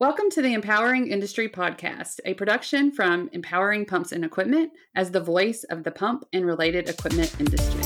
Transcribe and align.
Welcome 0.00 0.30
to 0.30 0.42
the 0.42 0.54
Empowering 0.54 1.08
Industry 1.08 1.48
Podcast, 1.48 2.20
a 2.24 2.34
production 2.34 2.92
from 2.92 3.28
Empowering 3.32 3.84
Pumps 3.84 4.12
and 4.12 4.24
Equipment 4.24 4.70
as 4.94 5.10
the 5.10 5.18
voice 5.18 5.64
of 5.64 5.82
the 5.82 5.90
pump 5.90 6.24
and 6.32 6.46
related 6.46 6.88
equipment 6.88 7.34
industry. 7.40 7.82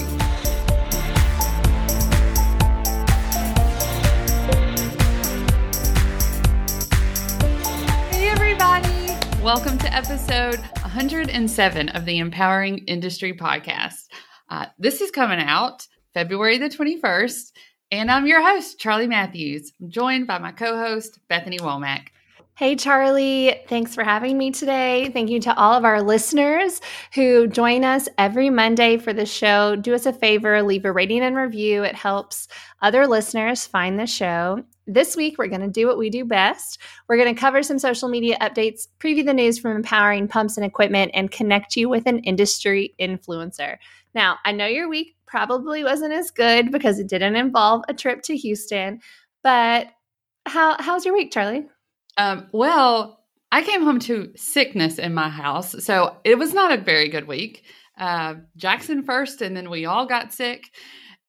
Hey, 8.11 8.29
everybody! 8.29 9.17
Welcome 9.43 9.79
to 9.79 9.91
episode 9.91 10.59
107 10.83 11.89
of 11.89 12.05
the 12.05 12.19
Empowering 12.19 12.81
Industry 12.81 13.33
Podcast. 13.33 14.09
Uh, 14.51 14.67
this 14.79 15.01
is 15.01 15.11
coming 15.11 15.41
out 15.41 15.87
February 16.13 16.59
the 16.59 16.69
21st. 16.69 17.53
And 17.93 18.11
I'm 18.11 18.27
your 18.27 18.41
host, 18.41 18.79
Charlie 18.79 19.07
Matthews. 19.07 19.75
I'm 19.79 19.91
joined 19.91 20.27
by 20.27 20.39
my 20.39 20.51
co 20.51 20.79
host, 20.79 21.19
Bethany 21.29 21.59
Womack. 21.59 22.07
Hey, 22.55 22.75
Charlie. 22.75 23.61
Thanks 23.69 23.95
for 23.95 24.03
having 24.03 24.39
me 24.39 24.51
today. 24.51 25.11
Thank 25.13 25.29
you 25.29 25.41
to 25.41 25.55
all 25.55 25.75
of 25.75 25.85
our 25.85 26.03
listeners 26.03 26.81
who 27.15 27.47
join 27.49 27.85
us 27.85 28.09
every 28.17 28.49
Monday 28.49 28.97
for 28.97 29.13
the 29.13 29.27
show. 29.27 29.77
Do 29.77 29.93
us 29.93 30.07
a 30.07 30.13
favor, 30.15 30.63
leave 30.63 30.87
a 30.87 30.93
rating 30.93 31.21
and 31.21 31.37
review. 31.37 31.83
It 31.83 31.95
helps 31.95 32.49
other 32.81 33.07
listeners 33.07 33.67
find 33.67 34.01
the 34.01 34.07
show. 34.07 34.65
This 34.87 35.15
week, 35.15 35.37
we're 35.37 35.49
going 35.49 35.61
to 35.61 35.69
do 35.69 35.87
what 35.87 35.99
we 35.99 36.09
do 36.09 36.25
best. 36.25 36.79
We're 37.09 37.19
going 37.19 37.35
to 37.35 37.41
cover 37.41 37.63
some 37.63 37.79
social 37.79 38.09
media 38.09 38.39
updates, 38.41 38.89
preview 39.01 39.25
the 39.27 39.35
news 39.35 39.59
from 39.59 39.77
empowering 39.77 40.29
pumps 40.29 40.57
and 40.57 40.65
equipment, 40.65 41.11
and 41.13 41.31
connect 41.31 41.77
you 41.77 41.91
with 41.91 42.07
an 42.07 42.21
industry 42.21 42.95
influencer. 42.99 43.77
Now, 44.15 44.39
I 44.45 44.53
know 44.53 44.67
your 44.67 44.89
week 44.89 45.15
probably 45.33 45.83
wasn't 45.83 46.13
as 46.13 46.31
good 46.31 46.71
because 46.71 46.99
it 46.99 47.09
didn't 47.09 47.37
involve 47.37 47.83
a 47.89 47.95
trip 47.95 48.21
to 48.21 48.37
Houston, 48.37 49.01
but 49.43 49.87
how 50.45 50.77
how's 50.79 51.07
your 51.07 51.15
week, 51.15 51.33
Charlie? 51.33 51.65
Um, 52.19 52.49
well, 52.53 53.25
I 53.51 53.63
came 53.63 53.83
home 53.83 53.99
to 54.01 54.31
sickness 54.37 54.99
in 54.99 55.15
my 55.15 55.31
house, 55.31 55.75
so 55.83 56.19
it 56.23 56.39
was 56.39 56.53
not 56.53 56.71
a 56.71 56.83
very 56.83 57.09
good 57.09 57.27
week. 57.27 57.65
Uh, 57.99 58.35
Jackson 58.57 59.03
first, 59.03 59.41
and 59.41 59.57
then 59.57 59.71
we 59.71 59.87
all 59.87 60.05
got 60.05 60.35
sick. 60.35 60.65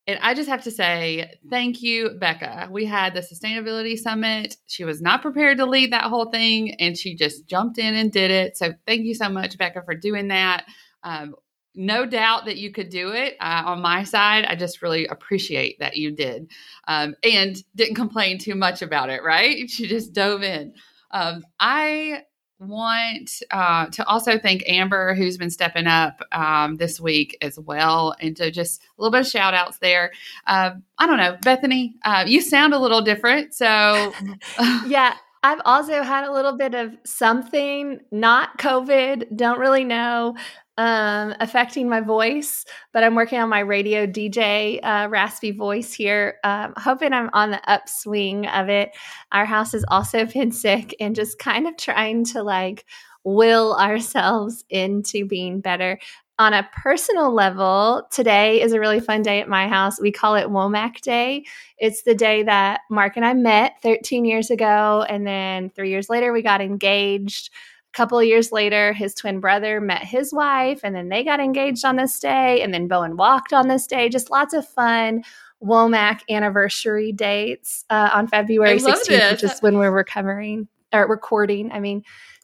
And 0.06 0.20
I 0.22 0.34
just 0.34 0.50
have 0.50 0.64
to 0.64 0.72
say, 0.72 1.32
thank 1.50 1.82
you, 1.82 2.10
Becca. 2.20 2.68
We 2.70 2.84
had 2.84 3.14
the 3.14 3.22
sustainability 3.22 3.98
summit. 3.98 4.58
She 4.68 4.84
was 4.84 5.02
not 5.02 5.22
prepared 5.22 5.60
to 5.60 5.66
lead 5.66 5.94
that 5.94 6.10
whole 6.10 6.30
thing, 6.30 6.76
and 6.76 6.98
she 6.98 7.16
just 7.16 7.48
jumped 7.48 7.78
in 7.78 7.96
and 7.96 8.12
did 8.12 8.32
it. 8.32 8.58
So, 8.58 8.74
thank 8.86 9.06
you 9.06 9.16
so 9.16 9.30
much, 9.30 9.58
Becca, 9.58 9.84
for 9.86 9.96
doing 9.96 10.28
that. 10.28 10.66
Um, 11.04 11.36
no 11.76 12.06
doubt 12.06 12.46
that 12.46 12.58
you 12.58 12.72
could 12.72 12.90
do 12.90 13.12
it 13.12 13.36
uh, 13.40 13.64
on 13.66 13.82
my 13.82 14.04
side. 14.04 14.46
I 14.46 14.56
just 14.56 14.82
really 14.82 15.08
appreciate 15.08 15.80
that 15.80 15.98
you 15.98 16.12
did 16.12 16.52
um, 16.88 17.16
and 17.24 17.62
didn't 17.76 17.96
complain 17.96 18.38
too 18.38 18.56
much 18.56 18.82
about 18.82 19.10
it, 19.10 19.24
right? 19.24 19.70
She 19.74 19.88
just 19.88 20.14
dove 20.14 20.44
in. 20.44 20.74
Um, 21.12 21.44
I 21.60 22.24
want 22.60 23.42
uh, 23.52 23.88
to 23.88 24.06
also 24.06 24.38
thank 24.38 24.64
Amber, 24.68 25.16
who's 25.16 25.38
been 25.38 25.50
stepping 25.50 25.88
up 25.88 26.22
um, 26.32 26.76
this 26.78 27.00
week 27.00 27.38
as 27.42 27.60
well. 27.60 28.16
And 28.20 28.38
so 28.38 28.50
just 28.50 28.82
a 28.82 29.02
little 29.02 29.12
bit 29.12 29.22
of 29.22 29.28
shout 29.28 29.54
outs 29.54 29.80
there. 29.80 30.12
Uh, 30.48 30.72
I 30.98 31.08
don't 31.08 31.18
know, 31.18 31.38
Bethany, 31.42 31.96
uh, 32.06 32.24
you 32.28 32.42
sound 32.42 32.74
a 32.74 32.80
little 32.80 33.02
different. 33.02 33.54
So, 33.54 34.14
yeah. 34.86 35.16
I've 35.46 35.62
also 35.66 36.04
had 36.04 36.24
a 36.24 36.32
little 36.32 36.56
bit 36.56 36.74
of 36.74 36.96
something, 37.04 38.00
not 38.12 38.58
COVID, 38.60 39.36
don't 39.36 39.60
really 39.60 39.84
know, 39.84 40.38
um, 40.78 41.36
affecting 41.40 41.88
my 41.88 42.02
voice, 42.02 42.66
but 42.92 43.04
I'm 43.04 43.16
working 43.16 43.40
on 43.40 43.50
my 43.50 43.60
radio 43.60 44.08
DJ 44.08 44.80
uh, 44.84 45.08
raspy 45.10 45.52
voice 45.52 45.94
here. 45.94 46.40
Um, 46.44 46.74
hoping 46.78 47.14
I'm 47.14 47.30
on 47.34 47.52
the 47.52 47.62
upswing 47.70 48.48
of 48.48 48.70
it. 48.70 48.92
Our 49.32 49.46
house 49.46 49.74
has 49.74 49.86
also 49.90 50.26
been 50.34 50.52
sick 50.52 50.96
and 51.00 51.16
just 51.16 51.40
kind 51.40 51.68
of 51.68 51.78
trying 51.78 52.26
to 52.26 52.44
like 52.44 52.86
will 53.24 53.76
ourselves 53.76 54.66
into 54.70 55.26
being 55.26 55.62
better. 55.62 56.00
On 56.40 56.52
a 56.52 56.68
personal 56.74 57.32
level, 57.32 58.08
today 58.12 58.60
is 58.60 58.74
a 58.74 58.80
really 58.80 59.00
fun 59.00 59.22
day 59.22 59.40
at 59.40 59.48
my 59.48 59.68
house. 59.68 60.02
We 60.02 60.12
call 60.12 60.36
it 60.36 60.48
Womack 60.48 61.02
Day. 61.02 61.46
It's 61.78 62.02
the 62.02 62.16
day 62.16 62.42
that 62.44 62.82
Mark 62.90 63.16
and 63.16 63.26
I 63.26 63.34
met 63.34 63.74
13 63.84 64.26
years 64.26 64.50
ago, 64.50 65.06
and 65.08 65.28
then 65.28 65.70
three 65.70 65.92
years 65.92 66.10
later, 66.10 66.34
we 66.34 66.42
got 66.42 66.60
engaged 66.60 67.52
couple 67.94 68.20
of 68.20 68.26
years 68.26 68.52
later, 68.52 68.92
his 68.94 69.14
twin 69.14 69.40
brother 69.40 69.80
met 69.80 70.04
his 70.04 70.34
wife, 70.34 70.82
and 70.84 70.96
then 70.96 71.10
they 71.10 71.24
got 71.24 71.40
engaged 71.40 71.86
on 71.86 71.96
this 71.96 72.20
day, 72.20 72.62
and 72.62 72.74
then 72.74 72.88
Bowen 72.88 73.16
walked 73.18 73.54
on 73.54 73.68
this 73.68 73.88
day. 73.88 74.10
Just 74.10 74.30
lots 74.30 74.54
of 74.54 74.68
fun 74.68 75.24
Womack 75.64 76.22
anniversary 76.30 77.12
dates 77.12 77.86
uh, 77.90 78.10
on 78.14 78.28
February 78.28 78.80
16th, 78.80 79.32
which 79.32 79.44
is 79.44 79.60
when 79.62 79.78
we're 79.78 79.92
recovering 79.92 80.68
or 80.92 81.08
recording. 81.08 81.72
I 81.72 81.80
mean, 81.80 82.04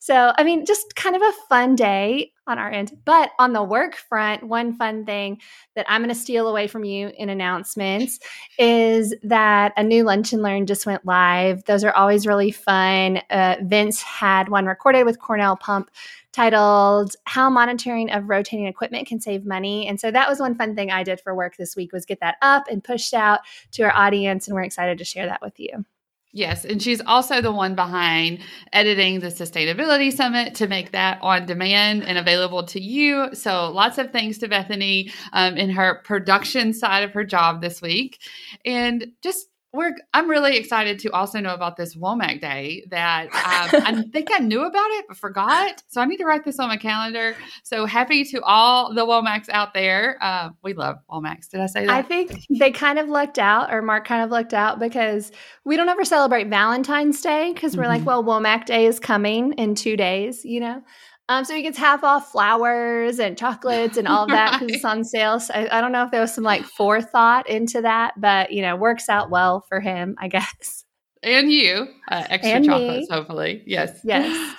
so, 0.10 0.34
I 0.40 0.44
mean, 0.44 0.66
just 0.66 0.96
kind 0.96 1.16
of 1.16 1.22
a 1.22 1.32
fun 1.48 1.76
day 1.76 2.32
on 2.48 2.58
our 2.58 2.72
end. 2.72 2.98
But 3.06 3.30
on 3.38 3.54
the 3.54 3.62
work 3.62 3.94
front, 3.94 4.42
one 4.42 4.76
fun 4.76 5.06
thing 5.06 5.40
that 5.76 5.86
I'm 5.88 6.02
going 6.02 6.10
to 6.10 6.20
steal 6.20 6.48
away 6.48 6.66
from 6.66 6.84
you 6.84 7.12
in 7.16 7.30
announcements 7.30 8.18
is 8.58 9.14
that 9.22 9.72
a 9.78 9.84
new 9.84 10.04
Lunch 10.04 10.34
and 10.34 10.42
Learn 10.42 10.66
just 10.66 10.88
went 10.88 11.06
live. 11.06 11.64
Those 11.66 11.84
are 11.84 11.92
always 11.92 12.26
really 12.26 12.50
fun. 12.50 13.22
Uh, 13.30 13.58
Vince 13.62 14.02
had 14.02 14.50
one 14.50 14.66
recorded 14.66 15.04
with 15.04 15.20
Cornell 15.20 15.56
Pump 15.58 15.92
titled 16.32 17.16
how 17.26 17.48
monitoring 17.48 18.10
of 18.10 18.30
rotating 18.30 18.66
equipment 18.66 19.08
can 19.08 19.20
save 19.20 19.46
money 19.46 19.88
and 19.88 20.00
so 20.00 20.12
that 20.12 20.30
was 20.30 20.40
one 20.40 20.54
fun 20.54 20.76
thing 20.76 20.92
i 20.92 21.02
did 21.02 21.20
for 21.20 21.34
work 21.34 21.58
this 21.58 21.76
week 21.76 21.92
was 21.92 22.06
get 22.06 22.20
that 22.20 22.36
up 22.44 22.66
and 22.70 22.84
pushed 22.84 23.16
out 23.16 23.40
to 23.72 23.82
our 23.82 23.92
audience 23.96 24.48
and 24.48 24.54
we're 24.54 24.62
excited 24.62 25.00
to 25.00 25.04
share 25.04 25.26
that 25.26 25.42
with 25.42 25.60
you 25.60 25.84
Yes, 26.32 26.64
and 26.64 26.80
she's 26.82 27.02
also 27.08 27.42
the 27.42 27.52
one 27.52 27.74
behind 27.74 28.40
editing 28.72 29.20
the 29.20 29.28
Sustainability 29.28 30.14
Summit 30.14 30.54
to 30.56 30.68
make 30.68 30.92
that 30.92 31.18
on 31.24 31.48
demand 31.48 32.04
and 32.04 32.20
available 32.20 32.64
to 32.68 32.80
you. 32.80 33.34
So, 33.34 33.72
lots 33.72 33.98
of 33.98 34.12
thanks 34.12 34.38
to 34.40 34.48
Bethany 34.48 35.12
um, 35.34 35.58
in 35.58 35.72
her 35.72 36.02
production 36.04 36.72
side 36.74 37.04
of 37.04 37.14
her 37.14 37.24
job 37.24 37.62
this 37.62 37.82
week. 37.82 38.20
And 38.64 39.08
just 39.24 39.49
we're 39.72 39.96
I'm 40.14 40.30
really 40.30 40.58
excited 40.58 40.98
to 41.00 41.12
also 41.12 41.40
know 41.40 41.54
about 41.54 41.78
this 41.78 41.96
Womack 41.96 42.42
Day 42.42 42.86
that 42.90 43.26
um, 43.28 43.82
I 43.86 44.04
think 44.12 44.30
I 44.32 44.40
knew 44.40 44.66
about 44.66 44.90
it 44.92 45.06
but 45.08 45.18
forgot. 45.18 45.84
So 45.88 46.02
I 46.02 46.06
need 46.06 46.18
to 46.18 46.26
write 46.26 46.44
this 46.44 46.60
on 46.60 46.70
my 46.70 46.78
calendar. 46.78 47.36
So 47.64 47.86
happy 47.86 48.24
to 48.26 48.42
all 48.42 48.94
the 48.94 49.06
Womacks 49.06 49.48
out 49.50 49.74
there. 49.74 50.18
Uh, 50.22 50.50
we 50.64 50.74
love 50.74 50.98
Womacks. 51.10 51.50
Did 51.50 51.62
I 51.62 51.68
say 51.68 51.86
that? 51.86 51.96
I 51.96 52.02
think 52.02 52.46
they 52.50 52.72
kind 52.72 52.98
of 52.98 53.10
lucked 53.10 53.38
out, 53.38 53.72
or 53.72 53.82
Mark 53.82 54.08
kind 54.08 54.24
of 54.24 54.32
lucked 54.32 54.54
out 54.54 54.80
because 54.80 55.32
we 55.66 55.78
don't 55.78 55.90
ever 55.90 56.04
celebrate 56.04 56.48
Valentine's 56.48 57.22
Day 57.22 57.54
because 57.54 57.78
we're 57.78 57.84
mm-hmm. 57.84 58.06
like, 58.06 58.06
well, 58.06 58.24
Womack 58.24 58.66
Day 58.66 58.88
is 58.88 59.00
coming 59.00 59.54
in 59.54 59.76
two 59.76 59.96
days, 59.96 60.44
you 60.44 60.60
know. 60.60 60.82
Um, 61.30 61.46
so 61.46 61.54
he 61.54 61.62
gets 61.62 61.78
half 61.78 62.04
off 62.04 62.32
flowers 62.32 63.20
and 63.20 63.38
chocolates 63.38 63.98
and 63.98 64.08
all 64.08 64.24
of 64.24 64.30
that 64.32 64.54
because 64.54 64.66
right. 64.68 64.76
it's 64.76 64.84
on 64.84 65.04
sale. 65.04 65.40
So 65.40 65.54
I, 65.54 65.78
I, 65.78 65.80
don't 65.80 65.92
know 65.92 66.04
if 66.04 66.10
there 66.10 66.22
was 66.22 66.34
some 66.34 66.44
like 66.44 66.64
forethought 66.64 67.48
into 67.48 67.84
that, 67.84 68.16
but 68.18 68.52
you 68.52 68.64
know, 68.64 68.76
works 68.76 69.10
out 69.10 69.30
well 69.30 69.62
for 69.70 69.80
him, 69.80 70.16
I 70.18 70.28
guess. 70.28 70.86
And 71.22 71.52
you, 71.52 71.88
uh, 72.10 72.24
extra 72.30 72.56
and 72.56 72.66
chocolates, 72.66 73.10
me. 73.10 73.16
hopefully. 73.16 73.64
Yes. 73.68 74.00
Yes. 74.04 74.56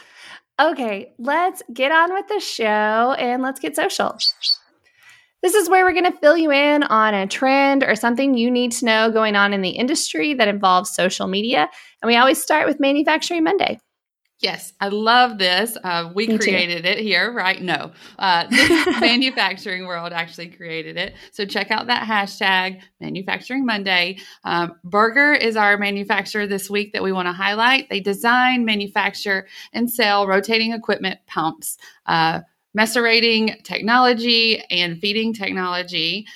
Okay, 0.60 1.12
let's 1.18 1.62
get 1.72 1.90
on 1.90 2.12
with 2.12 2.28
the 2.28 2.38
show 2.38 3.16
and 3.18 3.42
let's 3.42 3.58
get 3.58 3.74
social. 3.74 4.16
This 5.42 5.54
is 5.54 5.70
where 5.70 5.84
we're 5.84 5.92
going 5.98 6.12
to 6.12 6.18
fill 6.18 6.36
you 6.36 6.52
in 6.52 6.82
on 6.84 7.14
a 7.14 7.26
trend 7.26 7.82
or 7.82 7.96
something 7.96 8.34
you 8.34 8.50
need 8.50 8.72
to 8.72 8.84
know 8.84 9.10
going 9.10 9.34
on 9.34 9.54
in 9.54 9.62
the 9.62 9.70
industry 9.70 10.34
that 10.34 10.48
involves 10.48 10.94
social 10.94 11.26
media. 11.26 11.68
And 12.02 12.06
we 12.06 12.16
always 12.16 12.40
start 12.40 12.68
with 12.68 12.78
Manufacturing 12.78 13.42
Monday. 13.42 13.80
Yes, 14.40 14.72
I 14.80 14.88
love 14.88 15.36
this. 15.36 15.76
Uh, 15.84 16.10
we 16.14 16.26
Me 16.26 16.38
created 16.38 16.84
too. 16.84 16.90
it 16.90 16.98
here, 17.00 17.30
right? 17.30 17.60
No, 17.60 17.92
uh, 18.18 18.46
manufacturing 19.00 19.86
world 19.86 20.14
actually 20.14 20.48
created 20.48 20.96
it. 20.96 21.14
So 21.30 21.44
check 21.44 21.70
out 21.70 21.86
that 21.88 22.08
hashtag 22.08 22.80
Manufacturing 23.00 23.66
Monday. 23.66 24.18
Um, 24.44 24.76
Borger 24.86 25.38
is 25.38 25.56
our 25.56 25.76
manufacturer 25.76 26.46
this 26.46 26.70
week 26.70 26.94
that 26.94 27.02
we 27.02 27.12
want 27.12 27.28
to 27.28 27.32
highlight. 27.32 27.90
They 27.90 28.00
design, 28.00 28.64
manufacture, 28.64 29.46
and 29.74 29.90
sell 29.90 30.26
rotating 30.26 30.72
equipment 30.72 31.20
pumps, 31.26 31.76
uh, 32.06 32.40
macerating 32.72 33.58
technology, 33.62 34.62
and 34.70 34.98
feeding 34.98 35.34
technology 35.34 36.26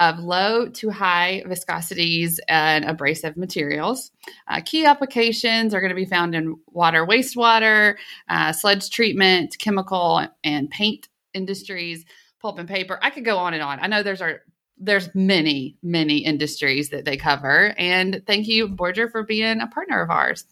of 0.00 0.18
low 0.20 0.68
to 0.68 0.90
high 0.90 1.42
viscosities 1.46 2.38
and 2.48 2.84
abrasive 2.84 3.36
materials. 3.36 4.12
Uh, 4.46 4.60
key 4.64 4.84
applications 4.84 5.74
are 5.74 5.80
going 5.80 5.90
to 5.90 5.96
be 5.96 6.04
found 6.04 6.34
in 6.34 6.56
water, 6.68 7.04
wastewater, 7.04 7.96
uh, 8.28 8.52
sludge 8.52 8.90
treatment, 8.90 9.56
chemical 9.58 10.26
and 10.44 10.70
paint 10.70 11.08
industries, 11.34 12.04
pulp 12.40 12.58
and 12.58 12.68
paper. 12.68 12.98
I 13.02 13.10
could 13.10 13.24
go 13.24 13.38
on 13.38 13.54
and 13.54 13.62
on. 13.62 13.80
I 13.80 13.86
know 13.86 14.02
there's 14.02 14.22
our 14.22 14.42
there's 14.80 15.12
many, 15.12 15.76
many 15.82 16.18
industries 16.18 16.90
that 16.90 17.04
they 17.04 17.16
cover. 17.16 17.74
And 17.76 18.22
thank 18.26 18.46
you, 18.46 18.68
Borger, 18.68 19.10
for 19.10 19.24
being 19.24 19.60
a 19.60 19.66
partner 19.66 20.00
of 20.00 20.10
ours. 20.10 20.44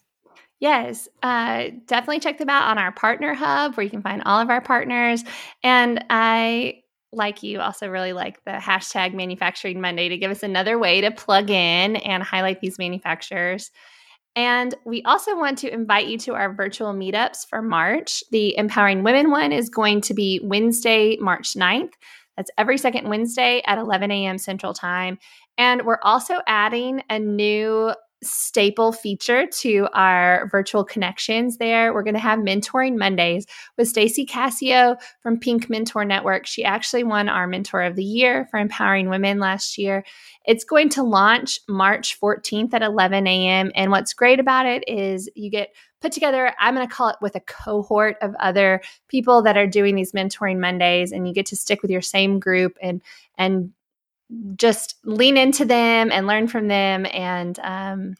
Yes, 0.59 1.09
uh, 1.23 1.69
definitely 1.87 2.21
check 2.21 2.39
them 2.39 2.49
out 2.49 2.69
on 2.69 2.79
our 2.79 2.91
partner 2.91 3.35
hub 3.35 3.77
where 3.77 3.85
you 3.85 3.91
can 3.91 4.03
find 4.03 4.23
all 4.25 4.41
of 4.41 4.51
our 4.51 4.61
partners. 4.61 5.23
And 5.63 6.05
I 6.09 6.83
like 7.17 7.43
you, 7.43 7.61
also 7.61 7.89
really 7.89 8.13
like 8.13 8.43
the 8.45 8.53
hashtag 8.53 9.15
Manufacturing 9.15 9.81
Monday 9.81 10.09
to 10.09 10.17
give 10.17 10.31
us 10.31 10.43
another 10.43 10.79
way 10.79 11.01
to 11.01 11.11
plug 11.11 11.51
in 11.51 11.97
and 11.97 12.23
highlight 12.23 12.61
these 12.61 12.79
manufacturers. 12.79 13.71
And 14.37 14.75
we 14.85 15.03
also 15.03 15.35
want 15.35 15.59
to 15.59 15.73
invite 15.73 16.09
you 16.09 16.19
to 16.19 16.35
our 16.35 16.55
virtual 16.55 16.93
meetups 16.93 17.49
for 17.49 17.63
March. 17.63 18.23
The 18.31 18.57
Empowering 18.57 19.03
Women 19.03 19.31
one 19.31 19.51
is 19.51 19.71
going 19.71 20.03
to 20.03 20.15
be 20.15 20.41
Wednesday, 20.45 21.17
March 21.19 21.55
9th. 21.55 21.93
That's 22.37 22.51
every 22.59 22.77
second 22.77 23.09
Wednesday 23.09 23.63
at 23.67 23.79
11 23.79 24.11
a.m. 24.11 24.37
Central 24.37 24.75
Time. 24.75 25.19
And 25.57 25.87
we're 25.87 26.01
also 26.03 26.41
adding 26.47 27.03
a 27.09 27.19
new 27.19 27.95
staple 28.29 28.93
feature 28.93 29.47
to 29.47 29.89
our 29.93 30.49
virtual 30.51 30.85
connections 30.85 31.59
there. 31.59 31.93
We're 31.93 32.03
going 32.03 32.15
to 32.15 32.21
have 32.21 32.41
mentoring 32.41 32.97
Mondays 32.97 33.47
with 33.77 33.89
Stacy 33.89 34.27
Cassio 34.27 34.97
from 35.21 35.39
Pink 35.39 35.71
Mentor 35.71 36.05
Network. 36.05 36.47
She 36.47 36.65
actually 36.65 37.05
won 37.05 37.29
our 37.29 37.47
Mentor 37.47 37.83
of 37.83 37.97
the 37.97 38.05
Year 38.05 38.47
for 38.51 38.59
empowering 38.59 39.09
women 39.09 39.39
last 39.39 39.79
year. 39.79 40.05
It's 40.45 40.65
going 40.65 40.89
to 40.91 41.03
launch 41.03 41.59
March 41.69 42.19
14th 42.21 42.75
at 42.75 42.83
11 42.83 43.27
a.m. 43.27 43.73
And 43.75 43.91
what's 43.91 44.13
great 44.13 44.41
about 44.41 44.67
it 44.67 44.85
is 44.87 45.31
you 45.35 45.51
get 45.51 45.71
put 46.01 46.13
together, 46.13 46.53
I'm 46.59 46.75
going 46.75 46.87
to 46.87 46.95
call 46.95 47.09
it 47.09 47.17
with 47.21 47.35
a 47.35 47.41
cohort 47.41 48.17
of 48.21 48.35
other 48.39 48.81
people 49.09 49.43
that 49.43 49.57
are 49.57 49.67
doing 49.67 49.95
these 49.95 50.13
mentoring 50.13 50.59
Mondays 50.59 51.13
and 51.13 51.27
you 51.27 51.35
get 51.35 51.47
to 51.47 51.57
stick 51.57 51.83
with 51.83 51.91
your 51.91 52.03
same 52.03 52.39
group 52.39 52.77
and 52.81 53.03
and 53.39 53.73
just 54.57 54.97
lean 55.05 55.37
into 55.37 55.65
them 55.65 56.11
and 56.13 56.27
learn 56.27 56.49
from 56.49 56.69
them. 56.69 57.07
And 57.13 57.59
um, 57.61 58.15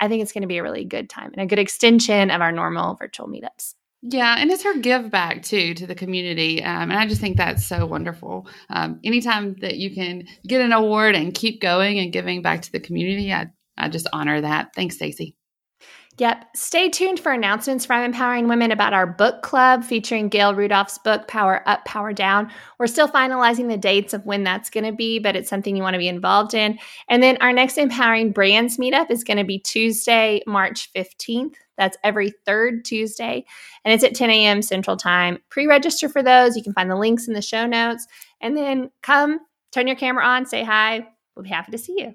I 0.00 0.08
think 0.08 0.22
it's 0.22 0.32
going 0.32 0.42
to 0.42 0.48
be 0.48 0.58
a 0.58 0.62
really 0.62 0.84
good 0.84 1.08
time 1.08 1.32
and 1.32 1.42
a 1.42 1.46
good 1.46 1.58
extension 1.58 2.30
of 2.30 2.40
our 2.40 2.52
normal 2.52 2.94
virtual 2.94 3.28
meetups. 3.28 3.74
Yeah, 4.02 4.36
and 4.38 4.50
it's 4.50 4.62
her 4.62 4.78
give 4.78 5.10
back 5.10 5.42
too 5.42 5.74
to 5.74 5.86
the 5.86 5.94
community, 5.94 6.62
um, 6.62 6.90
and 6.90 6.92
I 6.92 7.06
just 7.06 7.20
think 7.20 7.36
that's 7.36 7.66
so 7.66 7.86
wonderful. 7.86 8.46
Um, 8.68 9.00
anytime 9.02 9.56
that 9.62 9.78
you 9.78 9.92
can 9.94 10.28
get 10.46 10.60
an 10.60 10.72
award 10.72 11.16
and 11.16 11.34
keep 11.34 11.60
going 11.60 11.98
and 11.98 12.12
giving 12.12 12.42
back 12.42 12.62
to 12.62 12.72
the 12.72 12.78
community, 12.78 13.32
I 13.32 13.46
I 13.76 13.88
just 13.88 14.06
honor 14.12 14.42
that. 14.42 14.74
Thanks, 14.76 14.96
Stacy. 14.96 15.34
Yep. 16.18 16.46
Stay 16.56 16.88
tuned 16.88 17.20
for 17.20 17.30
announcements 17.30 17.84
from 17.84 18.02
Empowering 18.02 18.48
Women 18.48 18.72
about 18.72 18.94
our 18.94 19.06
book 19.06 19.42
club 19.42 19.84
featuring 19.84 20.30
Gail 20.30 20.54
Rudolph's 20.54 20.96
book, 20.96 21.28
Power 21.28 21.62
Up, 21.68 21.84
Power 21.84 22.14
Down. 22.14 22.50
We're 22.78 22.86
still 22.86 23.08
finalizing 23.08 23.68
the 23.68 23.76
dates 23.76 24.14
of 24.14 24.24
when 24.24 24.42
that's 24.42 24.70
going 24.70 24.84
to 24.84 24.92
be, 24.92 25.18
but 25.18 25.36
it's 25.36 25.50
something 25.50 25.76
you 25.76 25.82
want 25.82 25.92
to 25.92 25.98
be 25.98 26.08
involved 26.08 26.54
in. 26.54 26.78
And 27.10 27.22
then 27.22 27.36
our 27.42 27.52
next 27.52 27.76
Empowering 27.76 28.32
Brands 28.32 28.78
meetup 28.78 29.10
is 29.10 29.24
going 29.24 29.36
to 29.36 29.44
be 29.44 29.58
Tuesday, 29.58 30.42
March 30.46 30.90
15th. 30.94 31.56
That's 31.76 31.98
every 32.02 32.32
third 32.46 32.86
Tuesday, 32.86 33.44
and 33.84 33.92
it's 33.92 34.02
at 34.02 34.14
10 34.14 34.30
a.m. 34.30 34.62
Central 34.62 34.96
Time. 34.96 35.36
Pre 35.50 35.66
register 35.66 36.08
for 36.08 36.22
those. 36.22 36.56
You 36.56 36.62
can 36.62 36.72
find 36.72 36.90
the 36.90 36.96
links 36.96 37.28
in 37.28 37.34
the 37.34 37.42
show 37.42 37.66
notes. 37.66 38.06
And 38.40 38.56
then 38.56 38.90
come, 39.02 39.40
turn 39.72 39.86
your 39.86 39.96
camera 39.96 40.24
on, 40.24 40.46
say 40.46 40.64
hi. 40.64 41.06
We'll 41.34 41.42
be 41.42 41.50
happy 41.50 41.72
to 41.72 41.78
see 41.78 41.96
you. 41.98 42.14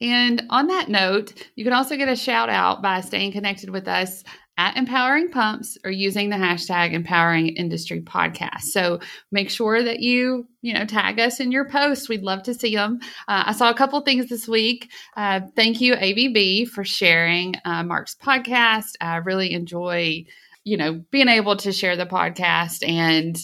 And 0.00 0.42
on 0.50 0.66
that 0.66 0.88
note, 0.88 1.32
you 1.54 1.64
can 1.64 1.72
also 1.72 1.96
get 1.96 2.08
a 2.08 2.16
shout 2.16 2.50
out 2.50 2.82
by 2.82 3.00
staying 3.00 3.32
connected 3.32 3.70
with 3.70 3.88
us 3.88 4.22
at 4.58 4.76
Empowering 4.76 5.30
Pumps 5.30 5.76
or 5.84 5.90
using 5.90 6.30
the 6.30 6.36
hashtag 6.36 6.92
Empowering 6.92 7.48
Industry 7.48 8.00
Podcast. 8.00 8.62
So 8.62 9.00
make 9.30 9.50
sure 9.50 9.82
that 9.82 10.00
you, 10.00 10.48
you 10.62 10.72
know, 10.72 10.86
tag 10.86 11.20
us 11.20 11.40
in 11.40 11.52
your 11.52 11.68
posts. 11.68 12.08
We'd 12.08 12.22
love 12.22 12.42
to 12.44 12.54
see 12.54 12.74
them. 12.74 13.00
Uh, 13.28 13.44
I 13.46 13.52
saw 13.52 13.70
a 13.70 13.74
couple 13.74 14.00
things 14.00 14.28
this 14.28 14.48
week. 14.48 14.90
Uh, 15.16 15.40
thank 15.54 15.80
you, 15.80 15.94
ABB, 15.94 16.68
for 16.68 16.84
sharing 16.84 17.54
uh, 17.64 17.82
Mark's 17.82 18.14
podcast. 18.14 18.92
I 19.00 19.16
really 19.16 19.52
enjoy, 19.52 20.24
you 20.64 20.76
know, 20.78 21.04
being 21.10 21.28
able 21.28 21.56
to 21.56 21.72
share 21.72 21.96
the 21.96 22.06
podcast 22.06 22.86
and 22.86 23.38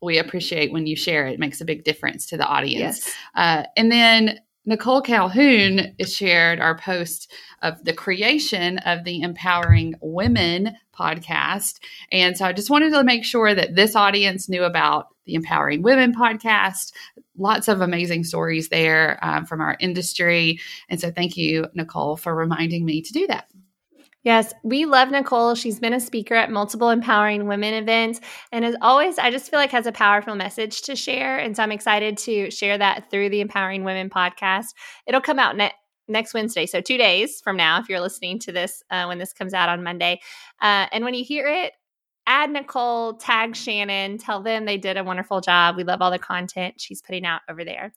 we 0.00 0.18
appreciate 0.18 0.70
when 0.70 0.86
you 0.86 0.96
share 0.96 1.26
it. 1.26 1.34
it 1.34 1.40
makes 1.40 1.60
a 1.60 1.64
big 1.64 1.82
difference 1.82 2.26
to 2.26 2.36
the 2.36 2.46
audience. 2.46 3.06
Yes. 3.06 3.14
Uh, 3.34 3.64
and 3.76 3.90
then 3.90 4.38
Nicole 4.68 5.00
Calhoun 5.00 5.94
shared 6.04 6.60
our 6.60 6.76
post 6.76 7.32
of 7.62 7.82
the 7.84 7.94
creation 7.94 8.76
of 8.80 9.02
the 9.02 9.22
Empowering 9.22 9.94
Women 10.02 10.76
podcast. 10.94 11.78
And 12.12 12.36
so 12.36 12.44
I 12.44 12.52
just 12.52 12.68
wanted 12.68 12.92
to 12.92 13.02
make 13.02 13.24
sure 13.24 13.54
that 13.54 13.76
this 13.76 13.96
audience 13.96 14.46
knew 14.46 14.64
about 14.64 15.06
the 15.24 15.36
Empowering 15.36 15.80
Women 15.80 16.14
podcast. 16.14 16.92
Lots 17.38 17.68
of 17.68 17.80
amazing 17.80 18.24
stories 18.24 18.68
there 18.68 19.18
um, 19.22 19.46
from 19.46 19.62
our 19.62 19.74
industry. 19.80 20.60
And 20.90 21.00
so 21.00 21.10
thank 21.10 21.38
you, 21.38 21.68
Nicole, 21.72 22.18
for 22.18 22.34
reminding 22.34 22.84
me 22.84 23.00
to 23.00 23.12
do 23.14 23.26
that. 23.28 23.48
Yes, 24.28 24.52
we 24.62 24.84
love 24.84 25.10
Nicole. 25.10 25.54
She's 25.54 25.80
been 25.80 25.94
a 25.94 26.00
speaker 26.00 26.34
at 26.34 26.50
multiple 26.50 26.90
empowering 26.90 27.48
women 27.48 27.72
events. 27.72 28.20
And 28.52 28.62
as 28.62 28.76
always, 28.82 29.18
I 29.18 29.30
just 29.30 29.50
feel 29.50 29.58
like 29.58 29.70
has 29.70 29.86
a 29.86 29.90
powerful 29.90 30.34
message 30.34 30.82
to 30.82 30.94
share. 30.96 31.38
And 31.38 31.56
so 31.56 31.62
I'm 31.62 31.72
excited 31.72 32.18
to 32.18 32.50
share 32.50 32.76
that 32.76 33.10
through 33.10 33.30
the 33.30 33.40
Empowering 33.40 33.84
Women 33.84 34.10
podcast. 34.10 34.74
It'll 35.06 35.22
come 35.22 35.38
out 35.38 35.56
ne- 35.56 35.72
next 36.08 36.34
Wednesday. 36.34 36.66
So 36.66 36.82
two 36.82 36.98
days 36.98 37.40
from 37.40 37.56
now, 37.56 37.80
if 37.80 37.88
you're 37.88 38.02
listening 38.02 38.38
to 38.40 38.52
this 38.52 38.82
uh, 38.90 39.06
when 39.06 39.16
this 39.16 39.32
comes 39.32 39.54
out 39.54 39.70
on 39.70 39.82
Monday. 39.82 40.20
Uh, 40.60 40.88
and 40.92 41.04
when 41.04 41.14
you 41.14 41.24
hear 41.24 41.46
it, 41.48 41.72
add 42.26 42.50
Nicole, 42.50 43.14
tag 43.14 43.56
Shannon, 43.56 44.18
tell 44.18 44.42
them 44.42 44.66
they 44.66 44.76
did 44.76 44.98
a 44.98 45.04
wonderful 45.04 45.40
job. 45.40 45.74
We 45.74 45.84
love 45.84 46.02
all 46.02 46.10
the 46.10 46.18
content 46.18 46.82
she's 46.82 47.00
putting 47.00 47.24
out 47.24 47.40
over 47.48 47.64
there. 47.64 47.94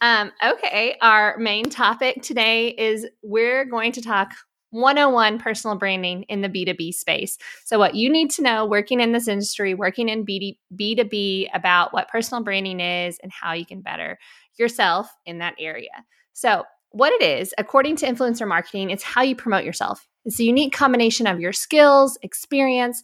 Um, 0.00 0.32
okay, 0.44 0.96
our 1.00 1.38
main 1.38 1.70
topic 1.70 2.22
today 2.22 2.70
is 2.70 3.06
we're 3.22 3.66
going 3.66 3.92
to 3.92 4.02
talk 4.02 4.32
101 4.70 5.38
personal 5.38 5.76
branding 5.76 6.22
in 6.24 6.42
the 6.42 6.48
B2B 6.48 6.94
space. 6.94 7.38
So, 7.64 7.78
what 7.78 7.94
you 7.94 8.10
need 8.10 8.30
to 8.32 8.42
know 8.42 8.66
working 8.66 9.00
in 9.00 9.12
this 9.12 9.28
industry, 9.28 9.74
working 9.74 10.08
in 10.08 10.24
B2B 10.24 11.48
about 11.52 11.92
what 11.92 12.08
personal 12.08 12.42
branding 12.42 12.80
is 12.80 13.18
and 13.22 13.32
how 13.32 13.52
you 13.52 13.66
can 13.66 13.80
better 13.80 14.18
yourself 14.58 15.08
in 15.26 15.38
that 15.38 15.54
area. 15.58 16.04
So, 16.32 16.64
what 16.90 17.12
it 17.12 17.22
is, 17.22 17.54
according 17.58 17.96
to 17.96 18.06
influencer 18.06 18.46
marketing, 18.46 18.90
it's 18.90 19.02
how 19.02 19.22
you 19.22 19.36
promote 19.36 19.64
yourself. 19.64 20.08
It's 20.24 20.40
a 20.40 20.44
unique 20.44 20.72
combination 20.72 21.26
of 21.26 21.40
your 21.40 21.52
skills, 21.52 22.18
experience, 22.22 23.02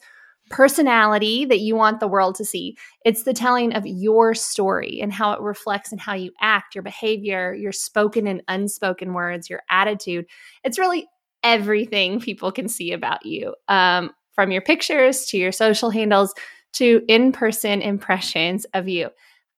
personality 0.51 1.45
that 1.45 1.61
you 1.61 1.75
want 1.75 1.99
the 1.99 2.09
world 2.09 2.37
to 2.37 2.45
see. 2.45 2.77
It's 3.05 3.25
the 3.25 3.33
telling 3.33 3.75
of 3.75 3.85
your 3.87 4.35
story 4.35 5.01
and 5.01 5.13
how 5.13 5.33
it 5.33 5.41
reflects 5.41 5.93
in 5.93 5.99
how 5.99 6.15
you 6.15 6.33
act, 6.41 6.75
your 6.75 6.83
behavior, 6.83 7.55
your 7.55 7.73
spoken 7.73 8.27
and 8.27 8.43
unspoken 8.47 9.13
words, 9.13 9.51
your 9.51 9.63
attitude. 9.69 10.27
It's 10.63 10.79
really 10.79 11.09
everything 11.47 12.21
people 12.21 12.51
can 12.51 12.69
see 12.69 12.93
about 12.93 13.25
you 13.25 13.55
um, 13.69 14.11
from 14.33 14.51
your 14.51 14.61
pictures 14.61 15.27
to 15.27 15.39
your 15.39 15.53
social 15.53 15.91
handles 15.91 16.35
to 16.73 17.03
in 17.07 17.31
person 17.31 17.81
impressions 17.81 18.67
of 18.75 18.89
you. 18.89 19.09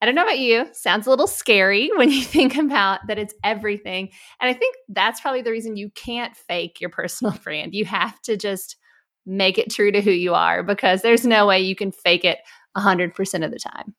I 0.02 0.06
don't 0.06 0.14
know 0.14 0.22
about 0.22 0.38
you, 0.38 0.66
sounds 0.74 1.06
a 1.06 1.10
little 1.10 1.26
scary 1.26 1.90
when 1.96 2.10
you 2.10 2.22
think 2.22 2.56
about 2.56 3.00
that 3.08 3.18
it's 3.18 3.34
everything. 3.42 4.10
And 4.40 4.50
I 4.50 4.52
think 4.52 4.76
that's 4.90 5.20
probably 5.20 5.40
the 5.42 5.50
reason 5.50 5.76
you 5.76 5.90
can't 5.90 6.36
fake 6.36 6.78
your 6.78 6.90
personal 6.90 7.32
brand. 7.42 7.74
You 7.74 7.86
have 7.86 8.20
to 8.22 8.36
just 8.36 8.76
make 9.24 9.56
it 9.56 9.70
true 9.70 9.90
to 9.90 10.02
who 10.02 10.10
you 10.10 10.34
are 10.34 10.62
because 10.62 11.00
there's 11.00 11.24
no 11.26 11.46
way 11.46 11.60
you 11.60 11.74
can 11.74 11.90
fake 11.90 12.24
it 12.24 12.38
100% 12.76 13.44
of 13.44 13.50
the 13.50 13.58
time. 13.58 13.94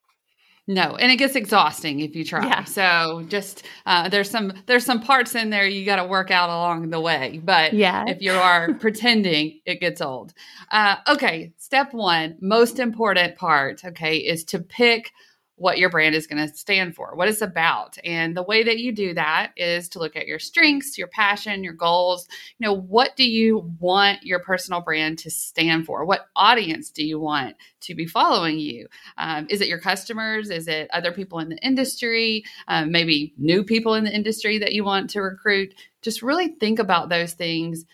No, 0.69 0.95
and 0.97 1.11
it 1.11 1.15
gets 1.15 1.35
exhausting 1.35 1.99
if 1.99 2.15
you 2.15 2.23
try. 2.23 2.45
Yeah. 2.45 2.63
So 2.63 3.25
just 3.27 3.65
uh, 3.87 4.07
there's 4.07 4.29
some 4.29 4.53
there's 4.67 4.85
some 4.85 5.01
parts 5.01 5.33
in 5.33 5.49
there 5.49 5.65
you 5.65 5.83
got 5.83 5.95
to 5.95 6.05
work 6.05 6.29
out 6.29 6.51
along 6.51 6.91
the 6.91 6.99
way. 6.99 7.41
But 7.43 7.73
yeah. 7.73 8.05
if 8.07 8.21
you 8.21 8.33
are 8.33 8.71
pretending, 8.79 9.61
it 9.65 9.79
gets 9.79 9.99
old. 9.99 10.31
Uh, 10.69 10.97
okay, 11.07 11.53
step 11.57 11.91
one, 11.91 12.37
most 12.39 12.77
important 12.77 13.35
part, 13.35 13.83
okay, 13.83 14.17
is 14.17 14.43
to 14.43 14.59
pick 14.59 15.11
what 15.59 15.77
your 15.77 15.89
brand 15.89 16.15
is 16.15 16.25
going 16.25 16.45
to 16.45 16.53
stand 16.55 16.95
for, 16.95 17.13
what 17.15 17.27
it's 17.27 17.41
about. 17.41 17.97
And 18.03 18.35
the 18.35 18.43
way 18.43 18.63
that 18.63 18.79
you 18.79 18.91
do 18.93 19.13
that 19.13 19.51
is 19.57 19.89
to 19.89 19.99
look 19.99 20.15
at 20.15 20.25
your 20.25 20.39
strengths, 20.39 20.97
your 20.97 21.07
passion, 21.07 21.63
your 21.63 21.73
goals. 21.73 22.27
You 22.57 22.67
know, 22.67 22.73
what 22.73 23.15
do 23.15 23.29
you 23.29 23.69
want 23.79 24.23
your 24.23 24.39
personal 24.39 24.81
brand 24.81 25.19
to 25.19 25.29
stand 25.29 25.85
for? 25.85 26.05
What 26.05 26.27
audience 26.35 26.89
do 26.89 27.05
you 27.05 27.19
want 27.19 27.57
to 27.81 27.93
be 27.93 28.07
following 28.07 28.57
you? 28.57 28.87
Um, 29.17 29.47
is 29.49 29.59
it 29.59 29.67
your 29.67 29.79
customers? 29.79 30.49
Is 30.49 30.67
it 30.67 30.89
other 30.93 31.11
people 31.11 31.39
in 31.39 31.49
the 31.49 31.57
industry? 31.57 32.45
Um, 32.67 32.91
maybe 32.91 33.33
new 33.37 33.63
people 33.63 33.95
in 33.95 34.05
the 34.05 34.15
industry 34.15 34.59
that 34.59 34.73
you 34.73 34.85
want 34.85 35.09
to 35.11 35.21
recruit? 35.21 35.75
Just 36.01 36.21
really 36.21 36.47
think 36.47 36.79
about 36.79 37.09
those 37.09 37.33
things 37.33 37.85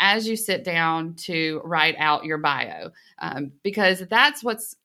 as 0.00 0.26
you 0.26 0.36
sit 0.36 0.64
down 0.64 1.14
to 1.14 1.60
write 1.64 1.96
out 1.98 2.24
your 2.24 2.38
bio 2.38 2.90
um, 3.18 3.52
because 3.62 4.02
that's 4.08 4.42
what's 4.42 4.76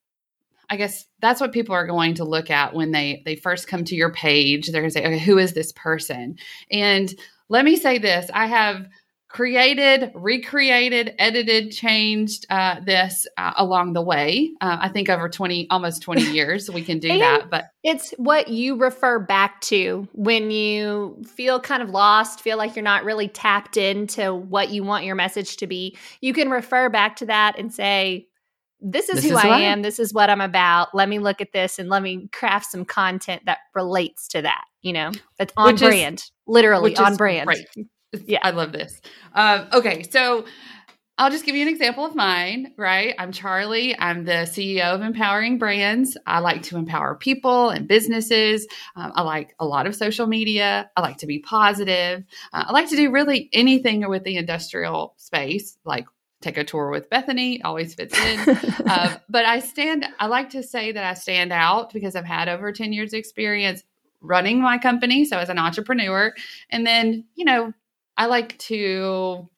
I 0.71 0.77
guess 0.77 1.05
that's 1.19 1.41
what 1.41 1.51
people 1.51 1.75
are 1.75 1.85
going 1.85 2.15
to 2.15 2.23
look 2.23 2.49
at 2.49 2.73
when 2.73 2.91
they 2.91 3.21
they 3.25 3.35
first 3.35 3.67
come 3.67 3.83
to 3.83 3.95
your 3.95 4.11
page. 4.11 4.67
They're 4.67 4.81
going 4.81 4.89
to 4.89 4.93
say, 4.93 5.05
"Okay, 5.05 5.19
who 5.19 5.37
is 5.37 5.53
this 5.53 5.73
person?" 5.73 6.37
And 6.71 7.13
let 7.49 7.65
me 7.65 7.75
say 7.75 7.97
this: 7.97 8.31
I 8.33 8.47
have 8.47 8.87
created, 9.31 10.11
recreated, 10.13 11.15
edited, 11.17 11.71
changed 11.71 12.45
uh, 12.49 12.79
this 12.85 13.25
uh, 13.37 13.53
along 13.57 13.93
the 13.93 14.01
way. 14.01 14.51
Uh, 14.59 14.77
I 14.81 14.89
think 14.89 15.09
over 15.09 15.29
20, 15.29 15.69
almost 15.69 16.01
20 16.01 16.21
years, 16.31 16.69
we 16.69 16.83
can 16.83 16.99
do 16.99 17.17
that. 17.17 17.49
But 17.49 17.65
it's 17.83 18.11
what 18.17 18.49
you 18.49 18.75
refer 18.75 19.19
back 19.19 19.61
to 19.61 20.07
when 20.13 20.51
you 20.51 21.21
feel 21.25 21.59
kind 21.59 21.81
of 21.81 21.89
lost, 21.89 22.41
feel 22.41 22.57
like 22.57 22.75
you're 22.75 22.83
not 22.83 23.05
really 23.05 23.27
tapped 23.27 23.77
into 23.77 24.33
what 24.33 24.69
you 24.69 24.83
want 24.83 25.05
your 25.05 25.15
message 25.15 25.57
to 25.57 25.67
be. 25.67 25.97
You 26.19 26.33
can 26.33 26.49
refer 26.49 26.89
back 26.89 27.15
to 27.17 27.25
that 27.27 27.57
and 27.57 27.73
say, 27.73 28.27
this 28.81 29.09
is 29.09 29.21
this 29.21 29.31
who 29.31 29.37
is 29.37 29.43
I 29.43 29.59
am. 29.61 29.81
This 29.81 29.99
is 29.99 30.13
what 30.13 30.29
I'm 30.29 30.41
about. 30.41 30.93
Let 30.93 31.07
me 31.07 31.19
look 31.19 31.39
at 31.39 31.53
this 31.53 31.79
and 31.79 31.89
let 31.89 32.01
me 32.01 32.27
craft 32.31 32.71
some 32.71 32.83
content 32.83 33.43
that 33.45 33.59
relates 33.75 34.27
to 34.29 34.41
that. 34.41 34.65
You 34.81 34.93
know, 34.93 35.11
that's 35.37 35.53
on 35.55 35.73
which 35.73 35.81
brand, 35.81 36.19
is, 36.19 36.31
literally 36.47 36.95
on 36.97 37.15
brand. 37.15 37.47
Great. 37.47 37.67
Yeah, 38.25 38.39
I 38.41 38.51
love 38.51 38.73
this. 38.73 38.99
Um, 39.33 39.67
okay, 39.71 40.03
so 40.03 40.43
I'll 41.17 41.29
just 41.29 41.45
give 41.45 41.55
you 41.55 41.61
an 41.61 41.67
example 41.67 42.03
of 42.03 42.15
mine, 42.15 42.73
right? 42.77 43.13
I'm 43.19 43.31
Charlie. 43.31 43.97
I'm 43.97 44.25
the 44.25 44.47
CEO 44.49 44.95
of 44.95 45.01
Empowering 45.01 45.59
Brands. 45.59 46.17
I 46.25 46.39
like 46.39 46.63
to 46.63 46.77
empower 46.77 47.13
people 47.13 47.69
and 47.69 47.87
businesses. 47.87 48.67
Um, 48.95 49.11
I 49.15 49.21
like 49.21 49.53
a 49.59 49.65
lot 49.65 49.85
of 49.85 49.95
social 49.95 50.25
media. 50.25 50.89
I 50.97 51.01
like 51.01 51.17
to 51.17 51.27
be 51.27 51.39
positive. 51.39 52.23
Uh, 52.51 52.65
I 52.67 52.71
like 52.71 52.89
to 52.89 52.95
do 52.95 53.11
really 53.11 53.49
anything 53.53 54.09
with 54.09 54.23
the 54.23 54.35
industrial 54.35 55.13
space, 55.17 55.77
like 55.85 56.07
take 56.41 56.57
a 56.57 56.63
tour 56.63 56.89
with 56.89 57.09
Bethany, 57.09 57.61
always 57.61 57.93
fits 57.93 58.17
in. 58.17 58.39
uh, 58.87 59.17
but 59.29 59.45
I 59.45 59.59
stand, 59.59 60.05
I 60.19 60.27
like 60.27 60.49
to 60.51 60.63
say 60.63 60.91
that 60.91 61.03
I 61.03 61.13
stand 61.13 61.53
out 61.53 61.93
because 61.93 62.15
I've 62.15 62.25
had 62.25 62.49
over 62.49 62.71
10 62.71 62.93
years 62.93 63.13
experience 63.13 63.83
running 64.21 64.61
my 64.61 64.77
company. 64.77 65.25
So 65.25 65.37
as 65.37 65.49
an 65.49 65.59
entrepreneur, 65.59 66.33
and 66.69 66.85
then, 66.85 67.25
you 67.35 67.45
know, 67.45 67.73
I 68.17 68.25
like 68.25 68.57
to 68.59 69.49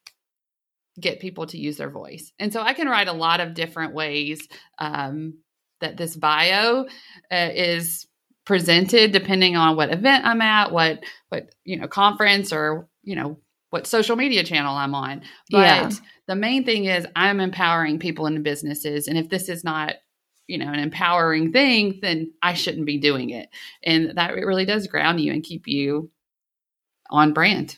get 0.99 1.19
people 1.19 1.47
to 1.47 1.57
use 1.57 1.77
their 1.77 1.89
voice. 1.89 2.31
And 2.39 2.53
so 2.53 2.61
I 2.61 2.73
can 2.73 2.87
write 2.87 3.07
a 3.07 3.13
lot 3.13 3.39
of 3.39 3.53
different 3.53 3.93
ways 3.93 4.47
um, 4.77 5.39
that 5.81 5.97
this 5.97 6.15
bio 6.15 6.85
uh, 7.31 7.49
is 7.53 8.07
presented 8.45 9.11
depending 9.11 9.55
on 9.55 9.75
what 9.75 9.91
event 9.91 10.25
I'm 10.25 10.41
at, 10.41 10.71
what 10.71 11.03
what 11.29 11.53
you 11.63 11.79
know 11.79 11.87
conference 11.87 12.51
or 12.53 12.87
you 13.03 13.15
know 13.15 13.39
what 13.69 13.87
social 13.87 14.15
media 14.15 14.43
channel 14.43 14.75
I'm 14.75 14.93
on. 14.93 15.21
But 15.49 15.57
yeah. 15.57 15.89
The 16.27 16.35
main 16.35 16.63
thing 16.63 16.85
is 16.85 17.05
I'm 17.15 17.39
empowering 17.39 17.99
people 17.99 18.25
in 18.27 18.41
businesses 18.43 19.07
and 19.07 19.17
if 19.17 19.29
this 19.29 19.49
is 19.49 19.63
not 19.63 19.95
you 20.47 20.57
know 20.57 20.71
an 20.71 20.79
empowering 20.79 21.51
thing 21.51 21.99
then 22.01 22.33
I 22.41 22.53
shouldn't 22.53 22.85
be 22.85 22.97
doing 22.97 23.29
it. 23.29 23.49
And 23.83 24.17
that 24.17 24.35
really 24.35 24.65
does 24.65 24.87
ground 24.87 25.21
you 25.21 25.31
and 25.31 25.43
keep 25.43 25.67
you 25.67 26.11
on 27.09 27.33
brand. 27.33 27.77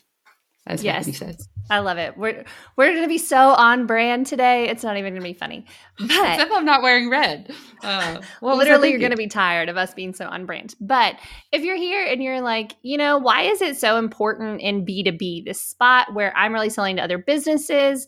As 0.66 0.82
yes. 0.82 1.16
says. 1.16 1.48
I 1.68 1.80
love 1.80 1.98
it. 1.98 2.16
We're 2.16 2.44
we're 2.76 2.90
going 2.90 3.02
to 3.02 3.08
be 3.08 3.18
so 3.18 3.50
on 3.50 3.86
brand 3.86 4.26
today. 4.26 4.68
It's 4.68 4.84
not 4.84 4.96
even 4.96 5.14
going 5.14 5.22
to 5.22 5.28
be 5.28 5.34
funny. 5.34 5.64
But 5.98 6.10
Except 6.10 6.52
I'm 6.52 6.64
not 6.64 6.82
wearing 6.82 7.10
red. 7.10 7.52
Uh, 7.82 8.20
well, 8.40 8.56
literally, 8.56 8.90
you're 8.90 9.00
going 9.00 9.10
to 9.10 9.16
be 9.16 9.26
tired 9.26 9.68
of 9.68 9.76
us 9.76 9.94
being 9.94 10.14
so 10.14 10.26
on 10.26 10.46
brand. 10.46 10.74
But 10.80 11.16
if 11.52 11.62
you're 11.62 11.76
here 11.76 12.04
and 12.04 12.22
you're 12.22 12.40
like, 12.40 12.74
you 12.82 12.98
know, 12.98 13.18
why 13.18 13.42
is 13.42 13.62
it 13.62 13.76
so 13.76 13.98
important 13.98 14.60
in 14.60 14.86
B2B, 14.86 15.44
this 15.44 15.60
spot 15.60 16.14
where 16.14 16.36
I'm 16.36 16.52
really 16.52 16.70
selling 16.70 16.96
to 16.96 17.02
other 17.02 17.18
businesses? 17.18 18.06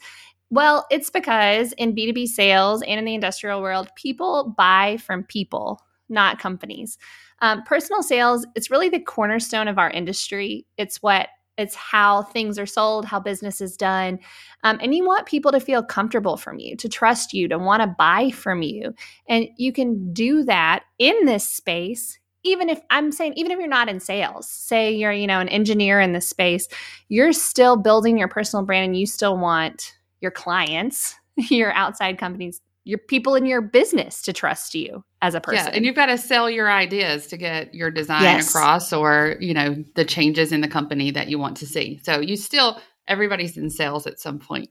Well, 0.50 0.87
it's 0.90 1.11
because 1.11 1.73
in 1.73 1.95
B2B 1.95 2.26
sales 2.26 2.83
and 2.83 2.99
in 2.99 3.05
the 3.05 3.14
industrial 3.14 3.61
world, 3.61 3.88
people 3.97 4.55
buy 4.57 4.97
from 4.97 5.25
people, 5.25 5.81
not 6.09 6.38
companies. 6.38 6.97
Um, 7.40 7.62
personal 7.64 8.02
sales, 8.02 8.47
it's 8.55 8.71
really 8.71 8.88
the 8.88 9.00
cornerstone 9.00 9.69
of 9.69 9.78
our 9.78 9.90
industry. 9.90 10.67
It's 10.76 11.02
what 11.02 11.28
it's 11.59 11.75
how 11.75 12.23
things 12.23 12.57
are 12.57 12.67
sold, 12.67 13.05
how 13.05 13.19
business 13.19 13.61
is 13.61 13.76
done. 13.76 14.21
Um, 14.62 14.78
and 14.81 14.95
you 14.95 15.05
want 15.05 15.26
people 15.26 15.50
to 15.50 15.59
feel 15.59 15.83
comfortable 15.83 16.37
from 16.37 16.61
you, 16.61 16.76
to 16.76 16.88
trust 16.88 17.33
you, 17.33 17.49
to 17.49 17.59
want 17.59 17.83
to 17.83 17.88
buy 17.99 18.31
from 18.31 18.62
you. 18.62 18.95
And 19.28 19.49
you 19.57 19.73
can 19.73 20.12
do 20.12 20.45
that 20.45 20.85
in 20.99 21.26
this 21.26 21.45
space 21.45 22.19
even 22.45 22.69
if 22.69 22.81
I'm 22.88 23.11
saying, 23.11 23.35
even 23.35 23.50
if 23.50 23.59
you're 23.59 23.69
not 23.69 23.88
in 23.88 23.99
sales, 24.00 24.49
say 24.49 24.93
you're, 24.93 25.12
you 25.12 25.26
know, 25.26 25.40
an 25.40 25.49
engineer 25.49 26.00
in 26.00 26.12
this 26.12 26.28
space, 26.28 26.69
you're 27.09 27.33
still 27.33 27.76
building 27.76 28.17
your 28.17 28.28
personal 28.28 28.64
brand 28.64 28.85
and 28.85 28.97
you 28.97 29.07
still 29.07 29.37
want 29.37 29.98
your 30.20 30.30
clients, 30.30 31.14
your 31.37 31.72
outside 31.72 32.18
companies 32.18 32.60
your 32.88 32.96
people 32.98 33.34
in 33.34 33.44
your 33.44 33.60
business 33.60 34.22
to 34.22 34.32
trust 34.32 34.75
you 34.75 35.04
as 35.20 35.34
a 35.34 35.42
person. 35.42 35.66
Yeah, 35.66 35.72
and 35.75 35.84
you've 35.84 35.94
got 35.94 36.06
to 36.06 36.16
sell 36.16 36.48
your 36.48 36.72
ideas 36.72 37.26
to 37.26 37.37
get 37.37 37.75
your 37.75 37.90
design 37.90 38.22
yes. 38.22 38.48
across 38.48 38.94
or, 38.94 39.37
you 39.40 39.52
know, 39.52 39.84
the 39.94 40.06
changes 40.06 40.52
in 40.52 40.62
the 40.62 40.68
company 40.68 41.10
that 41.10 41.28
you 41.28 41.38
want 41.38 41.58
to 41.58 41.66
see. 41.66 42.00
So 42.02 42.18
you 42.18 42.34
still 42.34 42.80
everybody's 43.06 43.58
in 43.58 43.68
sales 43.68 44.06
at 44.06 44.18
some 44.18 44.38
point. 44.38 44.70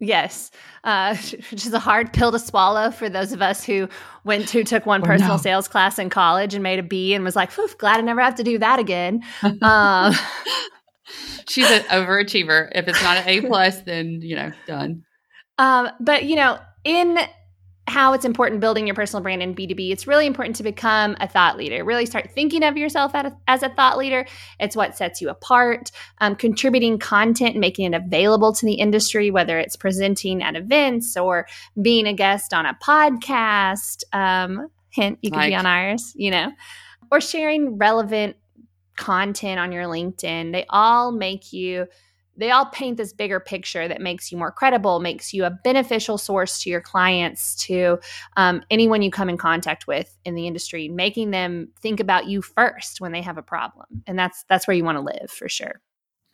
Yes, 0.00 0.50
uh, 0.82 1.14
which 1.50 1.66
is 1.66 1.74
a 1.74 1.78
hard 1.78 2.14
pill 2.14 2.32
to 2.32 2.38
swallow 2.38 2.90
for 2.90 3.10
those 3.10 3.32
of 3.32 3.42
us 3.42 3.64
who 3.64 3.86
went 4.24 4.48
to 4.48 4.64
took 4.64 4.86
one 4.86 5.02
personal 5.10 5.36
no. 5.36 5.42
sales 5.42 5.68
class 5.68 5.98
in 5.98 6.08
college 6.08 6.54
and 6.54 6.62
made 6.62 6.78
a 6.78 6.82
B 6.82 7.12
and 7.12 7.22
was 7.22 7.36
like, 7.36 7.50
glad 7.76 7.98
I 7.98 8.00
never 8.00 8.22
have 8.22 8.36
to 8.36 8.44
do 8.44 8.56
that 8.60 8.78
again. 8.78 9.22
Um, 9.42 10.14
She's 11.48 11.70
an 11.70 11.82
overachiever. 11.84 12.70
If 12.74 12.88
it's 12.88 13.02
not 13.02 13.18
an 13.18 13.28
A 13.28 13.40
plus, 13.42 13.82
then 13.82 14.20
you 14.22 14.36
know, 14.36 14.52
done. 14.66 15.04
Um, 15.58 15.90
but 16.00 16.24
you 16.24 16.36
know, 16.36 16.58
in 16.84 17.18
how 17.88 18.12
it's 18.12 18.24
important 18.24 18.60
building 18.60 18.86
your 18.86 18.94
personal 18.94 19.22
brand 19.22 19.42
in 19.42 19.54
B2B, 19.54 19.90
it's 19.90 20.06
really 20.06 20.26
important 20.26 20.56
to 20.56 20.62
become 20.62 21.16
a 21.20 21.26
thought 21.26 21.56
leader. 21.56 21.84
Really 21.84 22.06
start 22.06 22.30
thinking 22.30 22.62
of 22.62 22.76
yourself 22.76 23.12
as 23.46 23.62
a 23.62 23.68
thought 23.70 23.96
leader. 23.98 24.26
It's 24.60 24.76
what 24.76 24.96
sets 24.96 25.20
you 25.20 25.30
apart. 25.30 25.90
Um, 26.18 26.36
contributing 26.36 26.98
content 26.98 27.52
and 27.52 27.60
making 27.60 27.92
it 27.92 27.96
available 27.96 28.52
to 28.54 28.66
the 28.66 28.74
industry, 28.74 29.30
whether 29.30 29.58
it's 29.58 29.76
presenting 29.76 30.42
at 30.42 30.54
events 30.54 31.16
or 31.16 31.46
being 31.80 32.06
a 32.06 32.12
guest 32.12 32.52
on 32.52 32.66
a 32.66 32.76
podcast. 32.82 34.04
Um, 34.12 34.68
hint, 34.90 35.18
you 35.22 35.30
could 35.30 35.38
like. 35.38 35.50
be 35.50 35.54
on 35.54 35.66
ours, 35.66 36.12
you 36.14 36.30
know, 36.30 36.52
or 37.10 37.20
sharing 37.20 37.78
relevant 37.78 38.36
content 38.98 39.58
on 39.58 39.72
your 39.72 39.84
LinkedIn. 39.84 40.52
They 40.52 40.66
all 40.68 41.12
make 41.12 41.52
you 41.52 41.86
they 42.38 42.52
all 42.52 42.66
paint 42.66 42.96
this 42.96 43.12
bigger 43.12 43.40
picture 43.40 43.88
that 43.88 44.00
makes 44.00 44.30
you 44.30 44.38
more 44.38 44.52
credible, 44.52 45.00
makes 45.00 45.34
you 45.34 45.44
a 45.44 45.50
beneficial 45.50 46.16
source 46.16 46.62
to 46.62 46.70
your 46.70 46.80
clients, 46.80 47.56
to 47.56 47.98
um, 48.36 48.62
anyone 48.70 49.02
you 49.02 49.10
come 49.10 49.28
in 49.28 49.36
contact 49.36 49.88
with 49.88 50.16
in 50.24 50.36
the 50.36 50.46
industry, 50.46 50.88
making 50.88 51.32
them 51.32 51.68
think 51.80 51.98
about 51.98 52.28
you 52.28 52.40
first 52.40 53.00
when 53.00 53.10
they 53.10 53.22
have 53.22 53.38
a 53.38 53.42
problem, 53.42 54.04
and 54.06 54.16
that's 54.16 54.44
that's 54.48 54.68
where 54.68 54.76
you 54.76 54.84
want 54.84 54.96
to 54.96 55.02
live 55.02 55.30
for 55.30 55.48
sure. 55.48 55.80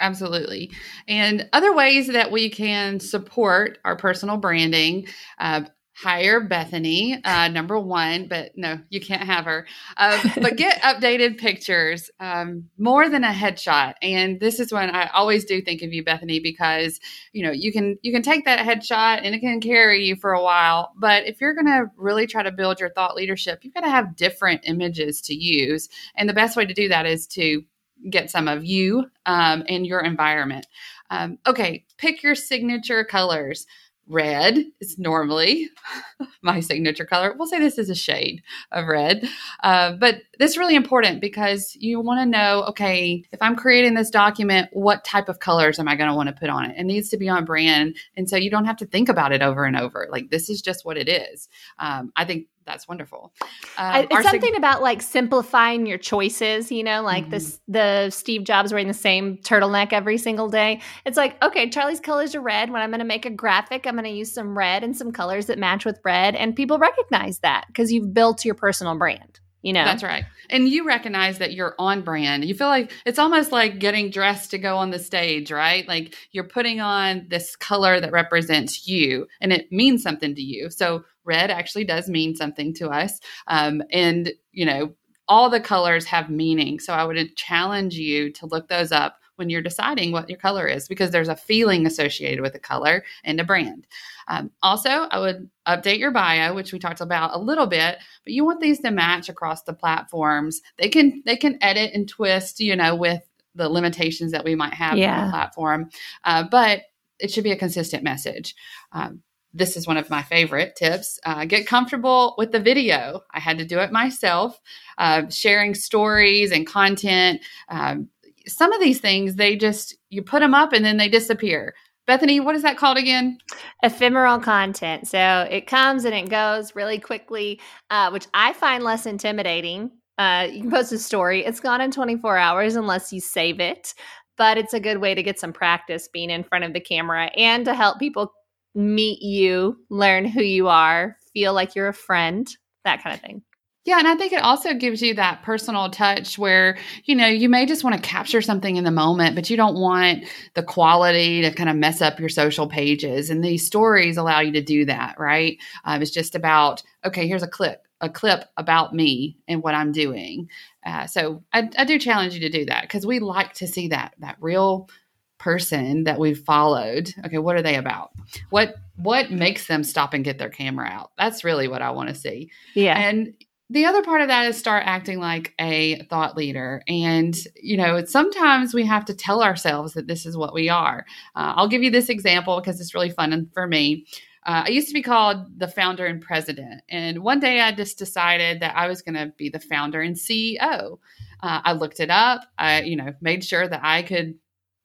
Absolutely. 0.00 0.70
And 1.08 1.48
other 1.52 1.74
ways 1.74 2.08
that 2.08 2.30
we 2.30 2.50
can 2.50 3.00
support 3.00 3.78
our 3.84 3.96
personal 3.96 4.36
branding. 4.36 5.06
Uh, 5.38 5.62
hire 5.94 6.40
Bethany, 6.40 7.22
uh, 7.24 7.48
number 7.48 7.78
one, 7.78 8.26
but 8.26 8.50
no, 8.56 8.80
you 8.90 9.00
can't 9.00 9.22
have 9.22 9.44
her. 9.44 9.66
Uh, 9.96 10.20
but 10.40 10.56
get 10.56 10.82
updated 10.82 11.38
pictures, 11.38 12.10
um, 12.18 12.68
more 12.78 13.08
than 13.08 13.22
a 13.22 13.30
headshot. 13.30 13.94
And 14.02 14.40
this 14.40 14.58
is 14.58 14.72
when 14.72 14.90
I 14.90 15.08
always 15.08 15.44
do 15.44 15.62
think 15.62 15.82
of 15.82 15.92
you, 15.92 16.02
Bethany, 16.04 16.40
because 16.40 16.98
you 17.32 17.44
know 17.44 17.52
you 17.52 17.72
can 17.72 17.96
you 18.02 18.12
can 18.12 18.22
take 18.22 18.44
that 18.44 18.66
headshot 18.66 19.20
and 19.22 19.34
it 19.34 19.40
can 19.40 19.60
carry 19.60 20.04
you 20.04 20.16
for 20.16 20.32
a 20.32 20.42
while. 20.42 20.92
But 20.98 21.26
if 21.26 21.40
you're 21.40 21.54
going 21.54 21.66
to 21.66 21.86
really 21.96 22.26
try 22.26 22.42
to 22.42 22.52
build 22.52 22.80
your 22.80 22.90
thought 22.90 23.14
leadership, 23.14 23.60
you've 23.62 23.74
got 23.74 23.84
to 23.84 23.90
have 23.90 24.16
different 24.16 24.62
images 24.64 25.20
to 25.22 25.34
use. 25.34 25.88
And 26.16 26.28
the 26.28 26.34
best 26.34 26.56
way 26.56 26.66
to 26.66 26.74
do 26.74 26.88
that 26.88 27.06
is 27.06 27.26
to 27.28 27.62
get 28.10 28.30
some 28.30 28.48
of 28.48 28.64
you 28.64 29.06
um, 29.26 29.64
and 29.68 29.86
your 29.86 30.00
environment. 30.00 30.66
Um, 31.10 31.38
okay, 31.46 31.84
pick 31.96 32.22
your 32.22 32.34
signature 32.34 33.04
colors 33.04 33.66
red 34.08 34.58
is 34.80 34.98
normally 34.98 35.68
my 36.42 36.60
signature 36.60 37.04
color. 37.04 37.34
We'll 37.36 37.48
say 37.48 37.58
this 37.58 37.78
is 37.78 37.90
a 37.90 37.94
shade 37.94 38.42
of 38.72 38.86
red, 38.86 39.28
uh, 39.62 39.92
but 39.92 40.22
this 40.38 40.52
is 40.52 40.58
really 40.58 40.74
important 40.74 41.20
because 41.20 41.76
you 41.80 42.00
want 42.00 42.20
to 42.20 42.26
know 42.26 42.64
okay, 42.68 43.24
if 43.32 43.40
I'm 43.40 43.56
creating 43.56 43.94
this 43.94 44.10
document, 44.10 44.68
what 44.72 45.04
type 45.04 45.28
of 45.28 45.40
colors 45.40 45.78
am 45.78 45.88
I 45.88 45.96
going 45.96 46.10
to 46.10 46.16
want 46.16 46.28
to 46.28 46.34
put 46.34 46.48
on 46.48 46.70
it? 46.70 46.76
It 46.78 46.84
needs 46.84 47.08
to 47.10 47.16
be 47.16 47.28
on 47.28 47.44
brand. 47.44 47.96
And 48.16 48.28
so 48.28 48.36
you 48.36 48.50
don't 48.50 48.64
have 48.64 48.76
to 48.78 48.86
think 48.86 49.08
about 49.08 49.32
it 49.32 49.42
over 49.42 49.64
and 49.64 49.76
over. 49.76 50.08
Like, 50.10 50.30
this 50.30 50.48
is 50.48 50.60
just 50.62 50.84
what 50.84 50.96
it 50.96 51.08
is. 51.08 51.48
Um, 51.78 52.12
I 52.16 52.24
think 52.24 52.46
that's 52.66 52.88
wonderful. 52.88 53.32
Um, 53.76 54.06
it's 54.10 54.22
something 54.22 54.40
sig- 54.40 54.56
about 54.56 54.82
like 54.82 55.02
simplifying 55.02 55.86
your 55.86 55.98
choices, 55.98 56.70
you 56.70 56.84
know, 56.84 57.02
like 57.02 57.24
mm-hmm. 57.24 57.30
this 57.30 57.60
the 57.68 58.10
Steve 58.10 58.44
Jobs 58.44 58.72
wearing 58.72 58.88
the 58.88 58.94
same 58.94 59.38
turtleneck 59.38 59.92
every 59.92 60.18
single 60.18 60.48
day. 60.48 60.80
It's 61.04 61.16
like, 61.16 61.42
okay, 61.42 61.68
Charlie's 61.70 62.00
colors 62.00 62.34
are 62.34 62.40
red. 62.40 62.70
When 62.70 62.82
I'm 62.82 62.90
going 62.90 63.00
to 63.00 63.04
make 63.04 63.26
a 63.26 63.30
graphic, 63.30 63.86
I'm 63.86 63.94
going 63.94 64.04
to 64.04 64.10
use 64.10 64.32
some 64.32 64.56
red 64.56 64.84
and 64.84 64.96
some 64.96 65.12
colors 65.12 65.46
that 65.46 65.58
match 65.58 65.84
with 65.84 66.00
red 66.04 66.34
and 66.34 66.54
people 66.54 66.78
recognize 66.78 67.38
that 67.40 67.66
because 67.68 67.92
you've 67.92 68.12
built 68.12 68.44
your 68.44 68.54
personal 68.54 68.96
brand 68.96 69.40
you 69.62 69.72
know 69.72 69.84
that's 69.84 70.02
right 70.02 70.24
and 70.50 70.68
you 70.68 70.86
recognize 70.86 71.38
that 71.38 71.52
you're 71.52 71.74
on 71.78 72.02
brand. 72.02 72.44
You 72.44 72.54
feel 72.54 72.68
like 72.68 72.92
it's 73.06 73.18
almost 73.18 73.52
like 73.52 73.78
getting 73.78 74.10
dressed 74.10 74.50
to 74.50 74.58
go 74.58 74.76
on 74.76 74.90
the 74.90 74.98
stage 74.98 75.50
right? 75.50 75.86
Like 75.86 76.14
you're 76.32 76.44
putting 76.44 76.80
on 76.80 77.26
this 77.28 77.56
color 77.56 78.00
that 78.00 78.12
represents 78.12 78.86
you 78.86 79.26
and 79.40 79.52
it 79.52 79.70
means 79.72 80.02
something 80.02 80.34
to 80.34 80.42
you. 80.42 80.70
So 80.70 81.04
red 81.24 81.50
actually 81.50 81.84
does 81.84 82.08
mean 82.08 82.34
something 82.34 82.74
to 82.74 82.88
us. 82.88 83.20
Um, 83.46 83.82
and 83.90 84.32
you 84.52 84.66
know 84.66 84.94
all 85.26 85.48
the 85.48 85.60
colors 85.60 86.04
have 86.04 86.28
meaning. 86.28 86.78
So 86.78 86.92
i 86.92 87.04
would 87.04 87.36
challenge 87.36 87.94
you 87.94 88.30
to 88.32 88.46
look 88.46 88.68
those 88.68 88.92
up 88.92 89.18
when 89.36 89.50
you're 89.50 89.62
deciding 89.62 90.12
what 90.12 90.28
your 90.28 90.38
color 90.38 90.66
is 90.66 90.88
because 90.88 91.10
there's 91.10 91.28
a 91.28 91.36
feeling 91.36 91.86
associated 91.86 92.40
with 92.40 92.54
a 92.54 92.60
color 92.60 93.04
and 93.24 93.40
a 93.40 93.44
brand 93.44 93.86
um, 94.28 94.50
also, 94.62 94.88
I 94.88 95.18
would 95.18 95.48
update 95.66 95.98
your 95.98 96.10
bio, 96.10 96.54
which 96.54 96.72
we 96.72 96.78
talked 96.78 97.00
about 97.00 97.34
a 97.34 97.38
little 97.38 97.66
bit, 97.66 97.98
but 98.24 98.32
you 98.32 98.44
want 98.44 98.60
these 98.60 98.80
to 98.80 98.90
match 98.90 99.28
across 99.28 99.62
the 99.62 99.74
platforms. 99.74 100.60
They 100.78 100.88
can 100.88 101.22
they 101.26 101.36
can 101.36 101.58
edit 101.62 101.92
and 101.94 102.08
twist, 102.08 102.60
you 102.60 102.76
know, 102.76 102.94
with 102.94 103.22
the 103.54 103.68
limitations 103.68 104.32
that 104.32 104.44
we 104.44 104.54
might 104.54 104.74
have 104.74 104.98
yeah. 104.98 105.18
on 105.18 105.26
the 105.26 105.30
platform, 105.30 105.90
uh, 106.24 106.44
but 106.50 106.82
it 107.18 107.30
should 107.30 107.44
be 107.44 107.52
a 107.52 107.56
consistent 107.56 108.02
message. 108.02 108.54
Um, 108.92 109.22
this 109.56 109.76
is 109.76 109.86
one 109.86 109.96
of 109.96 110.10
my 110.10 110.22
favorite 110.22 110.74
tips. 110.74 111.20
Uh, 111.24 111.44
get 111.44 111.64
comfortable 111.64 112.34
with 112.36 112.50
the 112.50 112.58
video. 112.58 113.20
I 113.30 113.38
had 113.38 113.58
to 113.58 113.64
do 113.64 113.78
it 113.78 113.92
myself, 113.92 114.60
uh, 114.98 115.28
sharing 115.28 115.74
stories 115.74 116.50
and 116.50 116.66
content. 116.66 117.40
Um, 117.68 118.08
some 118.46 118.72
of 118.72 118.80
these 118.80 119.00
things, 119.00 119.36
they 119.36 119.56
just, 119.56 119.96
you 120.10 120.22
put 120.22 120.40
them 120.40 120.54
up 120.54 120.72
and 120.72 120.84
then 120.84 120.96
they 120.96 121.08
disappear. 121.08 121.74
Bethany, 122.06 122.38
what 122.38 122.54
is 122.54 122.62
that 122.62 122.76
called 122.76 122.98
again? 122.98 123.38
Ephemeral 123.82 124.38
content. 124.38 125.08
So 125.08 125.46
it 125.50 125.66
comes 125.66 126.04
and 126.04 126.14
it 126.14 126.28
goes 126.28 126.74
really 126.76 126.98
quickly, 126.98 127.60
uh, 127.90 128.10
which 128.10 128.26
I 128.34 128.52
find 128.52 128.84
less 128.84 129.06
intimidating. 129.06 129.90
Uh, 130.18 130.46
you 130.50 130.60
can 130.60 130.70
post 130.70 130.92
a 130.92 130.98
story, 130.98 131.44
it's 131.44 131.60
gone 131.60 131.80
in 131.80 131.90
24 131.90 132.36
hours 132.36 132.76
unless 132.76 133.12
you 133.12 133.20
save 133.20 133.58
it. 133.58 133.94
But 134.36 134.58
it's 134.58 134.74
a 134.74 134.80
good 134.80 134.98
way 134.98 135.14
to 135.14 135.22
get 135.22 135.38
some 135.38 135.52
practice 135.52 136.08
being 136.12 136.28
in 136.28 136.42
front 136.42 136.64
of 136.64 136.72
the 136.72 136.80
camera 136.80 137.30
and 137.36 137.64
to 137.64 137.74
help 137.74 137.98
people 137.98 138.32
meet 138.74 139.22
you, 139.22 139.76
learn 139.90 140.24
who 140.24 140.42
you 140.42 140.68
are, 140.68 141.16
feel 141.32 141.54
like 141.54 141.74
you're 141.74 141.88
a 141.88 141.94
friend, 141.94 142.48
that 142.84 143.02
kind 143.02 143.14
of 143.14 143.20
thing. 143.20 143.42
Yeah, 143.84 143.98
and 143.98 144.08
I 144.08 144.14
think 144.14 144.32
it 144.32 144.42
also 144.42 144.72
gives 144.72 145.02
you 145.02 145.14
that 145.14 145.42
personal 145.42 145.90
touch 145.90 146.38
where, 146.38 146.78
you 147.04 147.14
know, 147.14 147.26
you 147.26 147.50
may 147.50 147.66
just 147.66 147.84
want 147.84 147.94
to 147.94 148.00
capture 148.00 148.40
something 148.40 148.76
in 148.76 148.84
the 148.84 148.90
moment, 148.90 149.34
but 149.34 149.50
you 149.50 149.58
don't 149.58 149.78
want 149.78 150.24
the 150.54 150.62
quality 150.62 151.42
to 151.42 151.52
kind 151.52 151.68
of 151.68 151.76
mess 151.76 152.00
up 152.00 152.18
your 152.18 152.30
social 152.30 152.66
pages. 152.66 153.28
And 153.28 153.44
these 153.44 153.66
stories 153.66 154.16
allow 154.16 154.40
you 154.40 154.52
to 154.52 154.62
do 154.62 154.86
that, 154.86 155.16
right? 155.18 155.58
Um, 155.84 156.00
it's 156.00 156.10
just 156.10 156.34
about, 156.34 156.82
okay, 157.04 157.28
here's 157.28 157.42
a 157.42 157.48
clip, 157.48 157.86
a 158.00 158.08
clip 158.08 158.46
about 158.56 158.94
me 158.94 159.36
and 159.46 159.62
what 159.62 159.74
I'm 159.74 159.92
doing. 159.92 160.48
Uh, 160.86 161.06
so 161.06 161.44
I, 161.52 161.68
I 161.76 161.84
do 161.84 161.98
challenge 161.98 162.32
you 162.32 162.40
to 162.40 162.48
do 162.48 162.64
that 162.64 162.82
because 162.82 163.06
we 163.06 163.18
like 163.18 163.52
to 163.54 163.66
see 163.66 163.88
that, 163.88 164.14
that 164.20 164.38
real 164.40 164.88
person 165.36 166.04
that 166.04 166.18
we've 166.18 166.38
followed 166.38 167.12
okay 167.26 167.36
what 167.38 167.56
are 167.56 167.60
they 167.60 167.74
about 167.74 168.12
what 168.48 168.76
what 168.96 169.30
makes 169.30 169.66
them 169.66 169.82
stop 169.82 170.14
and 170.14 170.24
get 170.24 170.38
their 170.38 170.48
camera 170.48 170.86
out 170.86 171.10
that's 171.18 171.44
really 171.44 171.66
what 171.68 171.82
i 171.82 171.90
want 171.90 172.08
to 172.08 172.14
see 172.14 172.50
yeah 172.74 172.96
and 172.96 173.34
the 173.70 173.86
other 173.86 174.02
part 174.02 174.20
of 174.20 174.28
that 174.28 174.46
is 174.46 174.58
start 174.58 174.84
acting 174.86 175.18
like 175.18 175.54
a 175.58 176.02
thought 176.04 176.36
leader. 176.36 176.82
And, 176.86 177.34
you 177.56 177.76
know, 177.76 178.04
sometimes 178.04 178.74
we 178.74 178.84
have 178.84 179.04
to 179.06 179.14
tell 179.14 179.42
ourselves 179.42 179.94
that 179.94 180.06
this 180.06 180.26
is 180.26 180.36
what 180.36 180.52
we 180.52 180.68
are. 180.68 181.06
Uh, 181.34 181.54
I'll 181.56 181.68
give 181.68 181.82
you 181.82 181.90
this 181.90 182.10
example 182.10 182.60
because 182.60 182.80
it's 182.80 182.94
really 182.94 183.10
fun 183.10 183.32
and 183.32 183.50
for 183.52 183.66
me. 183.66 184.06
Uh, 184.46 184.64
I 184.66 184.68
used 184.68 184.88
to 184.88 184.94
be 184.94 185.02
called 185.02 185.58
the 185.58 185.68
founder 185.68 186.04
and 186.04 186.20
president. 186.20 186.82
And 186.90 187.20
one 187.20 187.40
day 187.40 187.62
I 187.62 187.72
just 187.72 187.96
decided 187.96 188.60
that 188.60 188.76
I 188.76 188.86
was 188.86 189.00
going 189.00 189.14
to 189.14 189.32
be 189.38 189.48
the 189.48 189.60
founder 189.60 190.02
and 190.02 190.14
CEO. 190.14 190.98
Uh, 191.40 191.60
I 191.64 191.72
looked 191.72 192.00
it 192.00 192.10
up. 192.10 192.42
I, 192.58 192.82
you 192.82 192.96
know, 192.96 193.14
made 193.22 193.42
sure 193.42 193.66
that 193.66 193.80
I 193.82 194.02
could 194.02 194.34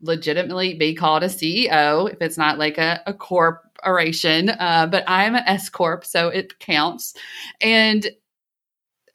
legitimately 0.02 0.76
be 0.76 0.96
called 0.96 1.24
a 1.24 1.28
CEO 1.28 2.10
if 2.10 2.22
it's 2.22 2.38
not 2.38 2.58
like 2.58 2.78
a, 2.78 3.02
a 3.06 3.14
corporation. 3.14 4.50
Uh, 4.50 4.88
but 4.90 5.04
I'm 5.08 5.36
an 5.36 5.44
S 5.46 5.68
corp, 5.68 6.06
so 6.06 6.30
it 6.30 6.58
counts. 6.60 7.14
And 7.60 8.10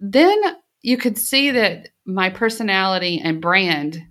then 0.00 0.40
you 0.82 0.96
could 0.96 1.18
see 1.18 1.50
that 1.50 1.88
my 2.04 2.30
personality 2.30 3.20
and 3.22 3.40
brand 3.40 4.02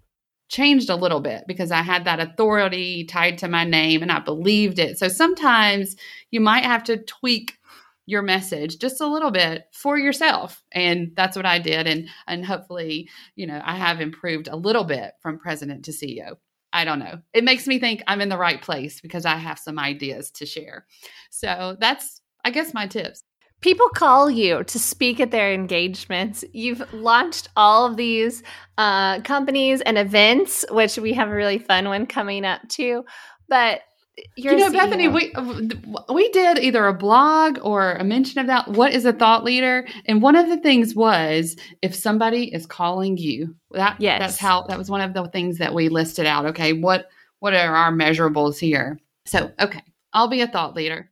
changed 0.49 0.89
a 0.89 0.95
little 0.95 1.19
bit 1.19 1.45
because 1.47 1.71
I 1.71 1.81
had 1.81 2.05
that 2.05 2.19
authority 2.19 3.05
tied 3.05 3.39
to 3.39 3.47
my 3.47 3.63
name 3.63 4.01
and 4.01 4.11
I 4.11 4.19
believed 4.19 4.79
it. 4.79 4.99
So 4.99 5.07
sometimes 5.07 5.95
you 6.31 6.39
might 6.39 6.63
have 6.63 6.83
to 6.85 6.97
tweak 6.97 7.57
your 8.05 8.21
message 8.21 8.79
just 8.79 9.01
a 9.01 9.07
little 9.07 9.31
bit 9.31 9.65
for 9.71 9.97
yourself 9.97 10.63
and 10.71 11.11
that's 11.15 11.37
what 11.37 11.45
I 11.45 11.57
did 11.57 11.87
and 11.87 12.09
and 12.27 12.45
hopefully, 12.45 13.09
you 13.35 13.47
know, 13.47 13.61
I 13.63 13.75
have 13.77 14.01
improved 14.01 14.47
a 14.47 14.55
little 14.55 14.83
bit 14.83 15.13
from 15.21 15.39
president 15.39 15.85
to 15.85 15.91
CEO. 15.91 16.35
I 16.73 16.85
don't 16.85 16.99
know. 16.99 17.19
It 17.33 17.43
makes 17.43 17.65
me 17.65 17.79
think 17.79 18.03
I'm 18.07 18.21
in 18.21 18.29
the 18.29 18.37
right 18.37 18.61
place 18.61 18.99
because 18.99 19.25
I 19.25 19.37
have 19.37 19.57
some 19.57 19.79
ideas 19.79 20.31
to 20.31 20.45
share. 20.45 20.85
So 21.29 21.77
that's 21.79 22.21
I 22.45 22.51
guess 22.51 22.73
my 22.73 22.87
tips 22.87 23.23
people 23.63 23.87
call 23.89 24.29
you 24.29 24.63
to 24.65 24.77
speak 24.77 25.19
at 25.19 25.31
their 25.31 25.51
engagements. 25.51 26.43
You've 26.51 26.93
launched 26.93 27.47
all 27.55 27.85
of 27.85 27.97
these 27.97 28.43
uh, 28.77 29.21
companies 29.21 29.81
and 29.81 29.97
events, 29.97 30.65
which 30.69 30.97
we 30.97 31.13
have 31.13 31.29
a 31.29 31.33
really 31.33 31.57
fun 31.57 31.87
one 31.87 32.05
coming 32.05 32.45
up 32.45 32.61
too. 32.67 33.05
But 33.47 33.81
you 34.35 34.55
know, 34.55 34.71
Bethany, 34.71 35.07
we 35.07 35.33
we 36.13 36.29
did 36.29 36.59
either 36.59 36.85
a 36.85 36.93
blog 36.93 37.57
or 37.63 37.93
a 37.93 38.03
mention 38.03 38.39
of 38.39 38.47
that. 38.47 38.67
What 38.67 38.93
is 38.93 39.05
a 39.05 39.13
thought 39.13 39.43
leader? 39.43 39.87
And 40.05 40.21
one 40.21 40.35
of 40.35 40.49
the 40.49 40.57
things 40.57 40.93
was 40.93 41.55
if 41.81 41.95
somebody 41.95 42.53
is 42.53 42.67
calling 42.67 43.17
you, 43.17 43.55
that 43.71 43.95
yes. 43.99 44.19
that's 44.19 44.37
how 44.37 44.63
that 44.67 44.77
was 44.77 44.91
one 44.91 45.01
of 45.01 45.13
the 45.13 45.27
things 45.29 45.57
that 45.57 45.73
we 45.73 45.89
listed 45.89 46.27
out. 46.27 46.45
Okay, 46.47 46.73
what 46.73 47.07
what 47.39 47.55
are 47.55 47.75
our 47.75 47.91
measurables 47.91 48.59
here? 48.59 48.99
So, 49.25 49.51
okay, 49.59 49.81
I'll 50.13 50.27
be 50.27 50.41
a 50.41 50.47
thought 50.47 50.75
leader. 50.75 51.09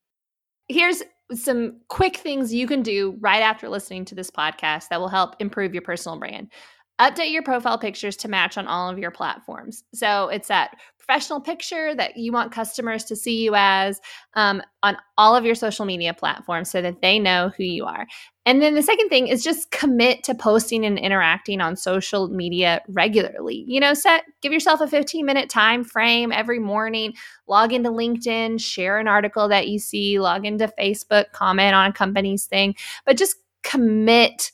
Here's 0.67 1.01
some 1.33 1.77
quick 1.87 2.17
things 2.17 2.53
you 2.53 2.67
can 2.67 2.81
do 2.81 3.17
right 3.19 3.41
after 3.41 3.69
listening 3.69 4.05
to 4.05 4.15
this 4.15 4.31
podcast 4.31 4.89
that 4.89 4.99
will 4.99 5.07
help 5.07 5.35
improve 5.39 5.73
your 5.73 5.81
personal 5.81 6.19
brand. 6.19 6.51
Update 6.99 7.31
your 7.31 7.41
profile 7.41 7.79
pictures 7.79 8.15
to 8.17 8.27
match 8.27 8.57
on 8.57 8.67
all 8.67 8.89
of 8.89 8.99
your 8.99 9.09
platforms. 9.09 9.83
So 9.93 10.27
it's 10.27 10.49
that 10.49 10.75
professional 11.05 11.41
picture 11.41 11.95
that 11.95 12.15
you 12.15 12.31
want 12.31 12.51
customers 12.51 13.03
to 13.05 13.15
see 13.15 13.43
you 13.43 13.53
as 13.55 13.99
um, 14.35 14.61
on 14.83 14.95
all 15.17 15.35
of 15.35 15.43
your 15.43 15.55
social 15.55 15.85
media 15.85 16.13
platforms 16.13 16.69
so 16.69 16.81
that 16.81 17.01
they 17.01 17.17
know 17.17 17.51
who 17.57 17.63
you 17.63 17.85
are. 17.85 18.05
And 18.45 18.61
then 18.61 18.75
the 18.75 18.83
second 18.83 19.09
thing 19.09 19.27
is 19.27 19.43
just 19.43 19.71
commit 19.71 20.23
to 20.23 20.35
posting 20.35 20.85
and 20.85 20.97
interacting 20.97 21.59
on 21.59 21.75
social 21.75 22.27
media 22.27 22.81
regularly. 22.87 23.63
You 23.67 23.79
know, 23.79 23.93
set 23.93 24.23
give 24.41 24.53
yourself 24.53 24.81
a 24.81 24.87
15 24.87 25.25
minute 25.25 25.49
time 25.49 25.83
frame 25.83 26.31
every 26.31 26.59
morning, 26.59 27.13
log 27.47 27.73
into 27.73 27.89
LinkedIn, 27.89 28.61
share 28.61 28.99
an 28.99 29.07
article 29.07 29.47
that 29.49 29.67
you 29.67 29.79
see, 29.79 30.19
log 30.19 30.45
into 30.45 30.71
Facebook, 30.79 31.31
comment 31.31 31.73
on 31.73 31.89
a 31.89 31.93
company's 31.93 32.45
thing, 32.45 32.75
but 33.05 33.17
just 33.17 33.35
commit 33.63 34.51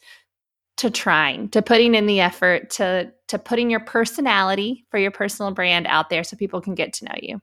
to 0.77 0.91
trying, 0.91 1.49
to 1.49 1.61
putting 1.61 1.95
in 1.95 2.05
the 2.05 2.19
effort, 2.21 2.69
to 2.69 3.11
to 3.27 3.39
putting 3.39 3.69
your 3.69 3.81
personality 3.81 4.85
for 4.89 4.97
your 4.97 5.11
personal 5.11 5.51
brand 5.51 5.87
out 5.87 6.09
there 6.09 6.23
so 6.23 6.37
people 6.37 6.61
can 6.61 6.75
get 6.75 6.93
to 6.93 7.05
know 7.05 7.15
you. 7.21 7.41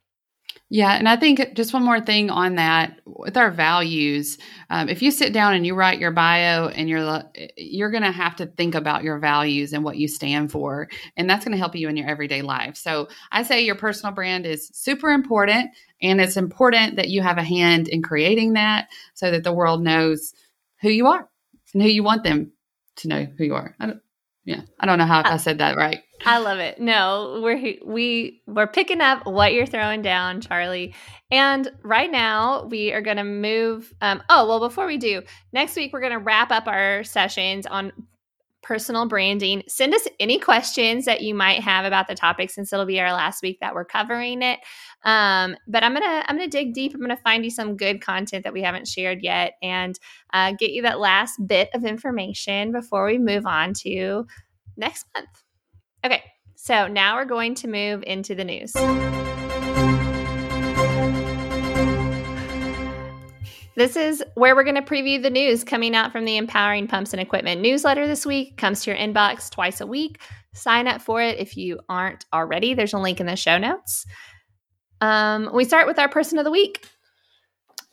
Yeah, 0.70 0.92
and 0.92 1.08
I 1.08 1.16
think 1.16 1.54
just 1.54 1.74
one 1.74 1.84
more 1.84 2.00
thing 2.00 2.30
on 2.30 2.54
that 2.54 3.00
with 3.04 3.36
our 3.36 3.50
values. 3.50 4.38
Um, 4.70 4.88
if 4.88 5.02
you 5.02 5.10
sit 5.10 5.32
down 5.32 5.54
and 5.54 5.66
you 5.66 5.74
write 5.74 6.00
your 6.00 6.10
bio, 6.10 6.68
and 6.68 6.88
you're 6.88 7.22
you're 7.56 7.90
going 7.90 8.02
to 8.02 8.10
have 8.10 8.34
to 8.36 8.46
think 8.46 8.74
about 8.74 9.04
your 9.04 9.18
values 9.18 9.72
and 9.72 9.84
what 9.84 9.98
you 9.98 10.08
stand 10.08 10.50
for, 10.50 10.88
and 11.16 11.28
that's 11.28 11.44
going 11.44 11.52
to 11.52 11.58
help 11.58 11.76
you 11.76 11.88
in 11.88 11.96
your 11.96 12.08
everyday 12.08 12.40
life. 12.40 12.76
So 12.76 13.08
I 13.30 13.42
say 13.42 13.62
your 13.62 13.74
personal 13.74 14.14
brand 14.14 14.46
is 14.46 14.70
super 14.72 15.10
important, 15.10 15.70
and 16.00 16.20
it's 16.20 16.36
important 16.36 16.96
that 16.96 17.08
you 17.08 17.20
have 17.20 17.38
a 17.38 17.44
hand 17.44 17.88
in 17.88 18.00
creating 18.02 18.54
that, 18.54 18.88
so 19.12 19.30
that 19.30 19.44
the 19.44 19.52
world 19.52 19.82
knows 19.82 20.32
who 20.80 20.88
you 20.88 21.06
are 21.08 21.28
and 21.74 21.82
who 21.82 21.88
you 21.88 22.02
want 22.02 22.24
them 22.24 22.52
to 22.96 23.08
know 23.08 23.26
who 23.36 23.44
you 23.44 23.54
are. 23.54 23.76
I 23.80 23.86
don't, 23.86 24.00
yeah, 24.44 24.60
I 24.78 24.86
don't 24.86 24.98
know 24.98 25.06
how 25.06 25.22
I, 25.22 25.34
I 25.34 25.36
said 25.38 25.58
that 25.58 25.76
right. 25.76 26.02
I 26.26 26.38
love 26.38 26.58
it. 26.58 26.80
No, 26.80 27.40
we're 27.42 27.76
we 27.84 28.42
we're 28.46 28.66
picking 28.66 29.00
up 29.00 29.26
what 29.26 29.52
you're 29.52 29.66
throwing 29.66 30.02
down, 30.02 30.40
Charlie. 30.40 30.94
And 31.30 31.70
right 31.82 32.10
now 32.10 32.66
we 32.66 32.92
are 32.92 33.00
going 33.00 33.16
to 33.16 33.24
move. 33.24 33.92
Um, 34.00 34.22
oh 34.28 34.46
well, 34.46 34.60
before 34.60 34.86
we 34.86 34.98
do, 34.98 35.22
next 35.52 35.76
week 35.76 35.92
we're 35.92 36.00
going 36.00 36.12
to 36.12 36.18
wrap 36.18 36.50
up 36.50 36.66
our 36.66 37.04
sessions 37.04 37.66
on 37.66 37.92
personal 38.62 39.06
branding. 39.06 39.62
Send 39.68 39.94
us 39.94 40.06
any 40.18 40.38
questions 40.38 41.04
that 41.04 41.22
you 41.22 41.34
might 41.34 41.60
have 41.60 41.84
about 41.84 42.08
the 42.08 42.14
topic 42.14 42.50
since 42.50 42.72
it'll 42.72 42.86
be 42.86 43.00
our 43.00 43.12
last 43.12 43.42
week 43.42 43.58
that 43.60 43.74
we're 43.74 43.84
covering 43.84 44.42
it. 44.42 44.60
Um, 45.04 45.56
but 45.68 45.84
I'm 45.84 45.92
gonna 45.92 46.24
I'm 46.26 46.36
gonna 46.36 46.48
dig 46.48 46.74
deep. 46.74 46.94
I'm 46.94 47.00
gonna 47.00 47.16
find 47.16 47.44
you 47.44 47.50
some 47.50 47.76
good 47.76 48.00
content 48.00 48.44
that 48.44 48.52
we 48.52 48.62
haven't 48.62 48.88
shared 48.88 49.22
yet, 49.22 49.54
and 49.62 49.98
uh, 50.32 50.52
get 50.58 50.72
you 50.72 50.82
that 50.82 50.98
last 50.98 51.34
bit 51.46 51.70
of 51.74 51.84
information 51.84 52.72
before 52.72 53.06
we 53.06 53.18
move 53.18 53.46
on 53.46 53.74
to 53.82 54.26
next 54.76 55.06
month. 55.14 55.28
Okay, 56.04 56.22
so 56.56 56.86
now 56.88 57.16
we're 57.16 57.24
going 57.24 57.54
to 57.56 57.68
move 57.68 58.02
into 58.06 58.34
the 58.34 58.44
news. 58.44 58.74
This 63.76 63.96
is 63.96 64.22
where 64.34 64.54
we're 64.54 64.62
going 64.62 64.76
to 64.76 64.82
preview 64.82 65.20
the 65.20 65.30
news 65.30 65.64
coming 65.64 65.96
out 65.96 66.12
from 66.12 66.24
the 66.24 66.36
Empowering 66.36 66.86
Pumps 66.86 67.12
and 67.12 67.20
Equipment 67.20 67.60
newsletter 67.60 68.06
this 68.06 68.24
week. 68.24 68.56
Comes 68.56 68.84
to 68.84 68.90
your 68.90 68.98
inbox 68.98 69.50
twice 69.50 69.80
a 69.80 69.86
week. 69.86 70.20
Sign 70.52 70.86
up 70.86 71.02
for 71.02 71.20
it 71.20 71.38
if 71.38 71.56
you 71.56 71.80
aren't 71.88 72.24
already. 72.32 72.74
There's 72.74 72.92
a 72.92 72.98
link 72.98 73.18
in 73.18 73.26
the 73.26 73.34
show 73.34 73.58
notes. 73.58 74.06
Um, 75.04 75.50
we 75.52 75.64
start 75.64 75.86
with 75.86 75.98
our 75.98 76.08
person 76.08 76.38
of 76.38 76.44
the 76.44 76.50
week. 76.50 76.86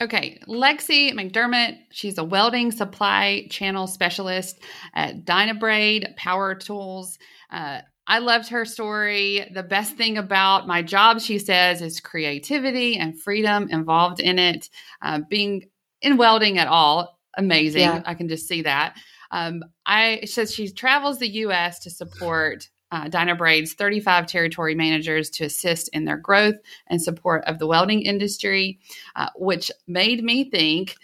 Okay, 0.02 0.40
Lexi 0.48 1.12
McDermott. 1.12 1.78
She's 1.92 2.18
a 2.18 2.24
welding 2.24 2.72
supply 2.72 3.48
channel 3.52 3.86
specialist 3.86 4.60
at 4.96 5.26
Dynabrade 5.26 6.16
Power 6.16 6.56
Tools. 6.56 7.20
Uh, 7.52 7.82
I 8.08 8.20
loved 8.20 8.50
her 8.50 8.66
story. 8.66 9.46
The 9.54 9.62
best 9.62 9.96
thing 9.96 10.18
about 10.18 10.68
my 10.68 10.82
job, 10.82 11.20
she 11.20 11.38
says, 11.38 11.82
is 11.82 12.00
creativity 12.00 12.98
and 12.98 13.20
freedom 13.20 13.68
involved 13.70 14.20
in 14.22 14.40
it. 14.40 14.70
Uh, 15.02 15.20
being 15.30 15.70
in 16.02 16.18
welding 16.18 16.58
at 16.58 16.68
all, 16.68 17.20
amazing. 17.38 17.82
Yeah. 17.82 18.02
I 18.06 18.16
can 18.16 18.28
just 18.28 18.48
see 18.48 18.64
that. 18.64 18.96
Um, 19.30 19.64
I 19.86 20.22
says 20.26 20.54
she 20.54 20.72
travels 20.72 21.20
the 21.20 21.30
U.S. 21.30 21.80
to 21.80 21.90
support 21.90 22.70
uh, 22.92 23.06
Dynabrade's 23.06 23.74
35 23.74 24.28
territory 24.28 24.76
managers 24.76 25.30
to 25.32 25.46
assist 25.46 25.90
in 25.94 26.06
their 26.06 26.18
growth 26.18 26.56
and 26.88 27.02
support 27.02 27.44
of 27.46 27.60
the 27.60 27.68
welding 27.68 28.02
industry, 28.02 28.80
uh, 29.16 29.30
which 29.36 29.72
made 29.88 30.24
me 30.24 30.50
think 30.50 30.96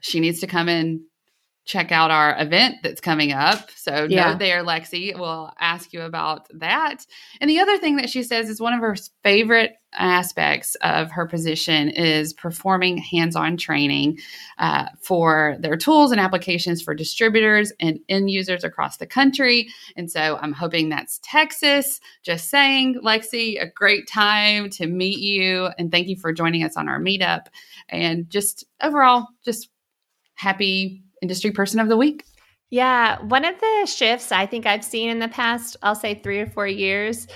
she 0.00 0.20
needs 0.20 0.40
to 0.40 0.46
come 0.46 0.68
in 0.68 1.04
check 1.64 1.92
out 1.92 2.10
our 2.10 2.34
event 2.40 2.76
that's 2.82 3.00
coming 3.00 3.30
up. 3.30 3.70
So 3.72 4.06
Yeah. 4.08 4.30
note 4.30 4.38
there, 4.38 4.64
Lexi. 4.64 5.14
We'll 5.16 5.52
ask 5.60 5.92
you 5.92 6.00
about 6.00 6.48
that. 6.54 7.04
And 7.42 7.50
the 7.50 7.60
other 7.60 7.76
thing 7.76 7.96
that 7.96 8.08
she 8.08 8.22
says 8.22 8.48
is 8.48 8.58
one 8.58 8.72
of 8.72 8.80
her 8.80 8.96
favorite 9.22 9.74
aspects 9.94 10.74
of 10.82 11.10
her 11.10 11.26
position 11.26 11.88
is 11.88 12.32
performing 12.32 12.98
hands-on 12.98 13.56
training 13.56 14.18
uh, 14.58 14.86
for 15.00 15.56
their 15.60 15.76
tools 15.76 16.12
and 16.12 16.20
applications 16.20 16.82
for 16.82 16.94
distributors 16.94 17.72
and 17.80 17.98
end 18.08 18.30
users 18.30 18.64
across 18.64 18.98
the 18.98 19.06
country. 19.06 19.68
And 19.96 20.10
so 20.10 20.38
I'm 20.40 20.52
hoping 20.52 20.88
that's 20.88 21.20
Texas. 21.22 22.00
Just 22.22 22.50
saying, 22.50 23.00
Lexi, 23.02 23.60
a 23.60 23.66
great 23.66 24.06
time 24.06 24.70
to 24.70 24.86
meet 24.86 25.20
you. 25.20 25.68
And 25.78 25.90
thank 25.90 26.08
you 26.08 26.16
for 26.16 26.32
joining 26.32 26.64
us 26.64 26.76
on 26.76 26.88
our 26.88 27.00
meetup. 27.00 27.46
And 27.88 28.28
just 28.28 28.64
overall, 28.82 29.26
just 29.44 29.70
happy 30.34 31.02
industry 31.22 31.50
person 31.50 31.80
of 31.80 31.88
the 31.88 31.96
week. 31.96 32.24
Yeah, 32.70 33.20
one 33.22 33.46
of 33.46 33.58
the 33.58 33.86
shifts 33.86 34.30
I 34.30 34.44
think 34.44 34.66
I've 34.66 34.84
seen 34.84 35.08
in 35.08 35.20
the 35.20 35.28
past, 35.28 35.78
I'll 35.82 35.94
say 35.94 36.14
three 36.14 36.38
or 36.38 36.46
four 36.46 36.66
years 36.66 37.26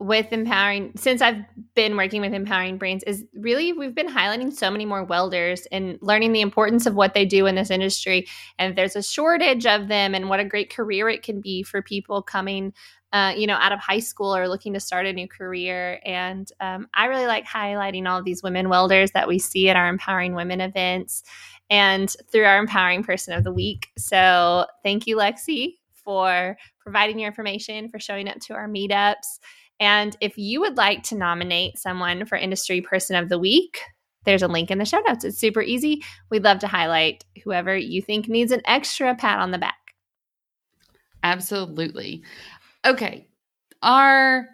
with 0.00 0.32
empowering, 0.32 0.92
since 0.96 1.20
I've 1.20 1.44
been 1.74 1.96
working 1.96 2.22
with 2.22 2.32
empowering 2.32 2.78
brands, 2.78 3.04
is 3.04 3.24
really 3.34 3.72
we've 3.72 3.94
been 3.94 4.08
highlighting 4.08 4.50
so 4.50 4.70
many 4.70 4.86
more 4.86 5.04
welders 5.04 5.66
and 5.70 5.98
learning 6.00 6.32
the 6.32 6.40
importance 6.40 6.86
of 6.86 6.94
what 6.94 7.12
they 7.12 7.26
do 7.26 7.46
in 7.46 7.54
this 7.54 7.70
industry. 7.70 8.26
And 8.58 8.74
there's 8.74 8.96
a 8.96 9.02
shortage 9.02 9.66
of 9.66 9.88
them, 9.88 10.14
and 10.14 10.30
what 10.30 10.40
a 10.40 10.44
great 10.44 10.74
career 10.74 11.08
it 11.10 11.22
can 11.22 11.40
be 11.40 11.62
for 11.62 11.82
people 11.82 12.22
coming. 12.22 12.72
Uh, 13.12 13.34
you 13.36 13.44
know, 13.44 13.56
out 13.56 13.72
of 13.72 13.80
high 13.80 13.98
school 13.98 14.36
or 14.36 14.46
looking 14.46 14.72
to 14.72 14.78
start 14.78 15.04
a 15.04 15.12
new 15.12 15.26
career. 15.26 15.98
And 16.04 16.48
um, 16.60 16.86
I 16.94 17.06
really 17.06 17.26
like 17.26 17.44
highlighting 17.44 18.08
all 18.08 18.22
these 18.22 18.40
women 18.40 18.68
welders 18.68 19.10
that 19.10 19.26
we 19.26 19.40
see 19.40 19.68
at 19.68 19.74
our 19.74 19.88
Empowering 19.88 20.36
Women 20.36 20.60
events 20.60 21.24
and 21.68 22.14
through 22.30 22.44
our 22.44 22.58
Empowering 22.58 23.02
Person 23.02 23.34
of 23.34 23.42
the 23.42 23.52
Week. 23.52 23.88
So 23.98 24.64
thank 24.84 25.08
you, 25.08 25.16
Lexi, 25.16 25.78
for 25.92 26.56
providing 26.78 27.18
your 27.18 27.26
information, 27.26 27.88
for 27.88 27.98
showing 27.98 28.28
up 28.28 28.38
to 28.42 28.54
our 28.54 28.68
meetups. 28.68 29.40
And 29.80 30.16
if 30.20 30.36
you 30.36 30.60
would 30.60 30.76
like 30.76 31.02
to 31.04 31.16
nominate 31.16 31.78
someone 31.78 32.26
for 32.26 32.36
Industry 32.36 32.82
Person 32.82 33.16
of 33.16 33.30
the 33.30 33.38
Week, 33.38 33.80
there's 34.24 34.42
a 34.42 34.48
link 34.48 34.70
in 34.70 34.78
the 34.78 34.84
show 34.84 35.00
notes. 35.08 35.24
It's 35.24 35.38
super 35.38 35.62
easy. 35.62 36.04
We'd 36.30 36.44
love 36.44 36.58
to 36.60 36.66
highlight 36.66 37.24
whoever 37.42 37.74
you 37.74 38.02
think 38.02 38.28
needs 38.28 38.52
an 38.52 38.60
extra 38.66 39.14
pat 39.14 39.38
on 39.38 39.50
the 39.50 39.58
back. 39.58 39.74
Absolutely. 41.22 42.22
Okay. 42.84 43.26
Our 43.82 44.46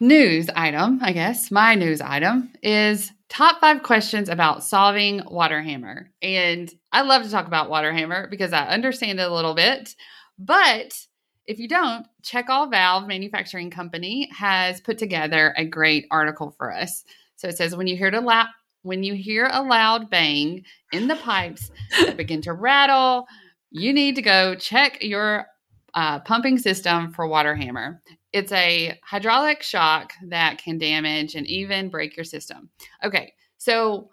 news 0.00 0.48
item, 0.54 1.00
I 1.02 1.12
guess, 1.12 1.50
my 1.50 1.74
news 1.74 2.00
item 2.00 2.52
is 2.62 3.12
top 3.28 3.60
five 3.60 3.82
questions 3.82 4.30
about 4.30 4.64
solving 4.64 5.20
Waterhammer. 5.20 6.06
And 6.22 6.72
I 6.92 7.02
love 7.02 7.24
to 7.24 7.30
talk 7.30 7.46
about 7.46 7.70
Waterhammer 7.70 8.30
because 8.30 8.54
I 8.54 8.68
understand 8.68 9.20
it 9.20 9.30
a 9.30 9.34
little 9.34 9.54
bit. 9.54 9.94
But 10.38 10.98
if 11.48 11.58
you 11.58 11.66
don't, 11.66 12.06
Check 12.22 12.50
All 12.50 12.68
Valve 12.68 13.08
Manufacturing 13.08 13.70
Company 13.70 14.28
has 14.36 14.82
put 14.82 14.98
together 14.98 15.54
a 15.56 15.64
great 15.64 16.06
article 16.10 16.50
for 16.50 16.72
us. 16.72 17.04
So 17.36 17.48
it 17.48 17.56
says 17.56 17.74
when 17.74 17.86
you 17.86 17.96
hear 17.96 18.14
a 18.14 18.20
loud 18.20 18.48
when 18.82 19.02
you 19.02 19.14
hear 19.14 19.48
a 19.50 19.62
loud 19.62 20.08
bang 20.08 20.64
in 20.92 21.08
the 21.08 21.16
pipes 21.16 21.70
that 22.00 22.16
begin 22.16 22.40
to 22.42 22.52
rattle, 22.52 23.26
you 23.70 23.92
need 23.92 24.14
to 24.14 24.22
go 24.22 24.54
check 24.54 25.02
your 25.02 25.46
uh, 25.94 26.20
pumping 26.20 26.58
system 26.58 27.12
for 27.12 27.26
water 27.26 27.56
hammer. 27.56 28.00
It's 28.32 28.52
a 28.52 28.98
hydraulic 29.02 29.62
shock 29.62 30.12
that 30.28 30.58
can 30.58 30.78
damage 30.78 31.34
and 31.34 31.46
even 31.46 31.88
break 31.88 32.16
your 32.16 32.24
system. 32.24 32.70
Okay, 33.02 33.32
so 33.56 34.10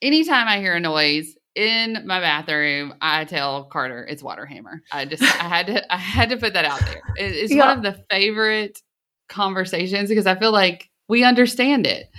anytime 0.00 0.46
I 0.48 0.58
hear 0.58 0.74
a 0.74 0.80
noise 0.80 1.34
in 1.54 2.02
my 2.06 2.20
bathroom, 2.20 2.94
I 3.00 3.24
tell 3.24 3.64
Carter 3.64 4.04
it's 4.08 4.22
Waterhammer. 4.22 4.80
I 4.90 5.04
just 5.04 5.22
I 5.22 5.48
had 5.48 5.66
to 5.68 5.92
I 5.94 5.98
had 5.98 6.30
to 6.30 6.36
put 6.36 6.54
that 6.54 6.64
out 6.64 6.80
there. 6.80 7.02
It- 7.16 7.36
it's 7.36 7.52
Yeah. 7.52 7.66
one 7.66 7.76
of 7.78 7.82
the 7.82 8.04
favorite 8.10 8.80
conversations 9.28 10.08
because 10.08 10.26
I 10.26 10.34
feel 10.38 10.52
like 10.52 10.88
we 11.08 11.24
understand 11.24 11.86
it. 11.86 12.10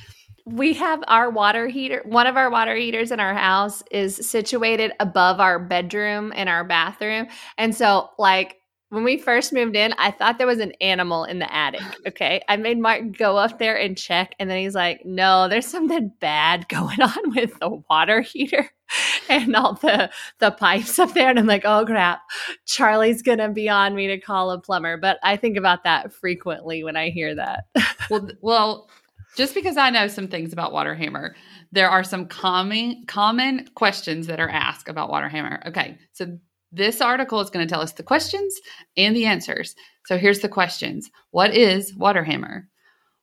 We 0.45 0.73
have 0.73 1.03
our 1.07 1.29
water 1.29 1.67
heater. 1.67 2.01
One 2.05 2.27
of 2.27 2.35
our 2.35 2.49
water 2.49 2.75
heaters 2.75 3.11
in 3.11 3.19
our 3.21 3.33
house 3.33 3.81
is 3.91 4.15
situated 4.29 4.91
above 4.99 5.39
our 5.39 5.57
bedroom 5.57 6.33
and 6.35 6.49
our 6.49 6.65
bathroom. 6.65 7.27
And 7.57 7.73
so, 7.73 8.09
like, 8.19 8.57
when 8.93 9.03
we 9.03 9.17
first 9.17 9.51
moved 9.53 9.75
in, 9.75 9.91
I 9.97 10.11
thought 10.11 10.37
there 10.37 10.45
was 10.45 10.59
an 10.59 10.73
animal 10.79 11.23
in 11.23 11.39
the 11.39 11.51
attic. 11.51 11.81
Okay. 12.07 12.43
I 12.47 12.57
made 12.57 12.77
Mark 12.77 13.17
go 13.17 13.37
up 13.37 13.57
there 13.57 13.75
and 13.75 13.97
check. 13.97 14.35
And 14.37 14.47
then 14.47 14.59
he's 14.59 14.75
like, 14.75 15.03
no, 15.03 15.47
there's 15.49 15.65
something 15.65 16.11
bad 16.19 16.67
going 16.69 17.01
on 17.01 17.35
with 17.35 17.57
the 17.57 17.81
water 17.89 18.21
heater 18.21 18.69
and 19.29 19.55
all 19.55 19.73
the, 19.73 20.11
the 20.37 20.51
pipes 20.51 20.99
up 20.99 21.15
there. 21.15 21.27
And 21.27 21.39
I'm 21.39 21.47
like, 21.47 21.65
oh 21.65 21.83
crap, 21.87 22.21
Charlie's 22.67 23.23
going 23.23 23.39
to 23.39 23.49
be 23.49 23.67
on 23.67 23.95
me 23.95 24.05
to 24.07 24.19
call 24.19 24.51
a 24.51 24.61
plumber. 24.61 24.97
But 24.97 25.17
I 25.23 25.37
think 25.37 25.57
about 25.57 25.85
that 25.85 26.13
frequently 26.13 26.83
when 26.83 26.95
I 26.95 27.09
hear 27.09 27.33
that. 27.35 27.65
Well, 28.09 28.29
well, 28.41 28.89
just 29.37 29.55
because 29.55 29.77
I 29.77 29.89
know 29.89 30.09
some 30.09 30.27
things 30.27 30.51
about 30.51 30.73
Waterhammer, 30.73 31.35
there 31.71 31.89
are 31.89 32.03
some 32.03 32.27
common 32.27 33.05
common 33.07 33.69
questions 33.75 34.27
that 34.27 34.41
are 34.41 34.49
asked 34.49 34.89
about 34.89 35.09
Waterhammer. 35.09 35.65
Okay, 35.67 35.97
so 36.11 36.37
this 36.73 37.01
article 37.01 37.39
is 37.39 37.49
going 37.49 37.65
to 37.65 37.71
tell 37.71 37.81
us 37.81 37.93
the 37.93 38.03
questions 38.03 38.59
and 38.97 39.15
the 39.15 39.25
answers. 39.25 39.75
So 40.05 40.17
here's 40.17 40.39
the 40.39 40.49
questions: 40.49 41.09
What 41.31 41.55
is 41.55 41.93
Waterhammer? 41.95 42.63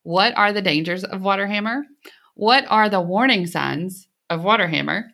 What 0.03 0.37
are 0.37 0.53
the 0.53 0.63
dangers 0.63 1.05
of 1.05 1.21
Waterhammer? 1.21 1.83
What 2.35 2.65
are 2.69 2.89
the 2.89 3.01
warning 3.01 3.47
signs 3.47 4.09
of 4.31 4.41
Waterhammer? 4.41 5.05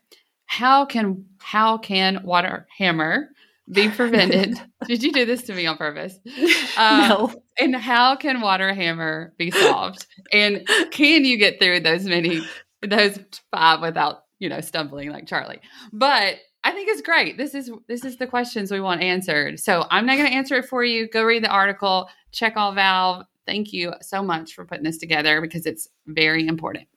How 0.47 0.85
can 0.85 1.25
how 1.39 1.79
can 1.79 2.19
Waterhammer 2.19 3.27
be 3.73 3.89
prevented? 3.97 4.61
Did 4.87 5.03
you 5.03 5.13
do 5.13 5.25
this 5.25 5.43
to 5.45 5.55
me 5.55 5.67
on 5.67 5.77
purpose? 5.77 6.19
Um, 6.79 7.09
no. 7.09 7.43
and 7.59 7.75
how 7.75 8.17
can 8.17 8.43
Waterhammer 8.43 9.31
be 9.39 9.51
solved? 9.51 10.07
and 10.31 10.69
can 10.91 11.25
you 11.25 11.39
get 11.39 11.59
through 11.59 11.81
those 11.81 12.05
many, 12.05 12.43
those 12.87 13.19
five 13.51 13.81
without, 13.81 14.25
you 14.39 14.51
know, 14.51 14.61
stumbling 14.61 15.11
like 15.11 15.27
Charlie? 15.27 15.61
But 15.91 16.37
I 16.67 16.73
think 16.73 16.89
it's 16.89 17.01
great. 17.01 17.39
This 17.39 17.55
is 17.55 17.71
this 17.87 18.05
is 18.05 18.17
the 18.17 18.27
questions 18.27 18.73
we 18.73 18.81
want 18.81 19.01
answered. 19.01 19.61
So 19.61 19.87
I'm 19.89 20.05
not 20.05 20.17
going 20.17 20.29
to 20.29 20.35
answer 20.35 20.57
it 20.57 20.65
for 20.65 20.83
you. 20.83 21.09
Go 21.09 21.23
read 21.23 21.45
the 21.45 21.49
article. 21.49 22.09
Check 22.33 22.55
all 22.57 22.73
Valve. 22.73 23.25
Thank 23.47 23.73
you 23.73 23.95
so 24.01 24.21
much 24.21 24.53
for 24.53 24.65
putting 24.65 24.83
this 24.83 24.99
together 24.99 25.41
because 25.41 25.65
it's 25.65 25.89
very 26.09 26.45
important. 26.49 26.89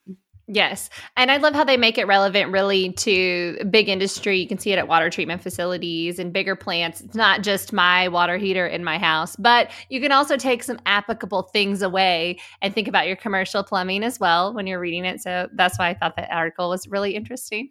Yes. 0.48 0.90
And 1.16 1.30
I 1.30 1.38
love 1.38 1.54
how 1.54 1.64
they 1.64 1.78
make 1.78 2.00
it 2.00 2.08
relevant 2.08 2.52
really 2.52 2.94
to 2.94 3.64
big 3.70 3.90
industry. 3.90 4.40
You 4.40 4.48
can 4.48 4.58
see 4.58 4.72
it 4.72 4.80
at 4.80 4.88
water 4.88 5.12
treatment 5.12 5.44
facilities 5.44 6.18
and 6.18 6.34
bigger 6.34 6.56
plants. 6.56 7.02
It's 7.02 7.14
not 7.14 7.44
just 7.44 7.72
my 7.72 8.08
water 8.08 8.38
heater 8.38 8.66
in 8.66 8.84
my 8.84 8.98
house, 8.98 9.36
but 9.36 9.70
you 9.90 10.02
can 10.02 10.12
also 10.12 10.36
take 10.36 10.64
some 10.64 10.80
applicable 10.88 11.44
things 11.54 11.84
away 11.84 12.40
and 12.64 12.74
think 12.74 12.88
about 12.88 13.06
your 13.06 13.18
commercial 13.18 13.64
plumbing 13.64 14.04
as 14.04 14.20
well 14.20 14.52
when 14.52 14.66
you're 14.66 14.80
reading 14.80 15.06
it. 15.06 15.22
So 15.22 15.48
that's 15.54 15.78
why 15.78 15.90
I 15.90 15.94
thought 15.94 16.16
that 16.16 16.32
article 16.32 16.70
was 16.70 16.88
really 16.88 17.16
interesting. 17.16 17.70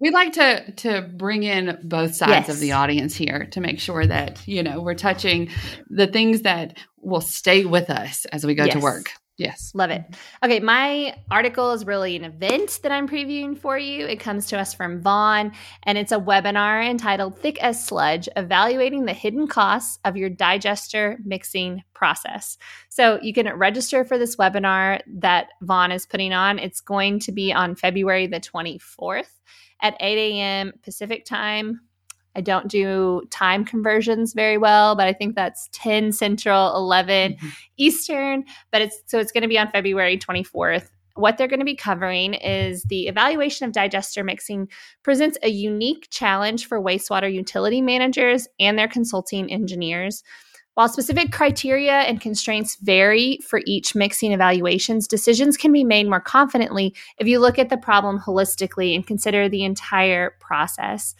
We 0.00 0.10
like 0.10 0.32
to 0.34 0.72
to 0.72 1.02
bring 1.02 1.42
in 1.42 1.78
both 1.82 2.14
sides 2.14 2.30
Yes. 2.30 2.48
of 2.48 2.60
the 2.60 2.72
audience 2.72 3.14
here 3.14 3.46
to 3.52 3.60
make 3.60 3.80
sure 3.80 4.06
that 4.06 4.46
you 4.46 4.62
know 4.62 4.80
we're 4.80 4.94
touching 4.94 5.50
the 5.88 6.06
things 6.06 6.42
that 6.42 6.78
will 6.98 7.20
stay 7.20 7.64
with 7.64 7.90
us 7.90 8.24
as 8.26 8.44
we 8.46 8.54
go 8.54 8.66
to 8.66 8.78
work. 8.78 9.10
Yes. 9.36 9.72
Love 9.74 9.90
it. 9.90 10.04
Okay, 10.44 10.60
my 10.60 11.16
article 11.28 11.72
is 11.72 11.84
really 11.84 12.14
an 12.14 12.22
event 12.22 12.78
that 12.84 12.92
I'm 12.92 13.08
previewing 13.08 13.58
for 13.58 13.76
you. 13.76 14.06
It 14.06 14.20
comes 14.20 14.46
to 14.46 14.58
us 14.58 14.72
from 14.72 15.02
Vaughan, 15.02 15.50
and 15.82 15.98
it's 15.98 16.12
a 16.12 16.20
webinar 16.20 16.88
entitled 16.88 17.36
Thick 17.40 17.60
as 17.60 17.84
Sludge 17.84 18.28
Evaluating 18.36 19.06
the 19.06 19.12
Hidden 19.12 19.48
Costs 19.48 19.98
of 20.04 20.16
Your 20.16 20.30
Digester 20.30 21.18
Mixing 21.24 21.82
Process. 21.94 22.58
So 22.90 23.18
you 23.22 23.32
can 23.32 23.52
register 23.54 24.04
for 24.04 24.18
this 24.18 24.36
webinar 24.36 25.00
that 25.18 25.48
Vaughan 25.62 25.90
is 25.90 26.06
putting 26.06 26.32
on. 26.32 26.60
It's 26.60 26.80
going 26.80 27.18
to 27.20 27.32
be 27.32 27.52
on 27.52 27.74
February 27.74 28.28
the 28.28 28.38
24th 28.38 29.30
at 29.82 29.96
8 29.98 30.16
a.m. 30.16 30.72
Pacific 30.84 31.24
time. 31.24 31.80
I 32.36 32.40
don't 32.40 32.68
do 32.68 33.22
time 33.30 33.64
conversions 33.64 34.32
very 34.32 34.58
well, 34.58 34.96
but 34.96 35.06
I 35.06 35.12
think 35.12 35.34
that's 35.34 35.68
10 35.72 36.12
Central, 36.12 36.74
11 36.76 37.34
Mhm. 37.34 37.52
Eastern, 37.76 38.44
but 38.70 38.82
it's 38.82 39.02
so 39.06 39.18
it's 39.18 39.32
going 39.32 39.42
to 39.42 39.48
be 39.48 39.58
on 39.58 39.70
February 39.70 40.18
24th. 40.18 40.90
What 41.16 41.38
they're 41.38 41.48
going 41.48 41.60
to 41.60 41.64
be 41.64 41.76
covering 41.76 42.34
is 42.34 42.82
the 42.84 43.06
evaluation 43.06 43.66
of 43.66 43.72
digester 43.72 44.24
mixing 44.24 44.68
presents 45.04 45.38
a 45.44 45.48
unique 45.48 46.08
challenge 46.10 46.66
for 46.66 46.80
wastewater 46.80 47.32
utility 47.32 47.80
managers 47.80 48.48
and 48.58 48.76
their 48.76 48.88
consulting 48.88 49.50
engineers. 49.52 50.24
While 50.74 50.88
specific 50.88 51.30
criteria 51.30 52.00
and 52.00 52.20
constraints 52.20 52.74
vary 52.82 53.38
for 53.44 53.60
each 53.64 53.94
mixing 53.94 54.32
evaluations, 54.32 55.06
decisions 55.06 55.56
can 55.56 55.70
be 55.70 55.84
made 55.84 56.08
more 56.08 56.18
confidently 56.20 56.96
if 57.18 57.28
you 57.28 57.38
look 57.38 57.60
at 57.60 57.68
the 57.68 57.76
problem 57.76 58.18
holistically 58.18 58.92
and 58.92 59.06
consider 59.06 59.48
the 59.48 59.62
entire 59.62 60.34
process. 60.40 61.14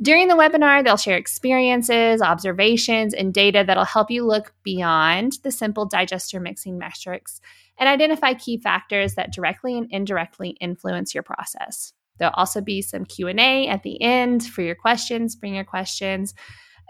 During 0.00 0.28
the 0.28 0.36
webinar, 0.36 0.84
they'll 0.84 0.96
share 0.96 1.16
experiences, 1.16 2.22
observations, 2.22 3.14
and 3.14 3.34
data 3.34 3.64
that'll 3.66 3.84
help 3.84 4.10
you 4.10 4.24
look 4.24 4.54
beyond 4.62 5.38
the 5.42 5.50
simple 5.50 5.86
digester 5.86 6.38
mixing 6.38 6.78
metrics 6.78 7.40
and 7.78 7.88
identify 7.88 8.34
key 8.34 8.58
factors 8.58 9.14
that 9.14 9.32
directly 9.32 9.76
and 9.76 9.88
indirectly 9.90 10.50
influence 10.60 11.14
your 11.14 11.24
process. 11.24 11.92
There'll 12.18 12.34
also 12.34 12.60
be 12.60 12.80
some 12.80 13.04
Q&A 13.06 13.66
at 13.66 13.82
the 13.82 14.00
end 14.00 14.44
for 14.44 14.62
your 14.62 14.76
questions. 14.76 15.34
Bring 15.34 15.54
your 15.54 15.64
questions 15.64 16.34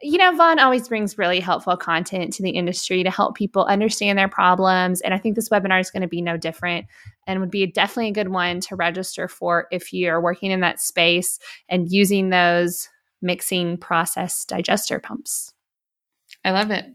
you 0.00 0.16
know, 0.16 0.32
Vaughan 0.32 0.60
always 0.60 0.88
brings 0.88 1.18
really 1.18 1.40
helpful 1.40 1.76
content 1.76 2.32
to 2.34 2.42
the 2.42 2.50
industry 2.50 3.02
to 3.02 3.10
help 3.10 3.36
people 3.36 3.64
understand 3.64 4.16
their 4.18 4.28
problems. 4.28 5.00
And 5.00 5.12
I 5.12 5.18
think 5.18 5.34
this 5.34 5.48
webinar 5.48 5.80
is 5.80 5.90
going 5.90 6.02
to 6.02 6.08
be 6.08 6.22
no 6.22 6.36
different 6.36 6.86
and 7.26 7.40
would 7.40 7.50
be 7.50 7.66
definitely 7.66 8.08
a 8.08 8.12
good 8.12 8.28
one 8.28 8.60
to 8.60 8.76
register 8.76 9.26
for 9.26 9.66
if 9.72 9.92
you're 9.92 10.20
working 10.20 10.52
in 10.52 10.60
that 10.60 10.80
space 10.80 11.38
and 11.68 11.90
using 11.90 12.30
those 12.30 12.88
mixing 13.20 13.76
process 13.76 14.44
digester 14.44 14.98
pumps. 14.98 15.52
I 16.44 16.52
love 16.52 16.70
it. 16.70 16.86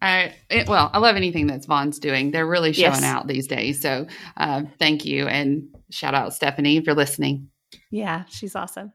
I 0.00 0.34
it, 0.48 0.68
well, 0.68 0.90
I 0.92 0.98
love 0.98 1.16
anything 1.16 1.46
that's 1.46 1.66
Vaughan's 1.66 1.98
doing. 1.98 2.30
They're 2.30 2.46
really 2.46 2.72
showing 2.72 2.92
yes. 2.92 3.02
out 3.02 3.26
these 3.26 3.48
days. 3.48 3.80
So 3.80 4.06
uh, 4.36 4.62
thank 4.78 5.04
you 5.04 5.26
and 5.26 5.68
shout 5.90 6.14
out 6.14 6.34
Stephanie 6.34 6.80
you're 6.80 6.94
listening. 6.94 7.50
Yeah, 7.90 8.24
she's 8.28 8.54
awesome. 8.54 8.92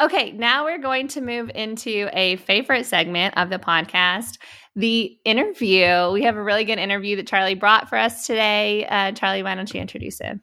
Okay, 0.00 0.30
now 0.32 0.64
we're 0.64 0.78
going 0.78 1.08
to 1.08 1.20
move 1.20 1.50
into 1.54 2.08
a 2.12 2.36
favorite 2.36 2.86
segment 2.86 3.36
of 3.36 3.50
the 3.50 3.58
podcast, 3.58 4.38
the 4.76 5.18
interview. 5.24 6.12
We 6.12 6.22
have 6.22 6.36
a 6.36 6.42
really 6.42 6.64
good 6.64 6.78
interview 6.78 7.16
that 7.16 7.26
Charlie 7.26 7.54
brought 7.54 7.88
for 7.88 7.98
us 7.98 8.24
today. 8.24 8.86
Uh, 8.86 9.10
Charlie, 9.12 9.42
why 9.42 9.56
don't 9.56 9.72
you 9.74 9.80
introduce 9.80 10.20
him? 10.20 10.40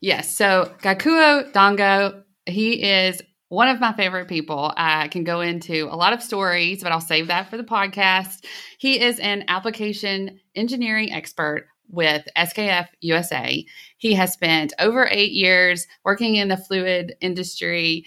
Yes. 0.00 0.34
So 0.34 0.72
Gakuo 0.82 1.52
Danga, 1.52 2.22
he 2.46 2.82
is 2.82 3.20
one 3.48 3.68
of 3.68 3.80
my 3.80 3.92
favorite 3.92 4.28
people. 4.28 4.72
I 4.76 5.08
can 5.08 5.24
go 5.24 5.40
into 5.40 5.88
a 5.90 5.96
lot 5.96 6.12
of 6.12 6.22
stories, 6.22 6.82
but 6.82 6.92
I'll 6.92 7.00
save 7.00 7.28
that 7.28 7.48
for 7.48 7.56
the 7.56 7.64
podcast. 7.64 8.44
He 8.78 9.00
is 9.00 9.18
an 9.20 9.44
application 9.48 10.40
engineering 10.54 11.12
expert 11.12 11.68
with 11.88 12.26
SKF 12.36 12.88
USA. 13.00 13.64
He 13.98 14.14
has 14.14 14.32
spent 14.32 14.72
over 14.78 15.08
eight 15.10 15.32
years 15.32 15.86
working 16.04 16.34
in 16.34 16.48
the 16.48 16.56
fluid 16.56 17.14
industry 17.20 18.04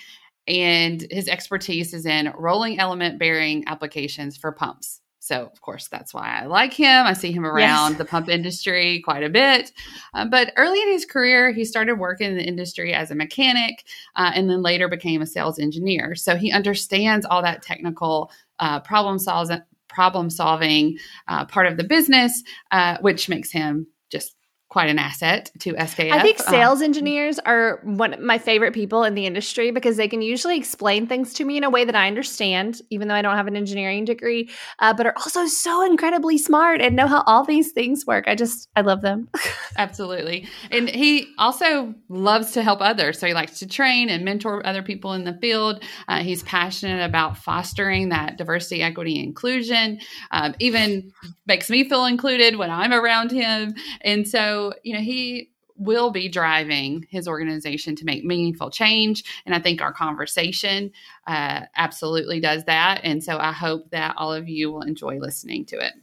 and 0.47 1.05
his 1.11 1.27
expertise 1.27 1.93
is 1.93 2.05
in 2.05 2.33
rolling 2.35 2.79
element 2.79 3.19
bearing 3.19 3.63
applications 3.67 4.35
for 4.35 4.51
pumps. 4.51 4.99
So, 5.29 5.43
of 5.45 5.61
course, 5.61 5.87
that's 5.89 6.11
why 6.11 6.39
I 6.41 6.47
like 6.47 6.73
him. 6.73 7.05
I 7.05 7.13
see 7.13 7.31
him 7.31 7.45
around 7.45 7.91
yes. 7.91 7.97
the 7.99 8.05
pump 8.05 8.29
industry 8.29 8.99
quite 9.05 9.23
a 9.23 9.29
bit. 9.29 9.71
Uh, 10.15 10.25
but 10.25 10.51
early 10.57 10.81
in 10.81 10.87
his 10.87 11.05
career, 11.05 11.51
he 11.51 11.65
started 11.65 11.99
working 11.99 12.31
in 12.31 12.35
the 12.35 12.43
industry 12.43 12.95
as 12.95 13.11
a 13.11 13.15
mechanic 13.15 13.85
uh, 14.15 14.31
and 14.33 14.49
then 14.49 14.63
later 14.63 14.87
became 14.87 15.21
a 15.21 15.27
sales 15.27 15.59
engineer. 15.59 16.15
So, 16.15 16.35
he 16.35 16.51
understands 16.51 17.27
all 17.27 17.43
that 17.43 17.61
technical 17.61 18.31
uh, 18.57 18.79
problem 18.79 19.19
solving. 19.19 19.61
Problem 19.87 20.29
solving 20.29 20.97
uh, 21.27 21.45
part 21.45 21.65
of 21.65 21.77
the 21.77 21.83
business, 21.83 22.43
uh, 22.71 22.97
which 23.01 23.27
makes 23.27 23.51
him 23.51 23.87
just 24.09 24.35
quite 24.69 24.87
an 24.87 24.99
asset 24.99 25.51
to 25.59 25.73
SKF. 25.73 26.11
I 26.11 26.21
think 26.21 26.39
um, 26.41 26.45
sales 26.45 26.79
um, 26.79 26.85
engineers 26.85 27.39
are 27.39 27.79
one 27.83 28.13
of 28.13 28.19
my 28.19 28.37
favorite 28.37 28.71
people 28.71 29.03
in 29.03 29.15
the 29.15 29.25
industry 29.25 29.71
because 29.71 29.97
they 29.97 30.07
can 30.07 30.21
usually 30.21 30.57
explain 30.57 31.07
things 31.07 31.33
to 31.33 31.43
me 31.43 31.57
in 31.57 31.63
a 31.63 31.71
way 31.71 31.85
that 31.85 31.95
I 31.95 32.05
understand, 32.05 32.79
even 32.91 33.07
though 33.07 33.15
I 33.15 33.23
don't 33.23 33.35
have 33.35 33.47
an 33.47 33.55
engineering 33.55 34.05
degree, 34.05 34.49
uh, 34.77 34.93
but 34.93 35.07
are 35.07 35.13
also 35.17 35.47
so 35.47 35.83
incredibly 35.83 36.37
smart 36.37 36.81
and 36.81 36.95
know 36.95 37.07
how 37.07 37.23
all 37.25 37.43
these 37.43 37.71
things 37.71 38.05
work. 38.05 38.25
I 38.27 38.35
just, 38.35 38.69
I 38.75 38.81
love 38.81 39.01
them. 39.01 39.27
Absolutely. 39.77 40.47
And 40.69 40.87
he 40.87 41.33
also 41.39 41.95
loves 42.07 42.51
to 42.51 42.61
help 42.61 42.79
others. 42.79 43.17
So 43.17 43.25
he 43.25 43.33
likes 43.33 43.57
to 43.59 43.67
train 43.67 44.09
and 44.09 44.23
mentor 44.23 44.65
other 44.67 44.83
people 44.83 45.13
in 45.13 45.23
the 45.23 45.33
field. 45.41 45.83
Uh, 46.07 46.19
he's 46.19 46.43
passionate 46.43 47.03
about 47.03 47.37
fostering 47.37 48.09
that 48.09 48.37
diversity, 48.37 48.83
equity, 48.83 49.19
inclusion, 49.19 49.99
um, 50.29 50.53
even 50.59 51.11
makes 51.47 51.71
me 51.71 51.89
feel 51.89 52.05
included 52.05 52.57
when 52.57 52.69
I'm 52.69 52.93
around 52.93 53.31
him. 53.31 53.73
And 54.01 54.27
so, 54.27 54.58
you 54.83 54.93
know, 54.93 55.01
he 55.01 55.51
will 55.75 56.11
be 56.11 56.27
driving 56.27 57.07
his 57.09 57.27
organization 57.27 57.95
to 57.95 58.05
make 58.05 58.25
meaningful 58.25 58.69
change. 58.69 59.23
And 59.45 59.55
I 59.55 59.59
think 59.59 59.81
our 59.81 59.93
conversation 59.93 60.91
uh, 61.25 61.61
absolutely 61.75 62.39
does 62.41 62.65
that. 62.65 63.01
And 63.03 63.23
so 63.23 63.37
I 63.37 63.53
hope 63.53 63.89
that 63.91 64.15
all 64.17 64.33
of 64.33 64.49
you 64.49 64.71
will 64.71 64.81
enjoy 64.81 65.19
listening 65.19 65.65
to 65.67 65.77
it. 65.77 65.93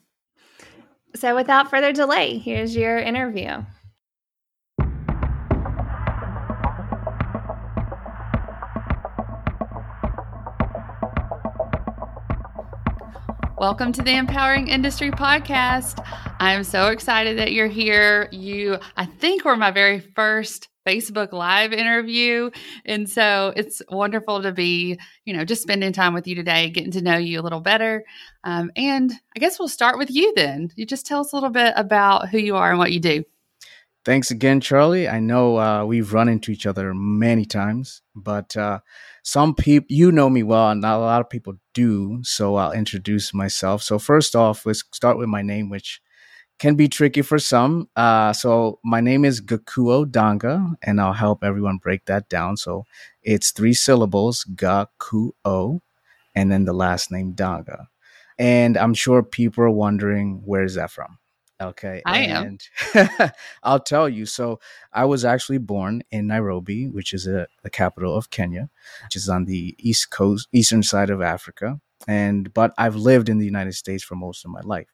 So, 1.14 1.34
without 1.34 1.70
further 1.70 1.92
delay, 1.92 2.36
here's 2.36 2.76
your 2.76 2.98
interview. 2.98 3.64
Welcome 13.58 13.92
to 13.92 14.02
the 14.02 14.14
Empowering 14.14 14.68
Industry 14.68 15.10
Podcast. 15.10 16.04
I'm 16.38 16.64
so 16.64 16.88
excited 16.88 17.38
that 17.38 17.52
you're 17.52 17.66
here. 17.66 18.28
You, 18.30 18.78
I 18.96 19.06
think, 19.06 19.44
were 19.44 19.56
my 19.56 19.70
very 19.70 20.00
first 20.00 20.68
Facebook 20.86 21.32
Live 21.32 21.72
interview. 21.72 22.50
And 22.84 23.08
so 23.08 23.52
it's 23.56 23.82
wonderful 23.88 24.42
to 24.42 24.52
be, 24.52 24.98
you 25.24 25.34
know, 25.34 25.44
just 25.44 25.62
spending 25.62 25.92
time 25.92 26.14
with 26.14 26.26
you 26.26 26.34
today, 26.34 26.70
getting 26.70 26.92
to 26.92 27.02
know 27.02 27.16
you 27.16 27.40
a 27.40 27.42
little 27.42 27.60
better. 27.60 28.04
Um, 28.44 28.70
and 28.76 29.10
I 29.34 29.40
guess 29.40 29.58
we'll 29.58 29.68
start 29.68 29.98
with 29.98 30.10
you 30.10 30.32
then. 30.36 30.70
You 30.76 30.86
just 30.86 31.06
tell 31.06 31.20
us 31.20 31.32
a 31.32 31.36
little 31.36 31.50
bit 31.50 31.72
about 31.76 32.28
who 32.28 32.38
you 32.38 32.54
are 32.56 32.70
and 32.70 32.78
what 32.78 32.92
you 32.92 33.00
do. 33.00 33.24
Thanks 34.04 34.30
again, 34.30 34.60
Charlie. 34.60 35.08
I 35.08 35.18
know 35.18 35.58
uh, 35.58 35.84
we've 35.84 36.12
run 36.12 36.28
into 36.28 36.52
each 36.52 36.64
other 36.64 36.94
many 36.94 37.44
times, 37.44 38.02
but 38.14 38.56
uh, 38.56 38.78
some 39.24 39.54
people, 39.56 39.86
you 39.90 40.12
know 40.12 40.30
me 40.30 40.44
well, 40.44 40.70
and 40.70 40.80
not 40.80 40.98
a 40.98 41.00
lot 41.00 41.20
of 41.20 41.28
people 41.28 41.54
do. 41.74 42.20
So 42.22 42.54
I'll 42.54 42.70
introduce 42.70 43.34
myself. 43.34 43.82
So, 43.82 43.98
first 43.98 44.36
off, 44.36 44.64
let's 44.64 44.84
start 44.92 45.18
with 45.18 45.28
my 45.28 45.42
name, 45.42 45.70
which 45.70 46.00
can 46.58 46.74
be 46.74 46.88
tricky 46.88 47.22
for 47.22 47.38
some. 47.38 47.88
Uh, 47.96 48.32
so, 48.32 48.78
my 48.84 49.00
name 49.00 49.24
is 49.24 49.40
Gakuo 49.40 50.04
Danga, 50.04 50.74
and 50.82 51.00
I'll 51.00 51.12
help 51.12 51.44
everyone 51.44 51.78
break 51.78 52.06
that 52.06 52.28
down. 52.28 52.56
So, 52.56 52.84
it's 53.22 53.50
three 53.50 53.74
syllables 53.74 54.46
Gakuo, 54.54 55.80
and 56.34 56.52
then 56.52 56.64
the 56.64 56.72
last 56.72 57.10
name 57.10 57.34
Danga. 57.34 57.86
And 58.38 58.76
I'm 58.76 58.94
sure 58.94 59.22
people 59.22 59.64
are 59.64 59.70
wondering, 59.70 60.42
where's 60.44 60.74
that 60.74 60.90
from? 60.90 61.18
Okay. 61.60 62.02
I 62.04 62.20
and 62.20 62.62
am. 62.94 63.30
I'll 63.62 63.80
tell 63.80 64.08
you. 64.08 64.26
So 64.26 64.60
I 64.92 65.06
was 65.06 65.24
actually 65.24 65.58
born 65.58 66.02
in 66.10 66.26
Nairobi, 66.26 66.88
which 66.88 67.14
is 67.14 67.26
a, 67.26 67.46
the 67.62 67.70
capital 67.70 68.14
of 68.14 68.30
Kenya, 68.30 68.68
which 69.04 69.16
is 69.16 69.28
on 69.28 69.46
the 69.46 69.74
east 69.78 70.10
coast, 70.10 70.48
eastern 70.52 70.82
side 70.82 71.08
of 71.08 71.22
Africa. 71.22 71.80
And 72.06 72.52
but 72.52 72.74
I've 72.76 72.96
lived 72.96 73.30
in 73.30 73.38
the 73.38 73.46
United 73.46 73.72
States 73.72 74.04
for 74.04 74.16
most 74.16 74.44
of 74.44 74.50
my 74.50 74.60
life. 74.60 74.88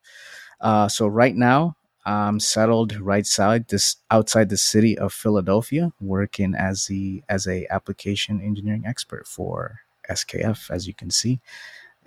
Uh, 0.62 0.88
so 0.88 1.06
right 1.06 1.34
now 1.36 1.76
I'm 2.06 2.40
settled 2.40 2.98
right 2.98 3.26
side 3.26 3.68
this 3.68 3.96
outside 4.10 4.48
the 4.48 4.56
city 4.56 4.96
of 4.96 5.12
Philadelphia, 5.12 5.92
working 6.00 6.54
as 6.54 6.86
the 6.86 7.22
as 7.28 7.46
a 7.46 7.66
application 7.70 8.40
engineering 8.40 8.84
expert 8.86 9.26
for 9.26 9.80
SKF, 10.10 10.70
as 10.70 10.86
you 10.86 10.94
can 10.94 11.10
see, 11.10 11.40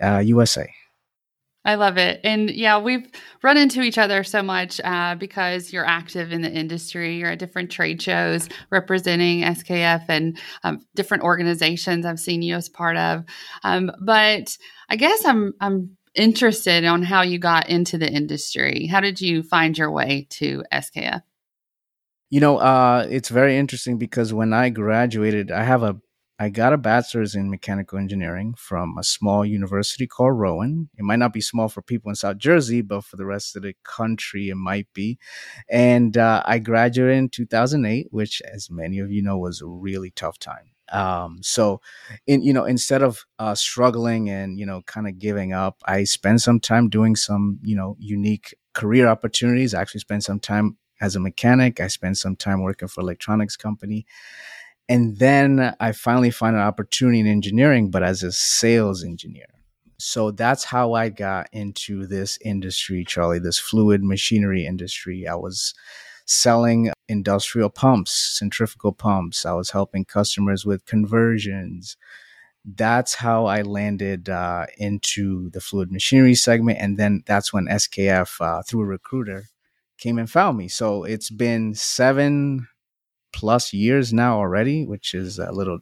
uh, 0.02 0.18
USA. 0.18 0.68
I 1.64 1.74
love 1.74 1.98
it. 1.98 2.20
And 2.22 2.48
yeah, 2.48 2.78
we've 2.78 3.10
run 3.42 3.56
into 3.56 3.82
each 3.82 3.98
other 3.98 4.22
so 4.22 4.40
much 4.40 4.80
uh, 4.84 5.16
because 5.16 5.72
you're 5.72 5.84
active 5.84 6.30
in 6.30 6.42
the 6.42 6.50
industry. 6.50 7.16
You're 7.16 7.32
at 7.32 7.40
different 7.40 7.72
trade 7.72 8.00
shows 8.00 8.48
representing 8.70 9.42
SKF 9.42 10.04
and 10.08 10.38
um, 10.62 10.86
different 10.94 11.24
organizations 11.24 12.06
I've 12.06 12.20
seen 12.20 12.42
you 12.42 12.54
as 12.54 12.68
part 12.68 12.96
of. 12.96 13.24
Um, 13.64 13.90
but 14.00 14.56
I 14.88 14.94
guess 14.94 15.24
I'm, 15.24 15.54
I'm 15.60 15.96
interested 16.16 16.84
on 16.84 17.02
how 17.02 17.22
you 17.22 17.38
got 17.38 17.68
into 17.68 17.98
the 17.98 18.10
industry. 18.10 18.86
How 18.86 19.00
did 19.00 19.20
you 19.20 19.42
find 19.42 19.76
your 19.76 19.90
way 19.90 20.26
to 20.30 20.64
SKF? 20.72 21.22
You 22.28 22.40
know, 22.40 22.58
uh, 22.58 23.06
it's 23.08 23.28
very 23.28 23.56
interesting 23.56 23.98
because 23.98 24.34
when 24.34 24.52
I 24.52 24.70
graduated, 24.70 25.52
I 25.52 25.62
have 25.62 25.82
a 25.82 25.96
I 26.38 26.50
got 26.50 26.74
a 26.74 26.76
bachelor's 26.76 27.34
in 27.34 27.48
mechanical 27.48 27.98
engineering 27.98 28.54
from 28.58 28.98
a 28.98 29.04
small 29.04 29.46
university 29.46 30.06
called 30.06 30.38
Rowan. 30.38 30.90
It 30.98 31.02
might 31.02 31.18
not 31.18 31.32
be 31.32 31.40
small 31.40 31.68
for 31.70 31.80
people 31.80 32.10
in 32.10 32.14
South 32.14 32.36
Jersey, 32.36 32.82
but 32.82 33.04
for 33.04 33.16
the 33.16 33.24
rest 33.24 33.56
of 33.56 33.62
the 33.62 33.74
country, 33.84 34.50
it 34.50 34.56
might 34.56 34.86
be. 34.92 35.18
And 35.70 36.18
uh, 36.18 36.42
I 36.44 36.58
graduated 36.58 37.16
in 37.16 37.28
2008, 37.30 38.08
which, 38.10 38.42
as 38.42 38.68
many 38.70 38.98
of 38.98 39.10
you 39.10 39.22
know, 39.22 39.38
was 39.38 39.62
a 39.62 39.66
really 39.66 40.10
tough 40.10 40.38
time. 40.38 40.75
Um, 40.92 41.38
so, 41.42 41.80
in 42.26 42.42
you 42.42 42.52
know, 42.52 42.64
instead 42.64 43.02
of 43.02 43.24
uh, 43.38 43.54
struggling 43.54 44.30
and 44.30 44.58
you 44.58 44.66
know, 44.66 44.82
kind 44.82 45.08
of 45.08 45.18
giving 45.18 45.52
up, 45.52 45.82
I 45.86 46.04
spent 46.04 46.42
some 46.42 46.60
time 46.60 46.88
doing 46.88 47.16
some 47.16 47.58
you 47.62 47.76
know 47.76 47.96
unique 47.98 48.54
career 48.74 49.08
opportunities. 49.08 49.74
I 49.74 49.80
actually 49.80 50.00
spent 50.00 50.24
some 50.24 50.40
time 50.40 50.76
as 51.00 51.16
a 51.16 51.20
mechanic. 51.20 51.80
I 51.80 51.88
spent 51.88 52.18
some 52.18 52.36
time 52.36 52.62
working 52.62 52.88
for 52.88 53.00
electronics 53.00 53.56
company 53.56 54.06
and 54.88 55.18
then 55.18 55.74
I 55.80 55.92
finally 55.92 56.30
found 56.30 56.56
an 56.56 56.62
opportunity 56.62 57.20
in 57.20 57.26
engineering, 57.26 57.90
but 57.90 58.02
as 58.02 58.22
a 58.22 58.30
sales 58.30 59.02
engineer. 59.02 59.46
So 59.98 60.30
that's 60.30 60.64
how 60.64 60.92
I 60.92 61.08
got 61.08 61.48
into 61.52 62.06
this 62.06 62.38
industry, 62.44 63.04
Charlie, 63.04 63.38
this 63.38 63.58
fluid 63.58 64.04
machinery 64.04 64.66
industry. 64.66 65.26
I 65.26 65.34
was 65.34 65.74
selling 66.26 66.90
industrial 67.08 67.70
pumps, 67.70 68.12
centrifugal 68.12 68.92
pumps. 68.92 69.46
I 69.46 69.52
was 69.52 69.70
helping 69.70 70.04
customers 70.04 70.66
with 70.66 70.84
conversions. 70.84 71.96
That's 72.64 73.14
how 73.14 73.46
I 73.46 73.62
landed 73.62 74.28
uh, 74.28 74.66
into 74.76 75.50
the 75.50 75.60
fluid 75.60 75.90
machinery 75.92 76.34
segment. 76.34 76.78
And 76.80 76.98
then 76.98 77.22
that's 77.26 77.52
when 77.52 77.66
SKF, 77.66 78.40
uh, 78.40 78.62
through 78.62 78.82
a 78.82 78.86
recruiter, 78.86 79.44
came 79.98 80.18
and 80.18 80.28
found 80.28 80.58
me. 80.58 80.68
So 80.68 81.04
it's 81.04 81.30
been 81.30 81.74
seven 81.74 82.66
plus 83.32 83.72
years 83.72 84.12
now 84.12 84.38
already, 84.38 84.84
which 84.84 85.14
is 85.14 85.38
a 85.38 85.52
little 85.52 85.78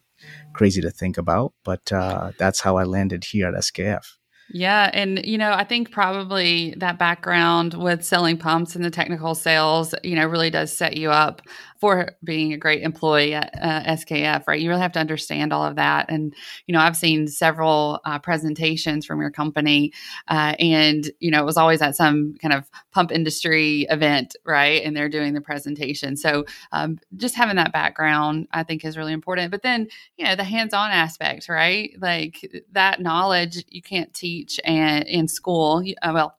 crazy 0.52 0.82
to 0.82 0.90
think 0.90 1.16
about. 1.16 1.54
But 1.64 1.90
uh, 1.90 2.32
that's 2.38 2.60
how 2.60 2.76
I 2.76 2.84
landed 2.84 3.24
here 3.24 3.48
at 3.48 3.54
SKF. 3.54 4.04
Yeah. 4.50 4.90
And, 4.92 5.24
you 5.24 5.38
know, 5.38 5.52
I 5.52 5.64
think 5.64 5.90
probably 5.90 6.74
that 6.76 6.98
background 6.98 7.74
with 7.74 8.04
selling 8.04 8.36
pumps 8.36 8.76
and 8.76 8.84
the 8.84 8.90
technical 8.90 9.34
sales, 9.34 9.94
you 10.04 10.14
know, 10.14 10.26
really 10.26 10.50
does 10.50 10.76
set 10.76 10.96
you 10.96 11.10
up 11.10 11.40
for 11.84 12.16
being 12.24 12.54
a 12.54 12.56
great 12.56 12.82
employee 12.82 13.34
at 13.34 13.54
uh, 13.60 13.82
SKF, 13.92 14.44
right? 14.48 14.58
You 14.58 14.70
really 14.70 14.80
have 14.80 14.92
to 14.92 14.98
understand 14.98 15.52
all 15.52 15.66
of 15.66 15.76
that. 15.76 16.06
And, 16.08 16.34
you 16.66 16.72
know, 16.72 16.80
I've 16.80 16.96
seen 16.96 17.28
several 17.28 18.00
uh, 18.06 18.18
presentations 18.20 19.04
from 19.04 19.20
your 19.20 19.30
company, 19.30 19.92
uh, 20.28 20.54
and, 20.58 21.10
you 21.20 21.30
know, 21.30 21.42
it 21.42 21.44
was 21.44 21.58
always 21.58 21.82
at 21.82 21.94
some 21.94 22.36
kind 22.40 22.54
of 22.54 22.70
pump 22.90 23.12
industry 23.12 23.86
event, 23.90 24.34
right? 24.46 24.82
And 24.82 24.96
they're 24.96 25.10
doing 25.10 25.34
the 25.34 25.42
presentation. 25.42 26.16
So 26.16 26.46
um, 26.72 26.98
just 27.18 27.34
having 27.34 27.56
that 27.56 27.74
background, 27.74 28.48
I 28.50 28.62
think, 28.62 28.82
is 28.82 28.96
really 28.96 29.12
important. 29.12 29.50
But 29.50 29.60
then, 29.60 29.88
you 30.16 30.24
know, 30.24 30.36
the 30.36 30.44
hands 30.44 30.72
on 30.72 30.90
aspect, 30.90 31.50
right? 31.50 31.90
Like 32.00 32.64
that 32.72 33.02
knowledge 33.02 33.62
you 33.68 33.82
can't 33.82 34.14
teach 34.14 34.58
and 34.64 35.06
in 35.06 35.28
school. 35.28 35.84
Uh, 36.00 36.12
well, 36.14 36.38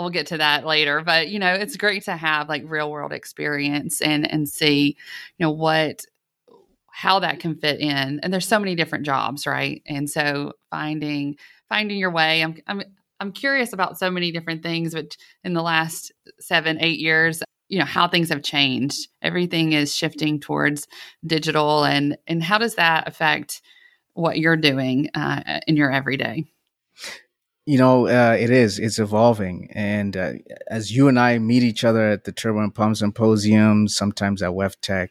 we'll 0.00 0.10
get 0.10 0.26
to 0.26 0.38
that 0.38 0.66
later 0.66 1.02
but 1.02 1.28
you 1.28 1.38
know 1.38 1.52
it's 1.52 1.76
great 1.76 2.04
to 2.04 2.16
have 2.16 2.48
like 2.48 2.62
real 2.66 2.90
world 2.90 3.12
experience 3.12 4.00
and 4.00 4.30
and 4.30 4.48
see 4.48 4.96
you 5.38 5.46
know 5.46 5.50
what 5.50 6.04
how 6.92 7.20
that 7.20 7.40
can 7.40 7.54
fit 7.54 7.80
in 7.80 8.20
and 8.22 8.32
there's 8.32 8.48
so 8.48 8.58
many 8.58 8.74
different 8.74 9.06
jobs 9.06 9.46
right? 9.46 9.82
And 9.86 10.10
so 10.10 10.52
finding 10.70 11.36
finding 11.68 11.98
your 11.98 12.10
way 12.10 12.42
i'm 12.42 12.56
i'm 12.66 12.82
i'm 13.20 13.32
curious 13.32 13.72
about 13.72 13.96
so 13.98 14.10
many 14.10 14.32
different 14.32 14.62
things 14.62 14.92
but 14.92 15.16
in 15.44 15.54
the 15.54 15.62
last 15.62 16.12
7 16.40 16.78
8 16.80 16.98
years 16.98 17.42
you 17.70 17.78
know 17.78 17.86
how 17.86 18.08
things 18.08 18.28
have 18.28 18.42
changed. 18.42 19.08
Everything 19.22 19.72
is 19.72 19.94
shifting 19.94 20.40
towards 20.40 20.86
digital 21.24 21.84
and 21.84 22.18
and 22.26 22.42
how 22.42 22.58
does 22.58 22.74
that 22.74 23.08
affect 23.08 23.62
what 24.14 24.38
you're 24.38 24.56
doing 24.56 25.08
uh, 25.14 25.60
in 25.66 25.76
your 25.76 25.90
everyday 25.90 26.44
you 27.66 27.78
know, 27.78 28.06
uh, 28.06 28.36
it 28.38 28.50
is. 28.50 28.78
It's 28.78 28.98
evolving, 28.98 29.70
and 29.72 30.16
uh, 30.16 30.32
as 30.68 30.90
you 30.90 31.08
and 31.08 31.18
I 31.18 31.38
meet 31.38 31.62
each 31.62 31.84
other 31.84 32.08
at 32.10 32.24
the 32.24 32.32
Turbo 32.32 32.60
and 32.60 32.74
Pump 32.74 32.96
Symposium, 32.96 33.86
sometimes 33.86 34.42
at 34.42 34.50
WEFTEC, 34.50 35.08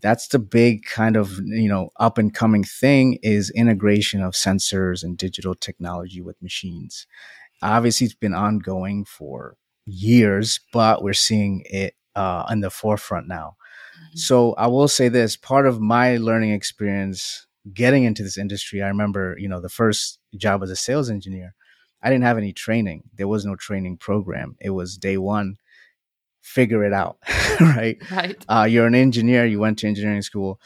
that's 0.00 0.28
the 0.28 0.38
big 0.38 0.84
kind 0.84 1.16
of 1.16 1.40
you 1.44 1.68
know 1.68 1.90
up 1.98 2.16
and 2.18 2.32
coming 2.32 2.64
thing 2.64 3.18
is 3.22 3.50
integration 3.50 4.22
of 4.22 4.34
sensors 4.34 5.02
and 5.02 5.18
digital 5.18 5.54
technology 5.54 6.20
with 6.20 6.40
machines. 6.42 7.06
Obviously, 7.62 8.06
it's 8.06 8.14
been 8.14 8.34
ongoing 8.34 9.04
for 9.04 9.56
years, 9.84 10.60
but 10.72 11.02
we're 11.02 11.12
seeing 11.12 11.64
it 11.66 11.94
uh, 12.14 12.46
in 12.50 12.60
the 12.60 12.70
forefront 12.70 13.26
now. 13.26 13.56
Mm-hmm. 13.96 14.18
So 14.18 14.52
I 14.54 14.68
will 14.68 14.88
say 14.88 15.08
this: 15.08 15.36
part 15.36 15.66
of 15.66 15.80
my 15.80 16.18
learning 16.18 16.52
experience 16.52 17.46
getting 17.72 18.04
into 18.04 18.22
this 18.22 18.38
industry, 18.38 18.82
I 18.82 18.88
remember, 18.88 19.36
you 19.38 19.48
know, 19.48 19.60
the 19.60 19.68
first 19.68 20.18
job 20.36 20.62
as 20.62 20.70
a 20.70 20.76
sales 20.76 21.10
engineer 21.10 21.54
I 22.04 22.10
didn't 22.10 22.24
have 22.24 22.36
any 22.36 22.52
training. 22.52 23.04
There 23.16 23.26
was 23.26 23.46
no 23.46 23.56
training 23.56 23.96
program. 23.96 24.56
It 24.60 24.70
was 24.70 24.98
day 24.98 25.16
one, 25.16 25.56
figure 26.42 26.84
it 26.84 26.92
out, 26.92 27.16
right? 27.60 27.96
Right. 28.10 28.44
Uh, 28.46 28.66
you're 28.68 28.86
an 28.86 28.94
engineer. 28.94 29.46
You 29.46 29.58
went 29.58 29.78
to 29.78 29.88
engineering 29.88 30.20
school. 30.20 30.60